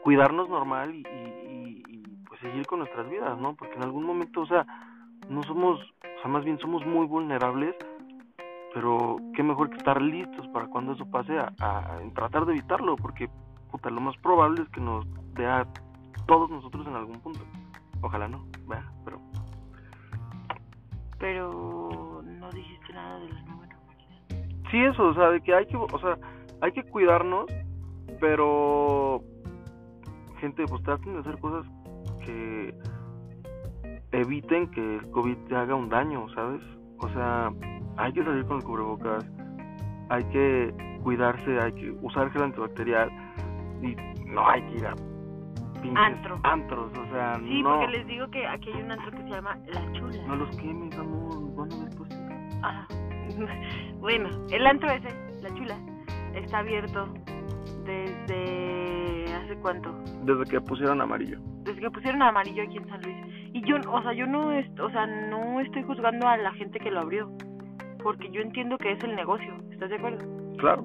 cuidarnos 0.03 0.49
normal 0.49 0.95
y, 0.95 1.03
pues 1.03 1.22
seguir 2.43 2.67
con 2.67 2.81
nuestras 2.81 3.09
vidas, 3.09 3.39
¿no? 3.39 3.55
Porque 3.55 3.75
en 3.77 3.83
algún 3.83 4.05
momento, 4.05 4.43
o 4.43 4.47
sea, 4.47 4.67
no 5.31 5.43
somos, 5.45 5.81
o 5.81 6.21
sea, 6.21 6.31
más 6.31 6.45
bien 6.45 6.59
somos 6.59 6.85
muy 6.85 7.07
vulnerables, 7.07 7.75
pero 8.75 9.17
qué 9.35 9.43
mejor 9.43 9.71
que 9.71 9.77
estar 9.79 10.01
listos 10.03 10.47
para 10.49 10.67
cuando 10.67 10.93
eso 10.93 11.07
pase 11.11 11.39
a, 11.39 11.53
a- 11.61 11.97
a 11.97 12.01
tratar 12.15 12.45
de 12.47 12.53
evitarlo, 12.53 12.97
porque 12.97 13.29
puta, 13.71 13.89
lo 13.91 14.01
más 14.01 14.17
probable 14.19 14.63
es 14.63 14.69
que 14.71 14.81
nos 14.81 15.07
dé 15.35 15.47
a 15.47 15.67
todos 16.27 16.51
nosotros 16.51 16.87
en 16.87 16.95
algún 16.97 17.21
punto. 17.21 17.41
Ojalá 18.03 18.29
no, 18.29 18.45
¿verdad? 18.67 18.85
Pero 19.05 19.21
Pero 21.19 22.23
no 22.25 22.51
dijiste 22.51 22.93
nada 22.93 23.19
de 23.21 23.29
las 23.29 23.45
nuevas 23.47 23.69
normalidades. 23.69 24.71
sí 24.71 24.85
eso, 24.85 25.05
o 25.05 25.15
sea, 25.15 25.31
de 25.31 25.41
que 25.41 25.55
hay 25.55 25.67
que, 25.67 25.77
o 25.77 25.99
sea, 26.01 26.19
hay 26.61 26.73
que 26.73 26.83
cuidarnos, 26.85 27.47
pero 28.21 29.23
gente, 30.41 30.65
pues 30.67 30.83
traten 30.83 31.15
de 31.15 31.21
hacer 31.21 31.39
cosas 31.39 31.71
que 32.23 32.75
eviten 34.13 34.71
que 34.71 34.97
el 34.97 35.11
COVID 35.11 35.37
te 35.49 35.57
haga 35.57 35.75
un 35.75 35.89
daño, 35.89 36.29
¿sabes? 36.35 36.63
O 36.99 37.09
sea, 37.11 37.51
hay 37.97 38.13
que 38.13 38.25
salir 38.25 38.45
con 38.47 38.59
el 38.59 38.65
cubrebocas, 38.65 39.25
hay 40.09 40.25
que 40.25 40.75
cuidarse, 41.03 41.59
hay 41.61 41.73
que 41.73 41.91
usar 42.03 42.31
gel 42.31 42.43
antibacterial 42.43 43.11
y 43.83 43.97
no 44.27 44.49
hay 44.49 44.63
que 44.63 44.77
ir 44.79 44.87
a 44.87 44.95
Antro. 45.97 46.39
antros, 46.45 46.93
o 46.97 47.07
sea, 47.11 47.35
Sí, 47.41 47.61
no, 47.61 47.81
porque 47.81 47.99
les 47.99 48.07
digo 48.07 48.31
que 48.31 48.47
aquí 48.47 48.71
hay 48.73 48.83
un 48.83 48.93
antro 48.93 49.11
que 49.11 49.23
se 49.25 49.29
llama 49.31 49.59
La 49.67 49.93
Chula. 49.93 50.27
no 50.29 50.37
los 50.37 50.57
quemes, 50.57 50.97
amor, 50.97 51.55
van 51.57 51.73
a 51.73 51.85
después. 51.87 52.11
Ah. 52.63 52.87
bueno, 53.99 54.29
el 54.51 54.65
antro 54.65 54.89
ese, 54.91 55.09
La 55.43 55.53
Chula, 55.55 55.77
está 56.35 56.59
abierto 56.59 57.09
desde 57.85 58.92
hace 59.53 59.61
cuánto? 59.61 59.93
Desde 60.25 60.45
que 60.45 60.61
pusieron 60.61 61.01
amarillo. 61.01 61.39
Desde 61.65 61.81
que 61.81 61.91
pusieron 61.91 62.23
amarillo 62.23 62.63
aquí 62.63 62.77
en 62.77 62.89
San 62.89 63.03
Luis. 63.03 63.17
Y 63.53 63.63
yo, 63.63 63.77
o 63.91 64.03
sea, 64.03 64.13
yo 64.13 64.27
no, 64.27 64.49
o 64.49 64.91
sea, 64.91 65.07
no 65.07 65.61
estoy 65.61 65.83
juzgando 65.83 66.27
a 66.27 66.37
la 66.37 66.53
gente 66.55 66.79
que 66.79 66.91
lo 66.91 67.01
abrió, 67.01 67.31
porque 68.03 68.31
yo 68.31 68.41
entiendo 68.41 68.79
que 68.79 68.93
es 68.93 69.05
el 69.05 69.15
negocio, 69.15 69.55
¿estás 69.71 69.91
de 69.91 69.97
acuerdo? 69.97 70.25
Claro. 70.59 70.85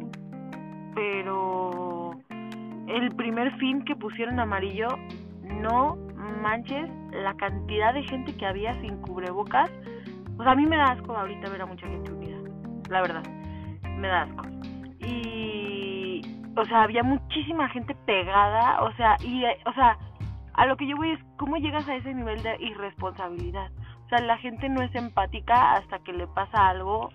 Pero 0.96 2.12
el 2.88 3.16
primer 3.16 3.56
fin 3.58 3.84
que 3.86 3.96
pusieron 3.96 4.40
amarillo, 4.40 4.88
no 5.44 5.98
manches 6.42 6.90
la 7.12 7.36
cantidad 7.36 7.94
de 7.94 8.04
gente 8.04 8.36
que 8.36 8.46
había 8.46 8.80
sin 8.82 8.98
cubrebocas. 8.98 9.72
O 10.38 10.44
sea, 10.44 10.52
a 10.52 10.56
mí 10.56 10.66
me 10.66 10.78
da 10.78 10.92
asco 10.92 11.16
ahorita 11.16 11.50
ver 11.50 11.62
a 11.62 11.66
mucha 11.66 11.88
gente 11.88 12.12
unida, 12.12 12.38
la 12.90 13.02
verdad, 13.02 13.24
me 13.98 14.08
da 14.08 14.24
asco. 14.24 14.44
Y, 15.00 16.07
o 16.58 16.66
sea, 16.66 16.84
había 16.84 17.04
muchísima 17.04 17.70
gente 17.70 17.96
pegada, 18.06 18.82
o 18.84 18.94
sea, 18.94 19.16
y, 19.22 19.44
o 19.66 19.74
sea, 19.74 19.98
a 20.54 20.66
lo 20.66 20.76
que 20.76 20.88
yo 20.88 20.98
voy 20.98 21.12
es, 21.12 21.20
¿cómo 21.38 21.58
llegas 21.58 21.88
a 21.88 21.96
ese 21.96 22.14
nivel 22.14 22.42
de 22.42 22.58
irresponsabilidad? 22.60 23.72
O 24.06 24.10
sea, 24.10 24.20
la 24.20 24.38
gente 24.38 24.70
no 24.70 24.82
es 24.82 24.94
empática 24.96 25.74
hasta 25.74 26.00
que 26.00 26.14
le 26.14 26.28
pasa 26.28 26.70
algo 26.70 27.10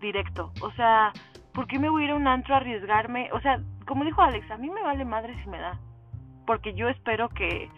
directo. 0.00 0.52
O 0.62 0.70
sea, 0.72 1.12
¿por 1.52 1.66
qué 1.66 1.78
me 1.78 1.88
voy 1.88 2.02
a 2.02 2.04
ir 2.06 2.10
a 2.12 2.16
un 2.16 2.26
antro 2.26 2.54
a 2.54 2.58
arriesgarme? 2.58 3.30
O 3.32 3.40
sea, 3.40 3.60
como 3.86 4.04
dijo 4.04 4.22
Alex, 4.22 4.50
a 4.50 4.56
mí 4.56 4.70
me 4.70 4.82
vale 4.82 5.04
madre 5.04 5.40
si 5.42 5.48
me 5.48 5.58
da. 5.58 5.78
Porque 6.46 6.74
yo 6.74 6.88
espero 6.88 7.28
que, 7.28 7.70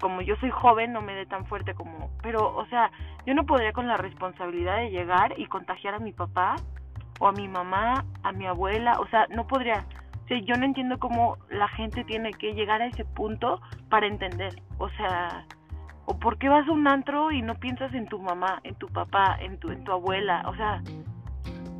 como 0.00 0.20
yo 0.20 0.36
soy 0.36 0.50
joven, 0.50 0.92
no 0.92 1.00
me 1.00 1.14
dé 1.14 1.26
tan 1.26 1.46
fuerte 1.46 1.74
como... 1.74 2.10
Pero, 2.22 2.54
o 2.54 2.66
sea, 2.66 2.90
yo 3.24 3.34
no 3.34 3.46
podría 3.46 3.72
con 3.72 3.86
la 3.86 3.96
responsabilidad 3.96 4.78
de 4.78 4.90
llegar 4.90 5.38
y 5.38 5.46
contagiar 5.46 5.94
a 5.94 5.98
mi 5.98 6.12
papá 6.12 6.56
o 7.20 7.28
a 7.28 7.32
mi 7.32 7.48
mamá, 7.48 8.04
a 8.22 8.32
mi 8.32 8.46
abuela. 8.46 8.98
O 9.00 9.06
sea, 9.08 9.26
no 9.28 9.46
podría. 9.46 9.84
O 10.28 10.34
sea, 10.36 10.40
yo 10.40 10.56
no 10.56 10.66
entiendo 10.66 10.98
cómo 10.98 11.38
la 11.48 11.68
gente 11.68 12.04
tiene 12.04 12.34
que 12.34 12.52
llegar 12.52 12.82
a 12.82 12.86
ese 12.86 13.06
punto 13.06 13.62
para 13.88 14.06
entender. 14.06 14.60
O 14.76 14.90
sea, 14.90 15.46
o 16.04 16.18
por 16.18 16.36
qué 16.36 16.50
vas 16.50 16.68
a 16.68 16.70
un 16.70 16.86
antro 16.86 17.32
y 17.32 17.40
no 17.40 17.54
piensas 17.54 17.94
en 17.94 18.06
tu 18.08 18.18
mamá, 18.18 18.60
en 18.62 18.74
tu 18.74 18.88
papá, 18.88 19.38
en 19.40 19.58
tu, 19.58 19.70
en 19.70 19.84
tu 19.84 19.92
abuela. 19.92 20.42
O 20.46 20.54
sea, 20.54 20.82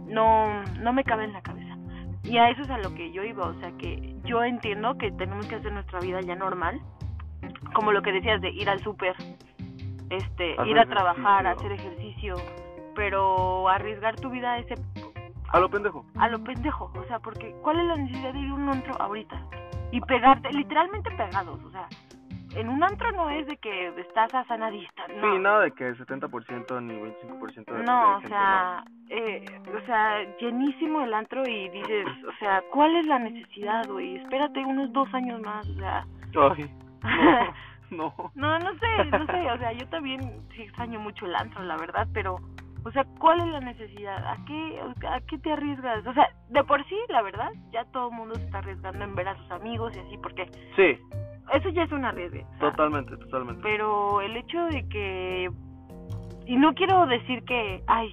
no, 0.07 0.63
no 0.81 0.95
me 0.95 1.05
cabe 1.05 1.25
en 1.25 1.35
la 1.35 1.43
cabeza. 1.43 1.77
Y 2.23 2.39
a 2.39 2.49
eso 2.49 2.63
es 2.63 2.71
a 2.71 2.79
lo 2.79 2.95
que 2.95 3.13
yo 3.13 3.23
iba, 3.23 3.47
o 3.47 3.55
sea 3.61 3.71
que 3.73 4.17
yo 4.25 4.43
entiendo 4.43 4.97
que 4.97 5.11
tenemos 5.13 5.47
que 5.47 5.57
hacer 5.57 5.71
nuestra 5.71 6.01
vida 6.01 6.23
ya 6.23 6.35
normal, 6.35 6.81
como 7.75 7.93
lo 7.93 8.01
que 8.01 8.13
decías 8.13 8.41
de 8.41 8.49
ir 8.49 8.71
al 8.71 8.81
súper, 8.81 9.15
este, 10.09 10.55
Hacer 10.55 10.69
ir 10.69 10.79
a 10.79 10.87
trabajar, 10.87 11.45
ejercicio. 11.45 11.69
hacer 11.69 11.73
ejercicio, 11.73 12.35
pero 12.95 13.69
arriesgar 13.69 14.17
tu 14.17 14.31
vida 14.31 14.55
a 14.55 14.59
ese 14.59 14.75
A 15.51 15.61
lo 15.61 15.69
pendejo. 15.69 16.05
a 16.17 16.29
lo 16.29 16.43
pendejo, 16.43 16.91
o 16.95 17.05
sea, 17.05 17.19
porque 17.19 17.55
¿cuál 17.63 17.81
es 17.81 17.87
la 17.87 17.97
necesidad 17.97 18.33
de 18.33 18.41
ir 18.41 18.51
a 18.51 18.55
un 18.55 18.69
antro 18.69 19.01
ahorita? 19.01 19.41
Y 19.93 20.01
pegarte, 20.03 20.53
literalmente 20.53 21.11
pegados, 21.13 21.59
o 21.65 21.71
sea, 21.71 21.89
en 22.55 22.69
un 22.69 22.83
antro 22.83 23.11
no 23.13 23.31
es 23.31 23.47
de 23.47 23.57
que 23.59 23.89
estás 24.01 24.35
a 24.35 24.45
sana 24.45 24.71
distancia, 24.71 25.17
no. 25.21 25.33
Sí, 25.33 25.39
nada 25.39 25.61
de 25.61 25.73
que 25.73 25.95
70% 25.95 26.83
ni 26.83 26.95
25% 26.95 27.65
de, 27.65 27.83
No, 27.83 28.21
de 28.21 28.27
o 28.27 28.29
sea, 28.29 28.85
eh, 29.11 29.45
o 29.75 29.87
sea, 29.87 30.37
llenísimo 30.39 31.03
el 31.03 31.15
antro 31.15 31.47
y 31.47 31.69
dices, 31.69 32.07
o 32.27 32.39
sea, 32.39 32.63
¿cuál 32.73 32.97
es 32.97 33.07
la 33.07 33.19
necesidad, 33.19 33.87
güey? 33.87 34.17
Espérate 34.17 34.61
unos 34.61 34.93
dos 34.93 35.13
años 35.15 35.41
más, 35.43 35.69
o 35.69 35.75
sea. 35.75 36.07
no. 36.33 36.53
Ay, 36.53 36.71
no, 37.91 38.15
no. 38.17 38.33
no, 38.35 38.59
no 38.59 38.79
sé, 38.79 39.05
no 39.11 39.27
sé, 39.27 39.51
o 39.51 39.59
sea, 39.59 39.73
yo 39.73 39.87
también 39.89 40.21
sí 40.55 40.63
extraño 40.63 41.01
mucho 41.01 41.27
el 41.27 41.35
antro, 41.35 41.63
la 41.63 41.77
verdad, 41.77 42.09
pero, 42.13 42.39
o 42.85 42.91
sea, 42.93 43.05
¿cuál 43.19 43.41
es 43.41 43.47
la 43.49 43.61
necesidad? 43.61 44.25
¿A 44.27 44.37
qué, 44.47 44.81
a 45.09 45.21
qué 45.23 45.39
te 45.39 45.53
arriesgas? 45.53 46.07
O 46.07 46.13
sea, 46.15 46.29
de 46.49 46.65
por 46.65 46.85
sí, 46.89 46.97
la 47.09 47.23
verdad, 47.23 47.51
ya 47.73 47.85
todo 47.87 48.09
el 48.11 48.17
mundo 48.17 48.35
se 48.37 48.45
está 48.45 48.59
arriesgando 48.59 49.05
en 49.05 49.15
ver 49.15 49.29
a 49.29 49.37
sus 49.37 49.51
amigos 49.51 49.95
y 49.97 49.99
así, 50.01 50.17
porque 50.19 50.47
Sí, 50.77 50.97
eso 51.53 51.69
ya 51.71 51.83
es 51.85 51.93
un 51.93 52.05
arriesgue. 52.05 52.45
o 52.45 52.59
sea, 52.59 52.71
totalmente, 52.71 53.17
totalmente. 53.17 53.63
pero 53.63 54.21
el 54.21 54.37
hecho 54.37 54.65
de 54.67 54.89
que 54.89 55.51
y 56.47 56.57
no 56.57 56.73
quiero 56.75 57.07
decir 57.07 57.43
que 57.45 57.83
ay 57.87 58.09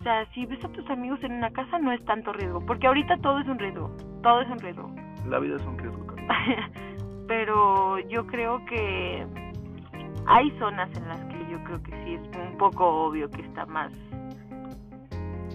o 0.00 0.02
sea 0.04 0.24
si 0.34 0.46
ves 0.46 0.64
a 0.64 0.68
tus 0.68 0.88
amigos 0.90 1.18
en 1.24 1.32
una 1.32 1.50
casa 1.50 1.78
no 1.80 1.90
es 1.90 2.04
tanto 2.04 2.32
riesgo 2.32 2.64
porque 2.64 2.86
ahorita 2.86 3.16
todo 3.18 3.40
es 3.40 3.48
un 3.48 3.58
riesgo 3.58 3.90
todo 4.22 4.40
es 4.40 4.48
un 4.48 4.58
riesgo 4.60 4.88
La 5.28 5.38
vida 5.40 5.56
es 5.56 5.62
un 5.62 5.78
riesgo. 5.78 6.06
Pero 7.28 7.98
yo 8.08 8.26
creo 8.26 8.64
que 8.66 9.26
hay 10.26 10.50
zonas 10.58 10.88
en 10.96 11.08
las 11.08 11.20
que 11.26 11.50
yo 11.50 11.62
creo 11.64 11.82
que 11.82 11.90
sí 12.04 12.14
es 12.14 12.36
un 12.50 12.56
poco 12.58 12.86
obvio 13.06 13.28
que 13.30 13.42
está 13.42 13.66
más 13.66 13.92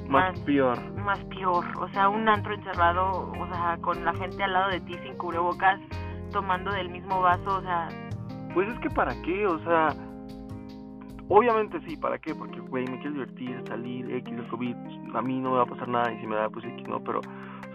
Más 0.10 0.32
Más. 0.34 0.40
peor. 0.42 0.78
más 1.04 1.20
peor 1.26 1.66
o 1.80 1.88
sea 1.90 2.10
un 2.10 2.28
antro 2.30 2.54
encerrado 2.54 3.32
o 3.40 3.48
sea 3.54 3.78
con 3.82 4.04
la 4.06 4.14
gente 4.16 4.44
al 4.44 4.54
lado 4.54 4.70
de 4.72 4.80
ti 4.82 4.94
sin 5.04 5.16
cubrebocas 5.16 5.80
tomando 6.32 6.72
del 6.72 6.90
mismo 6.90 7.22
vaso 7.22 7.58
o 7.58 7.62
sea 7.62 7.88
Pues 8.54 8.68
es 8.70 8.80
que 8.80 8.90
para 8.90 9.14
qué, 9.22 9.46
o 9.46 9.60
sea, 9.60 9.90
obviamente 11.30 11.80
sí, 11.82 11.96
¿para 11.98 12.18
qué? 12.18 12.34
Porque, 12.34 12.60
güey, 12.60 12.86
me 12.88 12.98
quiero 13.00 13.14
divertir, 13.14 13.62
salir, 13.68 14.10
X, 14.12 14.34
el 14.34 14.48
COVID, 14.48 14.76
a 15.14 15.22
mí 15.22 15.40
no 15.40 15.52
me 15.52 15.58
va 15.58 15.64
a 15.64 15.66
pasar 15.68 15.88
nada 15.88 16.12
y 16.12 16.20
si 16.20 16.26
me 16.28 16.36
da, 16.36 16.50
pues 16.50 16.66
X, 16.66 16.88
no, 16.88 17.00
pero, 17.04 17.22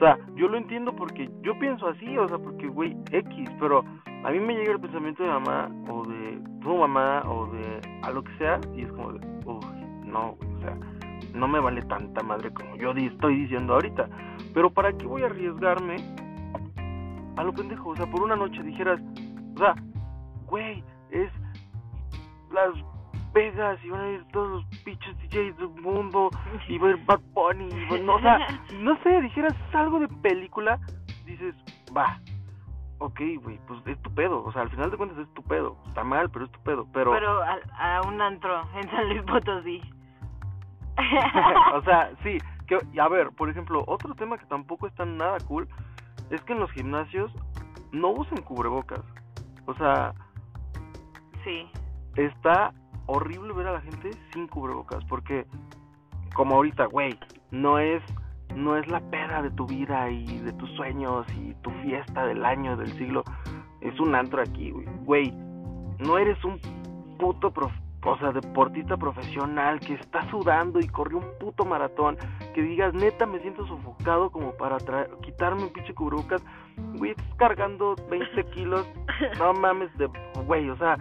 sea, 0.05 0.18
yo 0.34 0.48
lo 0.48 0.57
entiendo 0.57 0.94
porque 0.96 1.30
yo 1.42 1.57
pienso 1.61 1.86
así, 1.86 2.18
o 2.18 2.28
sea, 2.28 2.36
porque, 2.38 2.66
güey, 2.66 2.96
X, 3.12 3.48
pero 3.61 3.84
a 4.24 4.30
mí 4.30 4.40
me 4.40 4.55
llega 4.55 4.72
el 4.72 4.80
pensamiento 4.80 5.22
de 5.22 5.28
mamá 5.28 5.70
o 5.88 6.05
de 6.05 6.40
tu 6.61 6.76
mamá 6.76 7.22
o 7.26 7.46
de 7.46 7.80
a 8.03 8.11
lo 8.11 8.24
que 8.24 8.36
sea 8.36 8.61
y 8.74 8.82
es 8.82 8.92
como 8.92 9.12
de, 9.12 9.26
uff, 9.44 9.64
no, 10.05 10.30
o 10.30 10.61
sea, 10.61 10.76
no 11.34 11.46
me 11.46 11.61
vale 11.61 11.82
tanta 11.82 12.20
madre 12.24 12.53
como 12.53 12.76
yo 12.76 12.90
estoy 12.90 13.42
diciendo 13.42 13.74
ahorita, 13.74 14.09
pero 14.53 14.70
¿para 14.70 14.92
qué 14.92 15.07
voy 15.07 15.22
a 15.22 15.26
arriesgarme 15.26 15.96
a 17.36 17.44
lo 17.44 17.53
pendejo? 17.53 17.90
O 17.90 17.96
sea, 17.96 18.07
por 18.07 18.22
una 18.22 18.34
noche 18.34 18.61
dijeras, 18.62 19.00
o 19.55 19.59
sea, 19.59 19.74
güey, 20.46 20.82
es 21.11 21.30
Las 22.53 22.74
Vegas 23.33 23.78
y 23.85 23.91
van 23.91 24.01
a 24.01 24.11
ir 24.11 24.24
todos 24.33 24.51
los 24.51 24.80
pinches 24.83 25.16
DJs 25.18 25.57
del 25.57 25.68
mundo 25.83 26.30
y 26.68 26.78
va 26.78 26.89
a 26.89 26.91
ir 26.91 27.05
Bad 27.05 27.20
Bunny, 27.33 27.68
y 27.68 28.01
no, 28.01 28.14
o 28.14 28.20
sea, 28.20 28.39
no 28.78 28.97
sé, 29.03 29.20
dijeras 29.22 29.55
algo 29.72 30.01
de 30.01 30.09
película, 30.09 30.78
dices, 31.24 31.55
va, 31.97 32.20
ok, 32.99 33.20
güey, 33.43 33.59
pues 33.66 33.80
es 33.87 34.01
tu 34.03 34.14
pedo, 34.14 34.45
o 34.45 34.53
sea, 34.53 34.62
al 34.62 34.70
final 34.70 34.91
de 34.91 34.97
cuentas 34.97 35.18
es 35.18 35.33
tu 35.35 35.43
pedo, 35.43 35.76
está 35.89 36.05
mal, 36.05 36.30
pero 36.30 36.45
es 36.45 36.53
tu 36.53 36.61
pedo, 36.61 36.87
pero... 36.93 37.12
Pero 37.12 37.43
a, 37.43 37.59
a 37.78 38.03
un 38.03 38.20
antro 38.20 38.62
en 38.74 38.91
San 38.91 39.09
Luis 39.09 39.22
Potosí. 39.22 39.83
o 41.74 41.83
sea, 41.83 42.11
sí, 42.22 42.39
que, 42.66 42.78
a 43.01 43.09
ver, 43.09 43.30
por 43.30 43.51
ejemplo, 43.51 43.85
otro 43.87 44.14
tema 44.14 44.39
que 44.39 44.47
tampoco 44.47 44.87
está 44.87 45.05
nada 45.05 45.39
cool 45.47 45.68
es 46.30 46.41
que 46.43 46.53
en 46.53 46.61
los 46.61 46.70
gimnasios 46.72 47.33
no 47.93 48.11
usen 48.11 48.43
cubrebocas. 48.43 49.03
O 49.66 49.74
sea, 49.74 50.14
sí. 51.45 51.70
Está 52.16 52.72
horrible 53.07 53.53
ver 53.53 53.68
a 53.68 53.72
la 53.72 53.80
gente 53.80 54.11
sin 54.32 54.46
cubrebocas 54.48 55.05
porque 55.05 55.46
como 56.34 56.57
ahorita, 56.57 56.86
güey, 56.86 57.18
no 57.50 57.78
es 57.78 58.03
no 58.55 58.76
es 58.76 58.86
la 58.88 59.00
peda 59.00 59.42
de 59.42 59.50
tu 59.50 59.66
vida 59.66 60.11
y 60.11 60.38
de 60.40 60.53
tus 60.53 60.70
sueños 60.72 61.26
y 61.38 61.55
tu 61.62 61.70
fiesta 61.82 62.26
del 62.26 62.44
año 62.44 62.76
del 62.76 62.92
siglo. 62.98 63.24
Es 63.80 63.98
un 63.98 64.14
antro 64.14 64.42
aquí, 64.42 64.72
güey. 65.05 65.30
No 65.98 66.18
eres 66.18 66.42
un 66.44 66.61
puto 67.18 67.50
prof 67.50 67.72
o 68.05 68.18
sea, 68.18 68.32
deportista 68.32 68.96
profesional 68.96 69.78
que 69.80 69.94
está 69.94 70.28
sudando 70.30 70.80
y 70.80 70.88
corrió 70.88 71.18
un 71.18 71.38
puto 71.38 71.64
maratón, 71.64 72.16
que 72.53 72.62
digas, 72.62 72.92
neta, 72.94 73.26
me 73.26 73.38
siento 73.40 73.66
sofocado 73.66 74.30
como 74.30 74.53
para 74.53 74.78
quitarme 75.22 75.64
un 75.64 75.72
pinche 75.72 75.94
cubrebocas, 75.94 76.42
güey, 76.96 77.14
cargando 77.36 77.94
20 78.11 78.44
kilos, 78.46 78.86
no 79.38 79.53
mames, 79.55 79.96
de, 79.98 80.11
güey, 80.46 80.68
o 80.68 80.76
sea, 80.78 80.98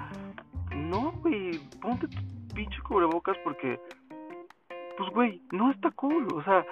no, 0.75 1.11
güey, 1.21 1.59
ponte 1.81 2.07
tu 2.07 2.21
pinche 2.53 2.81
cubrebocas 2.81 3.37
porque, 3.43 3.79
pues, 4.97 5.09
güey, 5.11 5.41
no 5.51 5.71
está 5.71 5.91
cool, 5.91 6.27
o 6.33 6.43
sea, 6.43 6.65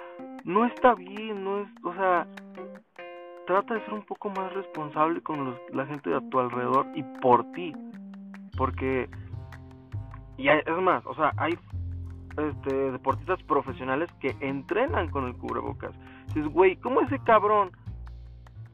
no 0.44 0.64
está 0.64 0.94
bien, 0.94 1.44
no 1.44 1.60
es, 1.60 1.68
o 1.82 1.94
sea, 1.94 2.26
trata 3.46 3.74
de 3.74 3.84
ser 3.84 3.94
un 3.94 4.04
poco 4.04 4.30
más 4.30 4.52
responsable 4.52 5.20
con 5.22 5.44
los, 5.44 5.56
la 5.72 5.86
gente 5.86 6.10
de 6.10 6.20
tu 6.30 6.38
alrededor 6.38 6.86
y 6.94 7.02
por 7.20 7.50
ti, 7.52 7.74
porque 8.56 9.08
y 10.40 10.48
es 10.48 10.82
más, 10.82 11.04
o 11.04 11.14
sea, 11.14 11.32
hay 11.36 11.52
este, 12.38 12.92
deportistas 12.92 13.42
profesionales 13.42 14.10
que 14.20 14.34
entrenan 14.40 15.10
con 15.10 15.26
el 15.26 15.34
cubrebocas. 15.34 15.92
Dices, 16.28 16.46
güey, 16.46 16.76
¿cómo 16.76 17.02
ese 17.02 17.18
cabrón 17.18 17.72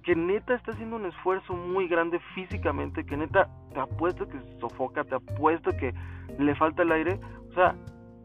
que 0.05 0.15
neta 0.15 0.55
está 0.55 0.71
haciendo 0.71 0.95
un 0.95 1.07
esfuerzo 1.07 1.55
muy 1.55 1.89
grande 1.89 2.21
físicamente, 2.37 3.05
que 3.05 3.17
neta 3.17 3.49
te 3.77 3.83
apuesto 3.83 4.27
que 4.27 4.39
se 4.39 4.59
sofoca, 4.59 5.05
te 5.05 5.15
apuesto 5.15 5.71
que 5.77 5.93
le 6.39 6.55
falta 6.55 6.81
el 6.81 6.93
aire, 6.93 7.21
o 7.51 7.53
sea, 7.53 7.75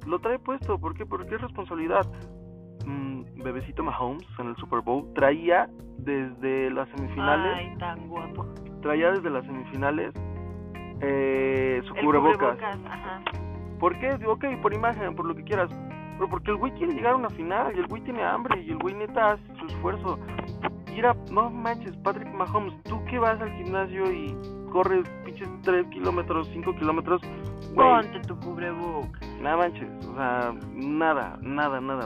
lo 0.07 0.17
trae 0.19 0.39
puesto, 0.39 0.79
¿por 0.79 0.93
qué? 0.95 1.05
Porque 1.05 1.35
es 1.35 1.41
responsabilidad. 1.41 2.07
Mm, 2.85 3.43
bebecito 3.43 3.83
Mahomes 3.83 4.25
en 4.39 4.47
el 4.47 4.55
Super 4.55 4.79
Bowl 4.79 5.13
traía 5.13 5.69
desde 5.97 6.71
las 6.71 6.87
semifinales. 6.91 7.53
Ay, 7.53 7.77
tan 7.77 8.07
guapo. 8.07 8.45
Traía 8.81 9.11
desde 9.11 9.29
las 9.29 9.45
semifinales 9.45 10.13
eh, 11.01 11.81
su 11.85 11.95
cubrebocas. 11.95 12.57
¿Por 13.77 13.99
qué? 13.99 14.17
Digo, 14.19 14.31
ok, 14.31 14.45
por 14.61 14.73
imagen, 14.73 15.15
por 15.15 15.25
lo 15.25 15.35
que 15.35 15.43
quieras. 15.43 15.69
Pero 16.15 16.29
porque 16.29 16.51
el 16.51 16.57
güey 16.57 16.71
quiere 16.75 16.93
llegar 16.93 17.11
a 17.11 17.17
una 17.17 17.29
final 17.31 17.75
y 17.75 17.79
el 17.79 17.87
güey 17.87 18.01
tiene 18.03 18.23
hambre 18.23 18.61
y 18.61 18.69
el 18.69 18.77
güey 18.77 18.95
neta 18.95 19.33
hace 19.33 19.43
su 19.59 19.65
esfuerzo. 19.65 20.17
No 21.31 21.49
manches, 21.49 21.95
Patrick 21.97 22.31
Mahomes, 22.33 22.73
tú 22.83 23.03
que 23.05 23.17
vas 23.17 23.39
al 23.41 23.51
gimnasio 23.53 24.11
y 24.11 24.35
corres 24.71 25.07
pinches 25.25 25.49
3 25.63 25.87
kilómetros, 25.87 26.47
5 26.53 26.75
kilómetros. 26.75 27.21
Ponte 27.73 28.19
tu 28.27 28.37
cubrebocas. 28.39 29.27
Nada 29.41 29.57
manches, 29.57 29.89
o 30.05 30.15
sea, 30.15 30.53
nada, 30.73 31.39
nada, 31.41 31.81
nada. 31.81 32.05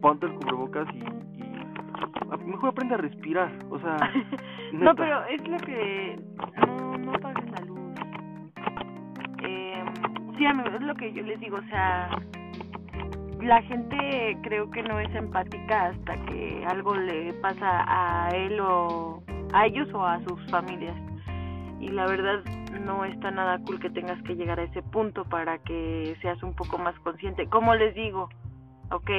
Ponte 0.00 0.26
el 0.26 0.34
cubrebocas 0.34 0.86
y, 0.94 0.98
y 0.98 2.44
mejor 2.44 2.70
aprende 2.70 2.94
a 2.94 2.98
respirar, 2.98 3.52
o 3.70 3.78
sea. 3.78 3.96
no, 4.72 4.94
pero 4.94 5.24
es 5.26 5.48
lo 5.48 5.56
que 5.58 6.18
no, 6.66 6.98
no 6.98 7.14
apagues 7.14 7.50
la 7.50 7.64
luz. 7.64 7.78
Eh, 9.42 9.84
sí, 10.36 10.44
es 10.44 10.82
lo 10.82 10.94
que 10.96 11.12
yo 11.12 11.22
les 11.22 11.40
digo, 11.40 11.56
o 11.58 11.68
sea, 11.70 12.10
la 13.44 13.62
gente 13.62 14.38
creo 14.42 14.70
que 14.70 14.82
no 14.82 14.98
es 15.00 15.14
empática 15.14 15.86
hasta 15.86 16.16
que 16.26 16.64
algo 16.66 16.94
le 16.94 17.32
pasa 17.34 17.84
a 17.86 18.28
él 18.30 18.58
o 18.60 19.22
a 19.52 19.66
ellos 19.66 19.88
o 19.92 20.04
a 20.04 20.22
sus 20.24 20.50
familias. 20.50 20.96
Y 21.80 21.88
la 21.88 22.06
verdad 22.06 22.42
no 22.80 23.04
está 23.04 23.30
nada 23.30 23.58
cool 23.66 23.80
que 23.80 23.90
tengas 23.90 24.20
que 24.22 24.34
llegar 24.34 24.58
a 24.58 24.64
ese 24.64 24.82
punto 24.82 25.24
para 25.24 25.58
que 25.58 26.16
seas 26.22 26.42
un 26.42 26.54
poco 26.54 26.78
más 26.78 26.98
consciente. 27.00 27.48
Como 27.48 27.74
les 27.74 27.94
digo, 27.94 28.28
ok, 28.90 29.10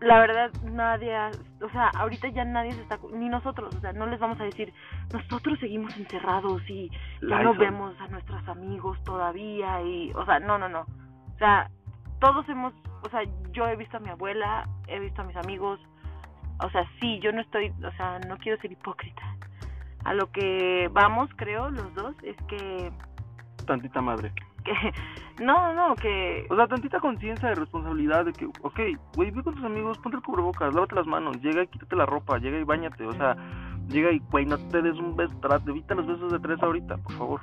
la 0.00 0.20
verdad 0.20 0.50
nadie, 0.64 1.16
o 1.62 1.70
sea, 1.70 1.88
ahorita 1.96 2.28
ya 2.28 2.44
nadie 2.44 2.72
se 2.72 2.82
está, 2.82 2.98
ni 3.14 3.28
nosotros, 3.28 3.74
o 3.74 3.80
sea, 3.80 3.92
no 3.92 4.06
les 4.06 4.20
vamos 4.20 4.38
a 4.40 4.44
decir, 4.44 4.72
nosotros 5.12 5.58
seguimos 5.58 5.96
encerrados 5.96 6.62
y 6.68 6.90
ya 7.22 7.42
no 7.42 7.54
vemos 7.54 7.98
a 8.00 8.08
nuestros 8.08 8.46
amigos 8.48 9.02
todavía 9.04 9.80
y, 9.82 10.12
o 10.12 10.24
sea, 10.26 10.38
no, 10.38 10.58
no, 10.58 10.68
no, 10.68 10.80
o 10.80 11.38
sea, 11.38 11.70
todos 12.26 12.48
hemos, 12.48 12.72
o 13.04 13.08
sea, 13.08 13.20
yo 13.52 13.68
he 13.68 13.76
visto 13.76 13.98
a 13.98 14.00
mi 14.00 14.08
abuela, 14.08 14.68
he 14.88 14.98
visto 14.98 15.22
a 15.22 15.24
mis 15.24 15.36
amigos, 15.36 15.78
o 16.60 16.68
sea, 16.70 16.84
sí, 16.98 17.20
yo 17.20 17.30
no 17.30 17.40
estoy, 17.40 17.72
o 17.84 17.92
sea, 17.92 18.18
no 18.26 18.36
quiero 18.38 18.60
ser 18.60 18.72
hipócrita. 18.72 19.22
A 20.02 20.12
lo 20.12 20.32
que 20.32 20.90
vamos, 20.92 21.30
creo, 21.36 21.70
los 21.70 21.94
dos, 21.94 22.16
es 22.24 22.36
que... 22.48 22.90
Tantita 23.64 24.00
madre 24.00 24.32
no, 25.40 25.72
no, 25.74 25.94
que... 25.94 26.44
O 26.50 26.56
sea, 26.56 26.66
tantita 26.66 26.98
conciencia 26.98 27.50
de 27.50 27.54
responsabilidad 27.54 28.24
de 28.24 28.32
que, 28.32 28.46
ok, 28.46 28.80
güey, 29.14 29.30
ve 29.30 29.44
con 29.44 29.54
tus 29.54 29.64
amigos, 29.64 29.96
ponte 29.98 30.16
el 30.16 30.24
cubrebocas, 30.24 30.74
lávate 30.74 30.96
las 30.96 31.06
manos, 31.06 31.40
llega 31.40 31.62
y 31.62 31.68
quítate 31.68 31.94
la 31.94 32.06
ropa, 32.06 32.38
llega 32.38 32.58
y 32.58 32.64
bañate, 32.64 33.06
o 33.06 33.12
sea, 33.12 33.36
llega 33.86 34.10
y, 34.10 34.18
güey, 34.32 34.46
no 34.46 34.58
te 34.58 34.82
des 34.82 34.98
un 34.98 35.14
beso, 35.14 35.32
evita 35.68 35.94
los 35.94 36.08
besos 36.08 36.32
de 36.32 36.40
tres 36.40 36.60
ahorita, 36.60 36.96
por 36.96 37.12
favor. 37.12 37.40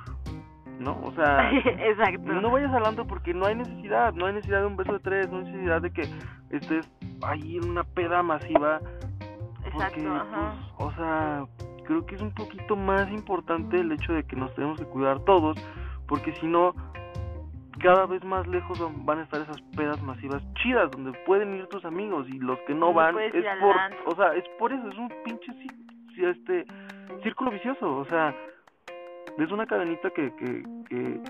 ¿No? 0.78 1.00
O 1.02 1.12
sea, 1.12 1.50
Exacto. 1.52 2.32
no 2.32 2.50
vayas 2.50 2.72
hablando 2.72 3.06
porque 3.06 3.32
no 3.32 3.46
hay 3.46 3.54
necesidad, 3.54 4.12
no 4.14 4.26
hay 4.26 4.34
necesidad 4.34 4.60
de 4.60 4.66
un 4.66 4.76
beso 4.76 4.92
de 4.92 5.00
tres, 5.00 5.30
no 5.30 5.38
hay 5.38 5.44
necesidad 5.44 5.82
de 5.82 5.92
que 5.92 6.02
estés 6.50 6.90
ahí 7.22 7.56
en 7.56 7.70
una 7.70 7.84
peda 7.84 8.22
masiva. 8.22 8.80
Porque, 9.72 10.00
Exacto, 10.00 10.26
pues, 10.76 10.88
o 10.88 10.92
sea, 10.92 11.44
creo 11.84 12.06
que 12.06 12.14
es 12.16 12.22
un 12.22 12.32
poquito 12.32 12.76
más 12.76 13.10
importante 13.10 13.80
el 13.80 13.92
hecho 13.92 14.12
de 14.12 14.24
que 14.24 14.36
nos 14.36 14.54
tenemos 14.54 14.78
que 14.78 14.86
cuidar 14.86 15.20
todos, 15.20 15.56
porque 16.06 16.32
si 16.40 16.46
no, 16.46 16.74
cada 17.80 18.06
vez 18.06 18.24
más 18.24 18.46
lejos 18.46 18.78
van 19.04 19.18
a 19.18 19.22
estar 19.22 19.40
esas 19.40 19.60
pedas 19.76 20.00
masivas 20.02 20.42
chidas 20.62 20.90
donde 20.90 21.12
pueden 21.26 21.54
ir 21.54 21.66
tus 21.66 21.84
amigos 21.84 22.26
y 22.28 22.38
los 22.38 22.58
que 22.60 22.74
no 22.74 22.92
van 22.92 23.18
es 23.18 23.32
por 23.60 23.76
o 24.06 24.16
sea 24.16 24.34
es 24.34 24.44
por 24.58 24.72
eso 24.72 24.88
es 24.88 24.96
un 24.96 25.12
pinche 25.24 25.52
este 26.16 26.64
círculo 27.22 27.50
vicioso 27.50 27.96
o 27.96 28.04
sea 28.06 28.34
es 29.38 29.50
una 29.50 29.66
cadenita 29.66 30.10
que, 30.10 30.34
que, 30.36 30.62
que 30.88 31.20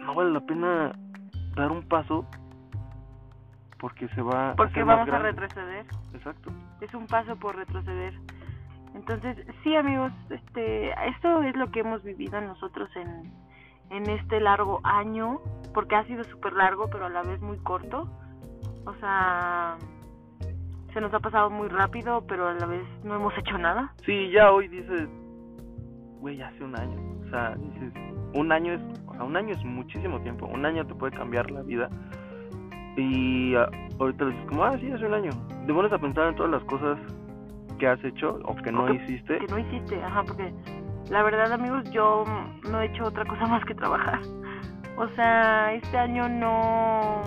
no 0.00 0.14
vale 0.14 0.30
la 0.30 0.40
pena 0.40 0.92
dar 1.56 1.70
un 1.70 1.82
paso 1.88 2.26
porque 3.78 4.08
se 4.08 4.22
va 4.22 4.54
porque 4.56 4.82
vamos 4.82 5.08
a 5.08 5.18
retroceder 5.18 5.86
exacto 6.14 6.50
es 6.80 6.92
un 6.94 7.06
paso 7.06 7.36
por 7.36 7.56
retroceder 7.56 8.14
entonces 8.94 9.36
sí 9.62 9.76
amigos 9.76 10.12
este 10.30 10.90
esto 11.08 11.42
es 11.42 11.56
lo 11.56 11.70
que 11.70 11.80
hemos 11.80 12.02
vivido 12.02 12.40
nosotros 12.40 12.88
en 12.96 13.32
en 13.92 14.08
este 14.08 14.40
largo 14.40 14.80
año, 14.84 15.40
porque 15.74 15.94
ha 15.94 16.04
sido 16.04 16.24
súper 16.24 16.54
largo, 16.54 16.88
pero 16.90 17.06
a 17.06 17.10
la 17.10 17.22
vez 17.22 17.40
muy 17.42 17.58
corto. 17.58 18.08
O 18.86 18.94
sea, 18.94 19.76
se 20.92 21.00
nos 21.00 21.12
ha 21.12 21.20
pasado 21.20 21.50
muy 21.50 21.68
rápido, 21.68 22.24
pero 22.26 22.48
a 22.48 22.54
la 22.54 22.66
vez 22.66 22.82
no 23.04 23.14
hemos 23.14 23.36
hecho 23.36 23.58
nada. 23.58 23.92
Sí, 24.04 24.30
ya 24.30 24.50
hoy 24.50 24.68
dices, 24.68 25.08
güey, 26.22 26.40
hace 26.40 26.64
un 26.64 26.78
año. 26.78 26.96
O 27.26 27.30
sea, 27.30 27.54
dices, 27.56 27.92
un 28.32 28.50
año 28.52 28.74
es, 28.74 28.82
o 29.08 29.12
sea, 29.12 29.24
un 29.24 29.36
año 29.36 29.52
es 29.52 29.62
muchísimo 29.64 30.20
tiempo. 30.20 30.46
Un 30.46 30.64
año 30.64 30.86
te 30.86 30.94
puede 30.94 31.14
cambiar 31.14 31.50
la 31.50 31.62
vida. 31.62 31.90
Y 32.96 33.54
uh, 33.56 33.66
ahorita 33.98 34.26
dices 34.26 34.44
como, 34.48 34.64
ah, 34.64 34.78
sí, 34.78 34.90
hace 34.90 35.04
un 35.04 35.14
año. 35.14 35.30
Te 35.66 35.74
pones 35.74 35.92
a 35.92 35.98
pensar 35.98 36.28
en 36.28 36.36
todas 36.36 36.52
las 36.52 36.64
cosas 36.64 36.98
que 37.78 37.86
has 37.88 38.02
hecho 38.04 38.38
o 38.44 38.54
que 38.54 38.70
no 38.70 38.92
hiciste. 38.94 39.38
Que 39.38 39.46
no 39.48 39.58
hiciste, 39.58 40.02
ajá, 40.02 40.22
porque 40.22 40.54
la 41.10 41.22
verdad 41.24 41.52
amigos, 41.52 41.90
yo 41.90 42.24
no 42.70 42.80
he 42.80 42.86
hecho 42.86 43.04
otra 43.04 43.24
cosa 43.24 43.46
más 43.48 43.64
que 43.64 43.74
trabajar. 43.74 44.20
O 44.96 45.08
sea, 45.16 45.74
este 45.74 45.98
año 45.98 46.28
no, 46.28 47.22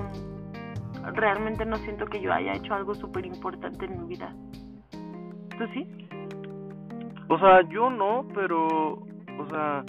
realmente 1.15 1.65
no 1.65 1.75
siento 1.77 2.05
que 2.05 2.21
yo 2.21 2.31
haya 2.31 2.53
hecho 2.53 2.73
algo 2.73 2.95
súper 2.95 3.25
importante 3.25 3.85
en 3.85 4.01
mi 4.01 4.07
vida. 4.07 4.33
¿Tú 5.57 5.65
sí? 5.73 6.04
O 7.27 7.39
sea, 7.39 7.61
yo 7.69 7.89
no, 7.89 8.27
pero, 8.33 8.93
o 8.97 9.49
sea, 9.49 9.83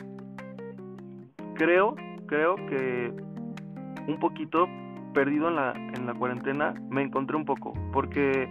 creo, 1.54 1.94
creo 2.26 2.56
que 2.56 3.12
un 4.08 4.18
poquito 4.18 4.66
perdido 5.12 5.48
en 5.48 5.56
la, 5.56 5.72
en 5.72 6.06
la 6.06 6.14
cuarentena 6.14 6.74
me 6.88 7.02
encontré 7.02 7.36
un 7.36 7.44
poco, 7.44 7.72
porque 7.92 8.50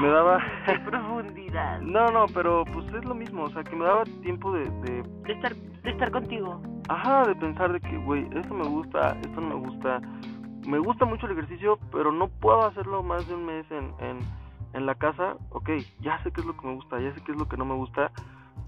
me 0.00 0.08
daba... 0.08 0.38
Qué 0.66 0.78
profundidad. 0.80 1.80
no, 1.82 2.06
no, 2.08 2.26
pero 2.34 2.64
pues 2.72 2.86
es 2.94 3.04
lo 3.04 3.14
mismo, 3.14 3.44
o 3.44 3.50
sea, 3.50 3.62
que 3.62 3.76
me 3.76 3.84
daba 3.84 4.04
tiempo 4.22 4.52
de... 4.52 4.64
De, 4.82 5.02
de 5.02 5.32
estar, 5.32 5.54
de 5.54 5.90
estar 5.90 6.10
contigo. 6.10 6.60
Ajá, 6.88 7.24
de 7.26 7.34
pensar 7.36 7.72
de 7.72 7.80
que, 7.80 7.96
güey, 7.98 8.26
esto 8.34 8.54
me 8.54 8.64
gusta, 8.64 9.16
esto 9.22 9.40
no 9.40 9.48
me 9.48 9.66
gusta. 9.66 10.00
Me 10.66 10.78
gusta 10.78 11.04
mucho 11.04 11.26
el 11.26 11.32
ejercicio, 11.32 11.78
pero 11.90 12.12
no 12.12 12.28
puedo 12.28 12.64
hacerlo 12.66 13.02
más 13.02 13.26
de 13.28 13.34
un 13.34 13.46
mes 13.46 13.66
en, 13.70 13.92
en, 14.00 14.18
en 14.72 14.86
la 14.86 14.94
casa. 14.94 15.36
Ok, 15.50 15.70
ya 16.00 16.22
sé 16.22 16.32
qué 16.32 16.40
es 16.40 16.46
lo 16.46 16.56
que 16.56 16.66
me 16.66 16.74
gusta, 16.74 17.00
ya 17.00 17.12
sé 17.14 17.20
qué 17.24 17.32
es 17.32 17.38
lo 17.38 17.48
que 17.48 17.56
no 17.56 17.64
me 17.64 17.74
gusta 17.74 18.12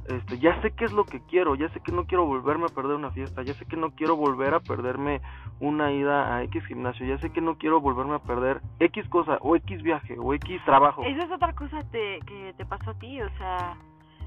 este, 0.09 0.39
ya 0.39 0.61
sé 0.61 0.73
qué 0.73 0.85
es 0.85 0.93
lo 0.93 1.05
que 1.05 1.21
quiero, 1.21 1.55
ya 1.55 1.69
sé 1.71 1.81
que 1.81 1.91
no 1.91 2.05
quiero 2.05 2.27
volverme 2.27 2.67
a 2.67 2.75
perder 2.75 2.97
una 2.97 3.11
fiesta, 3.11 3.43
ya 3.43 3.55
sé 3.55 3.65
que 3.65 3.77
no 3.77 3.93
quiero 3.93 4.17
volver 4.17 4.53
a 4.53 4.61
perderme 4.61 5.23
una 5.61 5.93
ida 5.93 6.37
a 6.37 6.43
X 6.43 6.65
gimnasio, 6.67 7.07
ya 7.07 7.19
sé 7.19 7.31
que 7.31 7.41
no 7.41 7.57
quiero 7.57 7.81
volverme 7.81 8.17
a 8.17 8.19
perder 8.19 8.61
X 8.81 9.09
cosa, 9.09 9.39
o 9.41 9.57
X 9.57 9.83
viaje, 9.83 10.17
o 10.19 10.35
X 10.35 10.63
trabajo. 10.67 11.03
Esa 11.05 11.25
es 11.25 11.31
otra 11.31 11.55
cosa 11.55 11.79
te, 11.91 12.21
que 12.27 12.55
te 12.57 12.67
pasó 12.67 12.91
a 12.91 12.99
ti, 12.99 13.21
o 13.23 13.31
sea, 13.39 13.77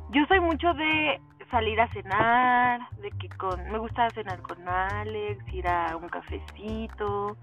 yo 0.10 0.26
soy 0.26 0.40
mucho 0.40 0.74
de 0.74 1.22
salir 1.52 1.80
a 1.80 1.88
cenar, 1.94 2.82
de 3.00 3.12
que 3.12 3.30
con, 3.30 3.64
me 3.72 3.78
gusta 3.78 4.10
cenar 4.12 4.42
con 4.42 4.68
Alex, 4.68 5.54
ir 5.54 5.68
a 5.68 5.96
un 5.96 6.10
cafecito, 6.10 7.38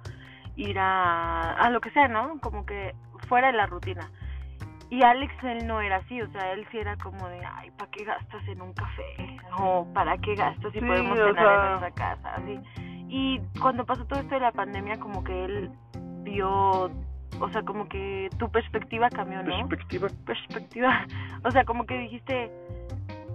ir 0.57 0.77
a, 0.79 1.53
a 1.53 1.71
lo 1.71 1.81
que 1.81 1.91
sea, 1.91 2.09
¿no? 2.09 2.41
Como 2.41 2.67
que 2.67 2.95
fuera 3.29 3.47
de 3.49 3.59
la 3.59 3.67
rutina 3.67 4.11
y 4.91 5.03
Alex, 5.03 5.33
él 5.43 5.67
no 5.67 5.81
era 5.81 5.97
así, 5.97 6.21
o 6.21 6.31
sea, 6.31 6.53
él 6.53 6.67
sí 6.71 6.79
era 6.79 6.97
como 6.97 7.29
de, 7.29 7.45
ay, 7.45 7.71
¿para 7.73 7.91
qué 7.91 8.05
gastas 8.05 8.47
en 8.49 8.63
un 8.63 8.73
café? 8.75 9.39
O 9.59 9.87
¿para 9.93 10.17
qué 10.19 10.35
gastas 10.35 10.73
si 10.73 10.81
podemos 10.81 11.19
cenar 11.19 11.65
en 11.65 11.81
nuestra 11.81 11.91
casa? 11.93 12.35
Así. 12.35 12.61
Y 13.09 13.41
cuando 13.61 13.85
pasó 13.85 14.05
todo 14.07 14.21
esto 14.21 14.35
de 14.35 14.41
la 14.41 14.53
pandemia, 14.53 14.99
como 14.99 15.23
que 15.23 15.45
él 15.45 15.71
vio, 16.23 16.91
o 17.41 17.49
sea, 17.53 17.63
como 17.63 17.89
que 17.89 18.29
tu 18.39 18.51
perspectiva 18.51 19.09
cambió, 19.11 19.43
¿no? 19.43 19.69
Perspectiva. 19.69 20.09
Perspectiva. 20.27 21.07
O 21.47 21.51
sea, 21.51 21.63
como 21.67 21.85
que 21.85 21.99
dijiste, 21.99 22.51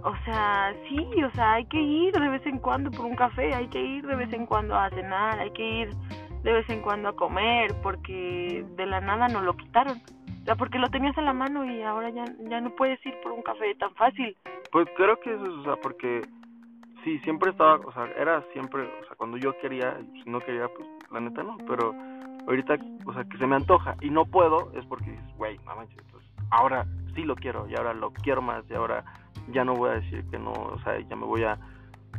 o 0.02 0.12
sea, 0.24 0.74
sí, 0.88 1.22
o 1.22 1.30
sea, 1.30 1.52
hay 1.52 1.64
que 1.66 1.80
ir 1.80 2.12
de 2.12 2.28
vez 2.28 2.44
en 2.44 2.58
cuando 2.58 2.90
por 2.90 3.06
un 3.06 3.14
café, 3.14 3.54
hay 3.54 3.68
que 3.68 3.80
ir 3.80 4.04
de 4.04 4.16
vez 4.16 4.32
en 4.32 4.46
cuando 4.46 4.74
a 4.74 4.90
cenar, 4.90 5.38
hay 5.38 5.52
que 5.52 5.62
ir 5.62 5.94
de 6.42 6.52
vez 6.52 6.68
en 6.70 6.80
cuando 6.80 7.10
a 7.10 7.16
comer, 7.16 7.74
porque 7.82 8.64
de 8.76 8.86
la 8.86 9.00
nada 9.00 9.28
nos 9.28 9.42
lo 9.42 9.56
quitaron. 9.56 10.00
O 10.42 10.44
sea, 10.44 10.56
porque 10.56 10.78
lo 10.78 10.88
tenías 10.88 11.16
a 11.18 11.22
la 11.22 11.32
mano 11.32 11.64
y 11.64 11.82
ahora 11.82 12.10
ya, 12.10 12.24
ya 12.48 12.60
no 12.60 12.70
puedes 12.70 13.04
ir 13.04 13.14
por 13.22 13.32
un 13.32 13.42
café 13.42 13.74
tan 13.74 13.94
fácil. 13.94 14.36
Pues 14.72 14.88
creo 14.96 15.18
que 15.20 15.34
eso 15.34 15.44
es, 15.44 15.52
o 15.52 15.62
sea, 15.64 15.76
porque 15.76 16.22
sí, 17.04 17.18
siempre 17.20 17.50
estaba, 17.50 17.76
o 17.76 17.92
sea, 17.92 18.06
era 18.18 18.42
siempre, 18.52 18.82
o 18.82 19.06
sea, 19.06 19.16
cuando 19.16 19.36
yo 19.36 19.56
quería, 19.60 19.98
si 20.22 20.30
no 20.30 20.40
quería, 20.40 20.68
pues 20.68 20.88
la 21.10 21.20
neta 21.20 21.42
no, 21.42 21.56
pero 21.66 21.94
ahorita, 22.46 22.78
o 23.06 23.12
sea, 23.12 23.24
que 23.24 23.38
se 23.38 23.46
me 23.46 23.56
antoja 23.56 23.96
y 24.00 24.10
no 24.10 24.24
puedo, 24.24 24.72
es 24.74 24.84
porque 24.86 25.10
dices, 25.10 25.36
güey, 25.36 25.58
no 25.58 25.76
manches, 25.76 26.02
pues 26.10 26.24
ahora 26.50 26.86
sí 27.14 27.22
lo 27.22 27.34
quiero 27.34 27.68
y 27.68 27.74
ahora 27.76 27.92
lo 27.92 28.12
quiero 28.12 28.42
más 28.42 28.64
y 28.70 28.74
ahora 28.74 29.04
ya 29.52 29.64
no 29.64 29.74
voy 29.74 29.90
a 29.90 29.94
decir 29.94 30.24
que 30.30 30.38
no, 30.38 30.52
o 30.52 30.78
sea, 30.82 30.98
ya 31.00 31.16
me 31.16 31.26
voy 31.26 31.44
a 31.44 31.58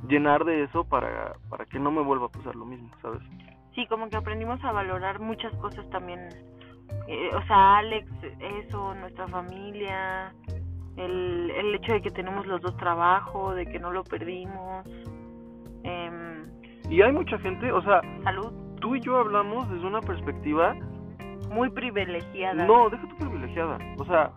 llenar 0.07 0.45
de 0.45 0.63
eso 0.63 0.83
para, 0.83 1.33
para 1.49 1.65
que 1.65 1.79
no 1.79 1.91
me 1.91 2.01
vuelva 2.01 2.27
a 2.27 2.29
pasar 2.29 2.55
lo 2.55 2.65
mismo, 2.65 2.89
¿sabes? 3.01 3.21
Sí, 3.75 3.87
como 3.87 4.09
que 4.09 4.17
aprendimos 4.17 4.63
a 4.63 4.71
valorar 4.71 5.19
muchas 5.19 5.53
cosas 5.55 5.89
también 5.89 6.29
eh, 7.07 7.29
o 7.35 7.41
sea, 7.47 7.77
Alex, 7.77 8.07
eso, 8.59 8.95
nuestra 8.95 9.27
familia, 9.27 10.33
el, 10.97 11.51
el 11.51 11.75
hecho 11.75 11.93
de 11.93 12.01
que 12.01 12.11
tenemos 12.11 12.45
los 12.47 12.61
dos 12.61 12.75
trabajo, 12.77 13.53
de 13.53 13.65
que 13.65 13.79
no 13.79 13.91
lo 13.91 14.03
perdimos. 14.03 14.85
Eh, 15.83 16.45
y 16.89 17.01
hay 17.01 17.11
mucha 17.11 17.37
gente, 17.39 17.71
o 17.71 17.81
sea, 17.81 18.01
salud. 18.23 18.51
Tú 18.81 18.95
y 18.95 19.01
yo 19.01 19.17
hablamos 19.17 19.69
desde 19.69 19.85
una 19.85 20.01
perspectiva 20.01 20.75
muy 21.51 21.69
privilegiada. 21.69 22.65
No, 22.65 22.89
déjate 22.89 23.13
privilegiada, 23.15 23.77
o 23.97 24.05
sea, 24.05 24.31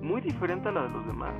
muy 0.00 0.20
diferente 0.20 0.68
a 0.68 0.72
la 0.72 0.82
de 0.82 0.88
los 0.90 1.06
demás. 1.06 1.34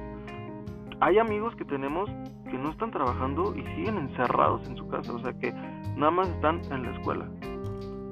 Hay 1.00 1.18
amigos 1.18 1.55
que 1.57 1.64
tenemos 1.64 2.09
que 2.50 2.59
no 2.59 2.70
están 2.70 2.90
trabajando 2.90 3.55
y 3.57 3.62
siguen 3.74 3.98
encerrados 3.98 4.66
en 4.68 4.76
su 4.76 4.88
casa, 4.88 5.12
o 5.12 5.18
sea, 5.20 5.32
que 5.38 5.53
nada 5.96 6.11
más 6.11 6.28
están 6.28 6.61
en 6.70 6.82
la 6.84 6.92
escuela. 6.92 7.28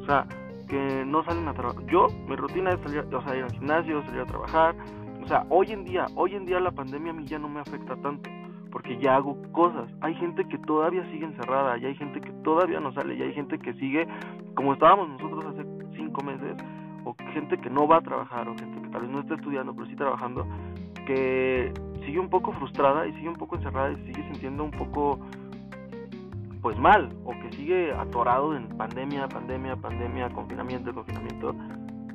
O 0.02 0.06
sea, 0.06 0.26
que 0.70 1.04
no 1.04 1.24
salen 1.24 1.48
a 1.48 1.52
trabajar. 1.52 1.84
Yo, 1.86 2.06
mi 2.28 2.36
rutina 2.36 2.70
es 2.70 2.80
salir, 2.80 3.04
al 3.42 3.50
gimnasio, 3.50 4.02
salir 4.04 4.20
a 4.20 4.26
trabajar. 4.26 4.76
O 5.22 5.26
sea, 5.26 5.44
hoy 5.50 5.72
en 5.72 5.84
día, 5.84 6.06
hoy 6.14 6.36
en 6.36 6.46
día 6.46 6.60
la 6.60 6.70
pandemia 6.70 7.10
a 7.10 7.14
mí 7.14 7.24
ya 7.26 7.38
no 7.38 7.48
me 7.48 7.60
afecta 7.60 7.96
tanto, 7.96 8.30
porque 8.70 8.96
ya 8.98 9.16
hago 9.16 9.36
cosas. 9.50 9.90
Hay 10.00 10.14
gente 10.14 10.46
que 10.48 10.58
todavía 10.58 11.04
sigue 11.10 11.26
encerrada, 11.26 11.76
y 11.76 11.86
hay 11.86 11.94
gente 11.96 12.20
que 12.20 12.30
todavía 12.44 12.78
no 12.78 12.92
sale, 12.92 13.16
y 13.16 13.22
hay 13.22 13.34
gente 13.34 13.58
que 13.58 13.74
sigue 13.74 14.06
como 14.54 14.72
estábamos 14.74 15.08
nosotros 15.08 15.44
hace 15.46 15.66
cinco 15.96 16.22
meses, 16.22 16.56
o 17.04 17.14
gente 17.32 17.58
que 17.58 17.68
no 17.68 17.88
va 17.88 17.96
a 17.96 18.00
trabajar, 18.00 18.48
o 18.48 18.56
gente 18.56 18.80
que 18.80 18.88
tal 18.88 19.02
vez 19.02 19.10
no 19.10 19.20
está 19.20 19.34
estudiando, 19.34 19.74
pero 19.74 19.86
sí 19.86 19.96
trabajando, 19.96 20.46
que 21.04 21.72
sigue 22.06 22.20
un 22.20 22.30
poco 22.30 22.52
frustrada 22.52 23.06
y 23.08 23.12
sigue 23.14 23.28
un 23.28 23.36
poco 23.36 23.56
encerrada 23.56 23.90
y 23.92 23.96
sigue 24.06 24.22
sintiendo 24.30 24.64
un 24.64 24.70
poco 24.70 25.18
pues 26.60 26.78
mal 26.78 27.16
o 27.24 27.30
que 27.30 27.52
sigue 27.52 27.92
atorado 27.92 28.54
en 28.54 28.68
pandemia, 28.76 29.28
pandemia, 29.28 29.76
pandemia, 29.76 30.30
confinamiento, 30.30 30.94
confinamiento 30.94 31.54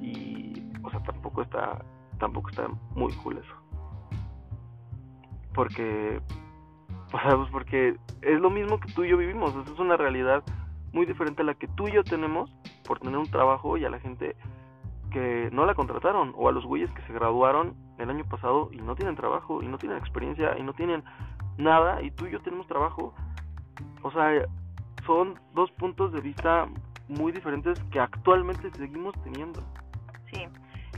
y 0.02 0.64
o 0.84 0.90
sea, 0.90 1.02
tampoco 1.04 1.42
está 1.42 1.84
tampoco 2.20 2.50
está 2.50 2.68
muy 2.96 3.14
cool 3.14 3.38
eso. 3.38 3.56
Porque 5.54 6.22
o 7.14 7.20
sea, 7.20 7.36
pues 7.38 7.50
porque 7.52 7.98
es 8.22 8.40
lo 8.40 8.50
mismo 8.50 8.80
que 8.80 8.92
tú 8.94 9.04
y 9.04 9.10
yo 9.10 9.18
vivimos, 9.18 9.56
es 9.56 9.80
una 9.80 9.98
realidad 9.98 10.44
muy 10.92 11.06
diferente 11.06 11.42
a 11.42 11.46
la 11.46 11.56
que 11.56 11.68
tú 11.68 11.88
y 11.88 11.94
yo 11.94 12.04
tenemos 12.04 12.50
por 12.88 13.00
tener 13.00 13.18
un 13.18 13.30
trabajo 13.30 13.78
y 13.78 13.86
a 13.86 13.90
la 13.90 14.00
gente 14.00 14.36
que 15.12 15.50
no 15.52 15.66
la 15.66 15.76
contrataron 15.76 16.34
o 16.36 16.50
a 16.50 16.52
los 16.52 16.66
güeyes 16.66 16.92
que 16.92 17.02
se 17.04 17.14
graduaron 17.14 17.76
el 17.98 18.10
año 18.10 18.26
pasado 18.26 18.70
y 18.72 18.78
no 18.78 18.96
tienen 18.96 19.16
trabajo 19.16 19.62
y 19.62 19.68
no 19.68 19.78
tienen 19.78 19.98
experiencia 19.98 20.58
y 20.58 20.64
no 20.64 20.74
tienen 20.74 21.04
nada 21.58 22.02
y 22.02 22.12
tú 22.12 22.26
y 22.26 22.32
yo 22.32 22.42
tenemos 22.42 22.68
trabajo 22.68 23.14
o 24.06 24.12
sea, 24.12 24.46
son 25.08 25.34
dos 25.56 25.72
puntos 25.72 26.14
de 26.14 26.22
vista 26.22 26.68
muy 27.08 27.32
diferentes 27.32 27.80
que 27.92 28.00
actualmente 28.00 28.70
seguimos 28.78 29.16
teniendo. 29.24 29.64
Sí, 30.32 30.46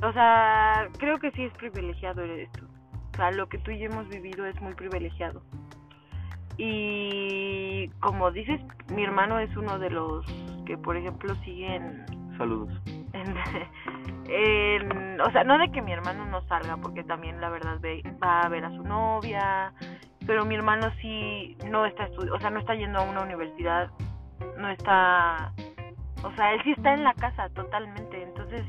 o 0.03 0.11
sea, 0.11 0.89
creo 0.99 1.17
que 1.17 1.31
sí 1.31 1.45
es 1.45 1.53
privilegiado 1.53 2.21
esto. 2.23 2.65
O 3.13 3.15
sea, 3.15 3.31
lo 3.31 3.47
que 3.47 3.59
tú 3.59 3.71
y 3.71 3.79
yo 3.79 3.85
hemos 3.85 4.09
vivido 4.09 4.45
es 4.45 4.59
muy 4.59 4.73
privilegiado. 4.73 5.41
Y 6.57 7.87
como 8.01 8.29
dices, 8.31 8.59
mi 8.93 9.05
hermano 9.05 9.39
es 9.39 9.55
uno 9.55 9.79
de 9.79 9.89
los 9.89 10.25
que, 10.65 10.77
por 10.77 10.97
ejemplo, 10.97 11.33
siguen... 11.45 12.05
Saludos. 12.37 12.77
En, 13.13 15.21
o 15.25 15.31
sea, 15.31 15.45
no 15.45 15.57
de 15.57 15.71
que 15.71 15.81
mi 15.81 15.93
hermano 15.93 16.25
no 16.25 16.45
salga, 16.47 16.75
porque 16.75 17.05
también 17.05 17.39
la 17.39 17.49
verdad 17.49 17.79
va 18.21 18.41
a 18.41 18.49
ver 18.49 18.65
a 18.65 18.69
su 18.71 18.83
novia, 18.83 19.71
pero 20.27 20.45
mi 20.45 20.55
hermano 20.55 20.91
sí 21.01 21.57
no 21.65 21.85
está 21.85 22.09
o 22.31 22.39
sea, 22.39 22.49
no 22.49 22.59
está 22.59 22.75
yendo 22.75 22.99
a 22.99 23.03
una 23.03 23.21
universidad, 23.21 23.89
no 24.57 24.69
está, 24.69 25.53
o 26.23 26.31
sea, 26.35 26.53
él 26.53 26.61
sí 26.63 26.71
está 26.71 26.93
en 26.93 27.03
la 27.03 27.13
casa 27.13 27.49
totalmente, 27.49 28.21
entonces 28.21 28.63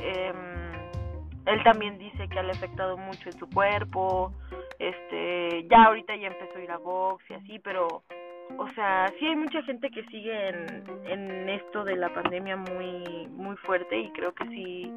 eh, 0.00 0.32
él 1.46 1.62
también 1.64 1.98
dice 1.98 2.28
que 2.28 2.42
le 2.42 2.50
ha 2.50 2.54
afectado 2.54 2.96
mucho 2.96 3.28
en 3.28 3.38
su 3.38 3.50
cuerpo, 3.50 4.32
este, 4.78 5.66
ya 5.68 5.84
ahorita 5.84 6.14
ya 6.16 6.28
empezó 6.28 6.58
a 6.58 6.62
ir 6.62 6.70
a 6.70 6.78
box 6.78 7.24
y 7.30 7.34
así, 7.34 7.58
pero, 7.58 8.04
o 8.56 8.68
sea, 8.74 9.12
sí 9.18 9.26
hay 9.26 9.36
mucha 9.36 9.62
gente 9.62 9.90
que 9.90 10.04
sigue 10.04 10.48
en, 10.48 10.84
en 11.06 11.48
esto 11.48 11.82
de 11.84 11.96
la 11.96 12.14
pandemia 12.14 12.56
muy, 12.56 13.26
muy 13.28 13.56
fuerte 13.56 13.98
y 13.98 14.10
creo 14.12 14.32
que 14.32 14.46
sí 14.46 14.92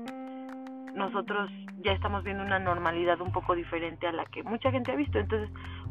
nosotros 0.94 1.50
ya 1.82 1.94
estamos 1.94 2.24
viendo 2.24 2.44
una 2.44 2.60
normalidad 2.60 3.20
un 3.22 3.32
poco 3.32 3.56
diferente 3.56 4.06
a 4.08 4.12
la 4.12 4.26
que 4.26 4.44
mucha 4.44 4.72
gente 4.72 4.92
ha 4.92 4.96
visto. 4.96 5.18
Entonces, 5.18 5.50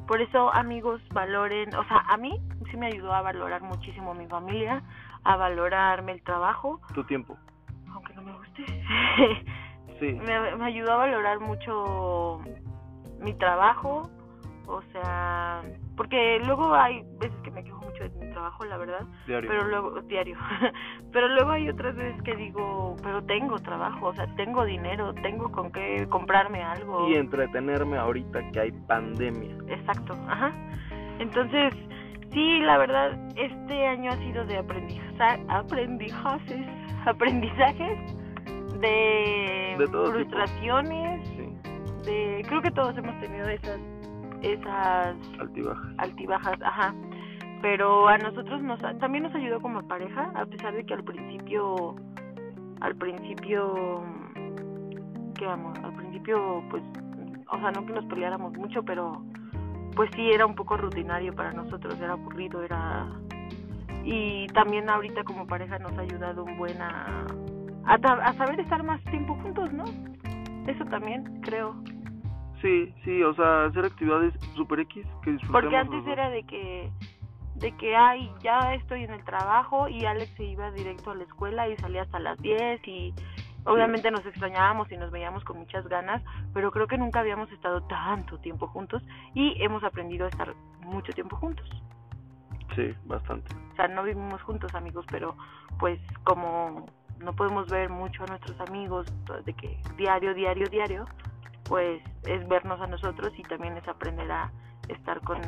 por 0.09 0.23
eso, 0.23 0.53
amigos, 0.55 1.03
valoren, 1.13 1.73
o 1.75 1.85
sea, 1.85 1.99
a 2.09 2.17
mí 2.17 2.41
sí 2.71 2.77
me 2.79 2.87
ayudó 2.87 3.13
a 3.13 3.21
valorar 3.21 3.61
muchísimo 3.61 4.15
mi 4.15 4.27
familia, 4.27 4.83
a 5.23 5.37
valorarme 5.37 6.13
el 6.13 6.23
trabajo. 6.23 6.81
Tu 6.95 7.05
tiempo. 7.05 7.37
Aunque 7.93 8.15
no 8.15 8.23
me 8.23 8.33
guste. 8.33 8.65
sí. 10.01 10.13
Me, 10.27 10.57
me 10.57 10.65
ayudó 10.65 10.93
a 10.93 10.97
valorar 10.97 11.41
mucho 11.41 12.41
mi 13.21 13.35
trabajo, 13.35 14.09
o 14.67 14.81
sea, 14.93 15.63
porque 15.99 16.41
luego 16.47 16.73
hay 16.75 17.03
veces 17.19 17.37
que 17.43 17.51
me 17.51 17.65
quejo 17.65 17.85
mucho 17.85 18.05
de 18.05 18.11
mi 18.25 18.31
trabajo, 18.31 18.65
la 18.65 18.77
verdad, 18.77 19.05
Diario. 19.27 19.51
pero 19.51 19.67
luego 19.67 20.01
diario, 20.03 20.39
pero 21.13 21.27
luego 21.29 21.51
hay 21.51 21.69
otras 21.69 21.97
veces 21.97 22.23
que 22.23 22.37
digo, 22.37 22.95
pero 23.03 23.21
tengo 23.25 23.57
trabajo, 23.57 24.07
o 24.07 24.15
sea, 24.15 24.33
tengo 24.37 24.65
dinero, 24.65 25.13
tengo 25.15 25.51
con 25.51 25.73
qué 25.73 26.07
comprarme 26.09 26.63
algo. 26.63 27.09
Y 27.11 27.17
entretenerme 27.17 27.99
ahorita 27.99 28.49
que 28.53 28.61
hay 28.61 28.73
pandemia. 28.87 29.57
Exacto, 29.67 30.15
ajá. 30.29 30.53
Entonces, 31.19 31.75
sí, 32.33 32.61
la 32.61 32.79
verdad, 32.79 33.19
este 33.35 33.87
año 33.89 34.13
ha 34.13 34.17
sido 34.19 34.45
de 34.47 34.57
aprendizaje, 34.57 35.45
aprendizajes, 35.49 36.67
aprendizajes, 37.07 37.99
de, 38.81 39.75
De 39.79 39.87
frustraciones, 39.89 41.29
Sí, 41.31 41.59
de, 42.05 42.45
creo 42.47 42.63
que 42.63 42.71
todos 42.71 42.97
hemos 42.97 43.21
tenido 43.21 43.49
esas, 43.49 43.81
esas 44.43 45.17
altibajas. 45.41 45.95
altibajas, 45.99 46.63
ajá. 46.63 46.95
Pero 47.61 48.07
a 48.09 48.17
nosotros 48.19 48.63
nos 48.63 48.83
ha- 48.85 48.97
también 48.99 49.25
nos 49.25 49.35
ayudó 49.35 49.61
como 49.61 49.87
pareja, 49.89 50.31
a 50.35 50.47
pesar 50.47 50.75
de 50.75 50.85
que 50.87 50.95
al 50.95 51.03
principio, 51.05 51.97
al 52.81 52.95
principio, 52.97 54.05
¿qué 55.37 55.45
vamos? 55.47 55.77
Al 55.83 55.93
principio, 55.95 56.63
pues, 56.71 56.83
o 57.51 57.59
sea, 57.59 57.71
no 57.73 57.85
que 57.85 57.93
nos 57.95 58.05
peleáramos 58.07 58.53
mucho, 58.57 58.83
pero 58.85 59.23
pues 59.97 60.09
sí 60.15 60.31
era 60.31 60.47
un 60.47 60.55
poco 60.55 60.77
rutinario 60.77 61.35
para 61.35 61.53
nosotros, 61.53 61.99
era 62.01 62.13
aburrido, 62.13 62.63
era 62.63 63.07
y 64.05 64.47
también 64.49 64.89
ahorita 64.89 65.25
como 65.25 65.47
pareja 65.47 65.79
nos 65.81 65.93
ha 65.99 66.03
ayudado 66.03 66.45
un 66.45 66.57
buen 66.57 66.81
a, 66.81 67.27
a, 67.85 67.95
a 67.95 68.33
saber 68.35 68.61
estar 68.61 68.83
más 68.85 69.03
tiempo 69.05 69.35
juntos, 69.43 69.73
¿no? 69.73 69.85
Eso 70.69 70.85
también 70.85 71.41
creo. 71.43 71.75
Sí, 72.61 72.93
sí, 73.05 73.23
o 73.23 73.35
sea, 73.35 73.67
hacer 73.67 73.85
actividades 73.85 74.35
super 74.57 74.81
X 74.81 75.07
que 75.23 75.33
disfrutemos. 75.33 75.63
Porque 75.63 75.77
antes 75.77 76.07
era 76.07 76.29
de 76.29 76.43
que, 76.45 76.91
de 77.57 77.77
que, 77.77 77.95
ay, 77.95 78.33
ya 78.43 78.75
estoy 78.75 79.05
en 79.05 79.13
el 79.13 79.25
trabajo 79.25 79.89
y 79.89 80.05
Alex 80.05 80.33
se 80.37 80.45
iba 80.45 80.71
directo 80.73 81.13
a 81.13 81.15
la 81.15 81.25
escuela 81.25 81.69
y 81.69 81.77
salía 81.77 82.03
hasta 82.03 82.19
las 82.19 82.39
10 82.41 82.87
y 82.89 83.15
obviamente 83.65 84.11
nos 84.11 84.25
extrañábamos 84.27 84.91
y 84.91 84.97
nos 84.97 85.11
veíamos 85.11 85.45
con 85.45 85.59
muchas 85.59 85.87
ganas, 85.89 86.23
pero 86.53 86.71
creo 86.71 86.87
que 86.87 86.99
nunca 86.99 87.21
habíamos 87.21 87.51
estado 87.53 87.83
tanto 87.83 88.39
tiempo 88.39 88.67
juntos 88.67 89.03
y 89.35 89.55
hemos 89.63 89.85
aprendido 89.85 90.27
a 90.27 90.29
estar 90.29 90.55
mucho 90.81 91.13
tiempo 91.13 91.37
juntos. 91.37 91.69
Sí, 92.75 92.95
bastante. 93.05 93.55
O 93.73 93.77
sea, 93.77 93.89
no 93.89 94.03
vivimos 94.03 94.43
juntos 94.43 94.75
amigos, 94.75 95.05
pero 95.11 95.37
pues 95.79 96.01
como 96.25 96.87
no 97.21 97.33
podemos 97.35 97.69
ver 97.69 97.89
mucho 97.91 98.25
a 98.25 98.27
nuestros 98.27 98.59
amigos 98.69 99.07
de 99.45 99.53
que 99.53 99.81
diario, 99.97 100.35
diario, 100.35 100.69
diario, 100.69 101.05
pues 101.69 102.03
es 102.25 102.49
vernos 102.49 102.81
a 102.81 102.87
nosotros 102.87 103.33
y 103.37 103.43
también 103.43 103.77
es 103.77 103.87
aprender 103.87 104.31
a 104.33 104.51
estar 104.89 105.21
con, 105.21 105.41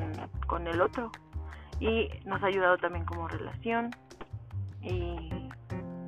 con 0.46 0.66
el 0.66 0.80
otro. 0.80 1.10
Y 1.80 2.08
nos 2.26 2.42
ha 2.42 2.46
ayudado 2.46 2.76
también 2.78 3.04
como 3.06 3.26
relación 3.26 3.90
y 4.82 5.48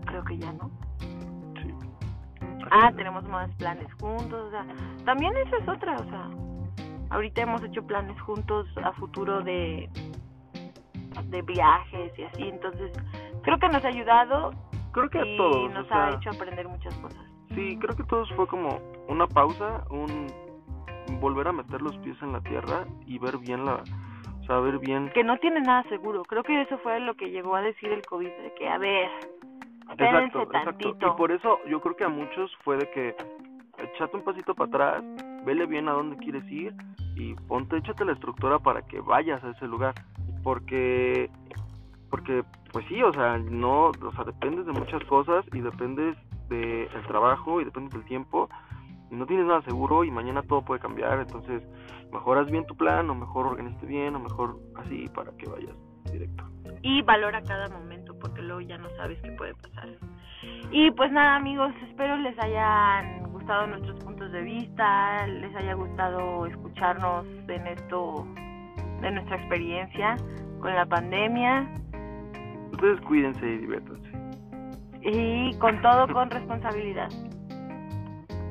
creo 0.05 0.25
que 0.25 0.39
ya 0.39 0.53
no. 0.53 0.71
Sí. 1.01 1.75
Ah, 2.71 2.93
tenemos 2.95 3.25
más 3.25 3.51
planes 3.57 3.89
juntos, 4.01 4.49
o 4.49 4.51
sea, 4.51 4.67
también 5.05 5.35
esa 5.37 5.57
es 5.57 5.69
otra, 5.69 5.97
o 5.97 6.05
sea, 6.05 6.31
ahorita 7.11 7.43
hemos 7.43 7.63
hecho 7.65 7.87
planes 7.87 8.21
juntos 8.21 8.67
a 8.83 8.93
futuro 8.93 9.43
de 9.43 9.89
de 11.25 11.43
viajes 11.43 12.13
y 12.19 12.25
así, 12.25 12.43
entonces 12.43 12.93
creo 13.43 13.59
que 13.59 13.69
nos 13.69 13.83
ha 13.85 13.89
ayudado 13.89 14.53
Creo 14.93 15.09
que 15.09 15.19
a 15.19 15.25
y 15.25 15.37
todos. 15.37 15.73
nos 15.73 15.87
o 15.87 15.89
sea, 15.89 16.07
ha 16.09 16.15
hecho 16.15 16.31
aprender 16.31 16.69
muchas 16.69 16.95
cosas. 16.97 17.25
Sí, 17.55 17.79
creo 17.79 17.97
que 17.97 18.05
todos 18.05 18.31
fue 18.35 18.47
como 18.47 18.79
una 19.09 19.27
pausa, 19.27 19.85
un 19.91 20.27
volver 21.21 21.49
a 21.49 21.53
meter 21.53 21.83
los 21.83 21.97
pies 21.99 22.17
en 22.23 22.33
la 22.33 22.41
tierra 22.41 22.87
y 23.07 23.19
ver 23.19 23.39
bien 23.39 23.65
la, 23.65 23.83
o 24.49 24.63
ver 24.63 24.79
bien. 24.79 25.11
Que 25.15 25.25
no 25.25 25.37
tiene 25.39 25.61
nada 25.61 25.83
seguro, 25.89 26.23
creo 26.25 26.43
que 26.43 26.61
eso 26.61 26.79
fue 26.79 27.01
lo 27.01 27.15
que 27.15 27.31
llegó 27.31 27.57
a 27.57 27.63
decir 27.63 27.91
el 27.91 28.03
COVID, 28.03 28.29
de 28.29 28.55
que 28.59 28.69
a 28.69 28.79
ver, 28.79 29.11
Exacto, 29.99 30.43
exacto. 30.43 30.71
tantito. 30.71 31.07
Y 31.07 31.11
por 31.17 31.33
eso 31.33 31.59
yo 31.69 31.81
creo 31.81 31.97
que 31.97 32.05
a 32.05 32.09
muchos 32.09 32.55
fue 32.65 32.77
de 32.79 32.91
que 32.91 33.15
echate 33.79 34.17
un 34.17 34.25
pasito 34.25 34.55
para 34.55 34.69
atrás, 34.69 35.05
vele 35.45 35.67
bien 35.67 35.89
a 35.89 35.93
dónde 35.93 36.17
quieres 36.17 36.45
ir 36.51 36.75
y 37.17 37.35
ponte, 37.35 37.77
échate 37.77 38.05
la 38.05 38.13
estructura 38.13 38.59
para 38.59 38.83
que 38.83 39.01
vayas 39.01 39.43
a 39.45 39.51
ese 39.51 39.67
lugar, 39.67 39.95
porque 40.43 41.31
porque 42.11 42.45
pues 42.73 42.85
sí, 42.89 43.03
o 43.03 43.13
sea, 43.13 43.39
no, 43.39 43.87
o 43.87 44.13
sea, 44.15 44.25
dependes 44.25 44.67
de 44.67 44.73
muchas 44.73 45.03
cosas 45.05 45.45
y 45.53 45.61
dependes 45.61 46.17
del 46.49 47.07
trabajo 47.07 47.61
y 47.61 47.65
dependes 47.65 47.95
del 47.95 48.05
tiempo 48.05 48.49
no 49.13 49.27
tienes 49.27 49.47
nada 49.47 49.63
seguro 49.63 50.05
y 50.05 50.11
mañana 50.11 50.43
todo 50.43 50.63
puede 50.63 50.81
cambiar, 50.81 51.21
entonces 51.21 51.63
mejoras 52.13 52.51
bien 52.51 52.67
tu 52.67 52.75
plan 52.77 53.09
o 53.11 53.15
mejor 53.15 53.47
organizaste 53.47 53.87
bien 53.87 54.15
o 54.17 54.21
mejor 54.21 54.59
así 54.77 55.09
para 55.15 55.33
que 55.37 55.49
vayas 55.49 55.77
directo. 56.11 56.45
y 56.83 57.03
valora 57.03 57.43
cada 57.43 57.69
momento 57.69 58.19
porque 58.19 58.43
luego 58.43 58.61
ya 58.61 58.77
no 58.79 58.89
sabes 58.97 59.19
qué 59.23 59.33
puede 59.33 59.55
pasar. 59.55 59.89
Y 60.71 60.91
pues 60.93 61.13
nada 61.13 61.37
amigos, 61.37 61.73
espero 61.89 62.17
les 62.17 62.37
hayan 62.39 63.23
gustado 63.33 63.67
nuestros 63.69 64.03
puntos 64.03 64.33
de 64.33 64.43
vista, 64.43 65.27
les 65.27 65.55
haya 65.57 65.75
gustado 65.75 66.47
escucharnos 66.47 67.27
en 67.49 67.67
esto, 67.67 68.27
de 69.01 69.11
nuestra 69.11 69.37
experiencia 69.37 70.17
con 70.61 70.75
la 70.75 70.87
pandemia 70.87 71.69
Ustedes 72.73 73.01
cuídense 73.03 73.47
y 73.47 73.59
diviértanse. 73.59 74.11
y 75.03 75.55
con 75.59 75.81
todo 75.83 76.09
con 76.13 76.31
responsabilidad. 76.31 77.09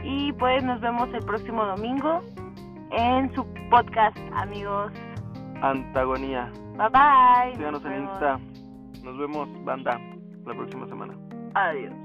Y 0.04 0.34
pues 0.34 0.64
nos 0.64 0.82
vemos 0.82 1.10
el 1.14 1.24
próximo 1.26 1.66
domingo 1.66 2.22
en 2.92 3.34
su 3.36 3.46
podcast 3.70 4.18
amigos. 4.34 4.92
Antagonía. 5.62 6.52
Bye 6.78 6.90
bye. 6.90 7.56
Síganos 7.56 7.84
Nos 7.84 7.94
en. 7.94 8.04
Insta. 8.04 8.40
Nos 9.04 9.18
vemos, 9.18 9.50
banda, 9.64 10.00
la 10.46 10.54
próxima 10.54 10.88
semana. 10.88 11.14
Adiós. 11.54 12.01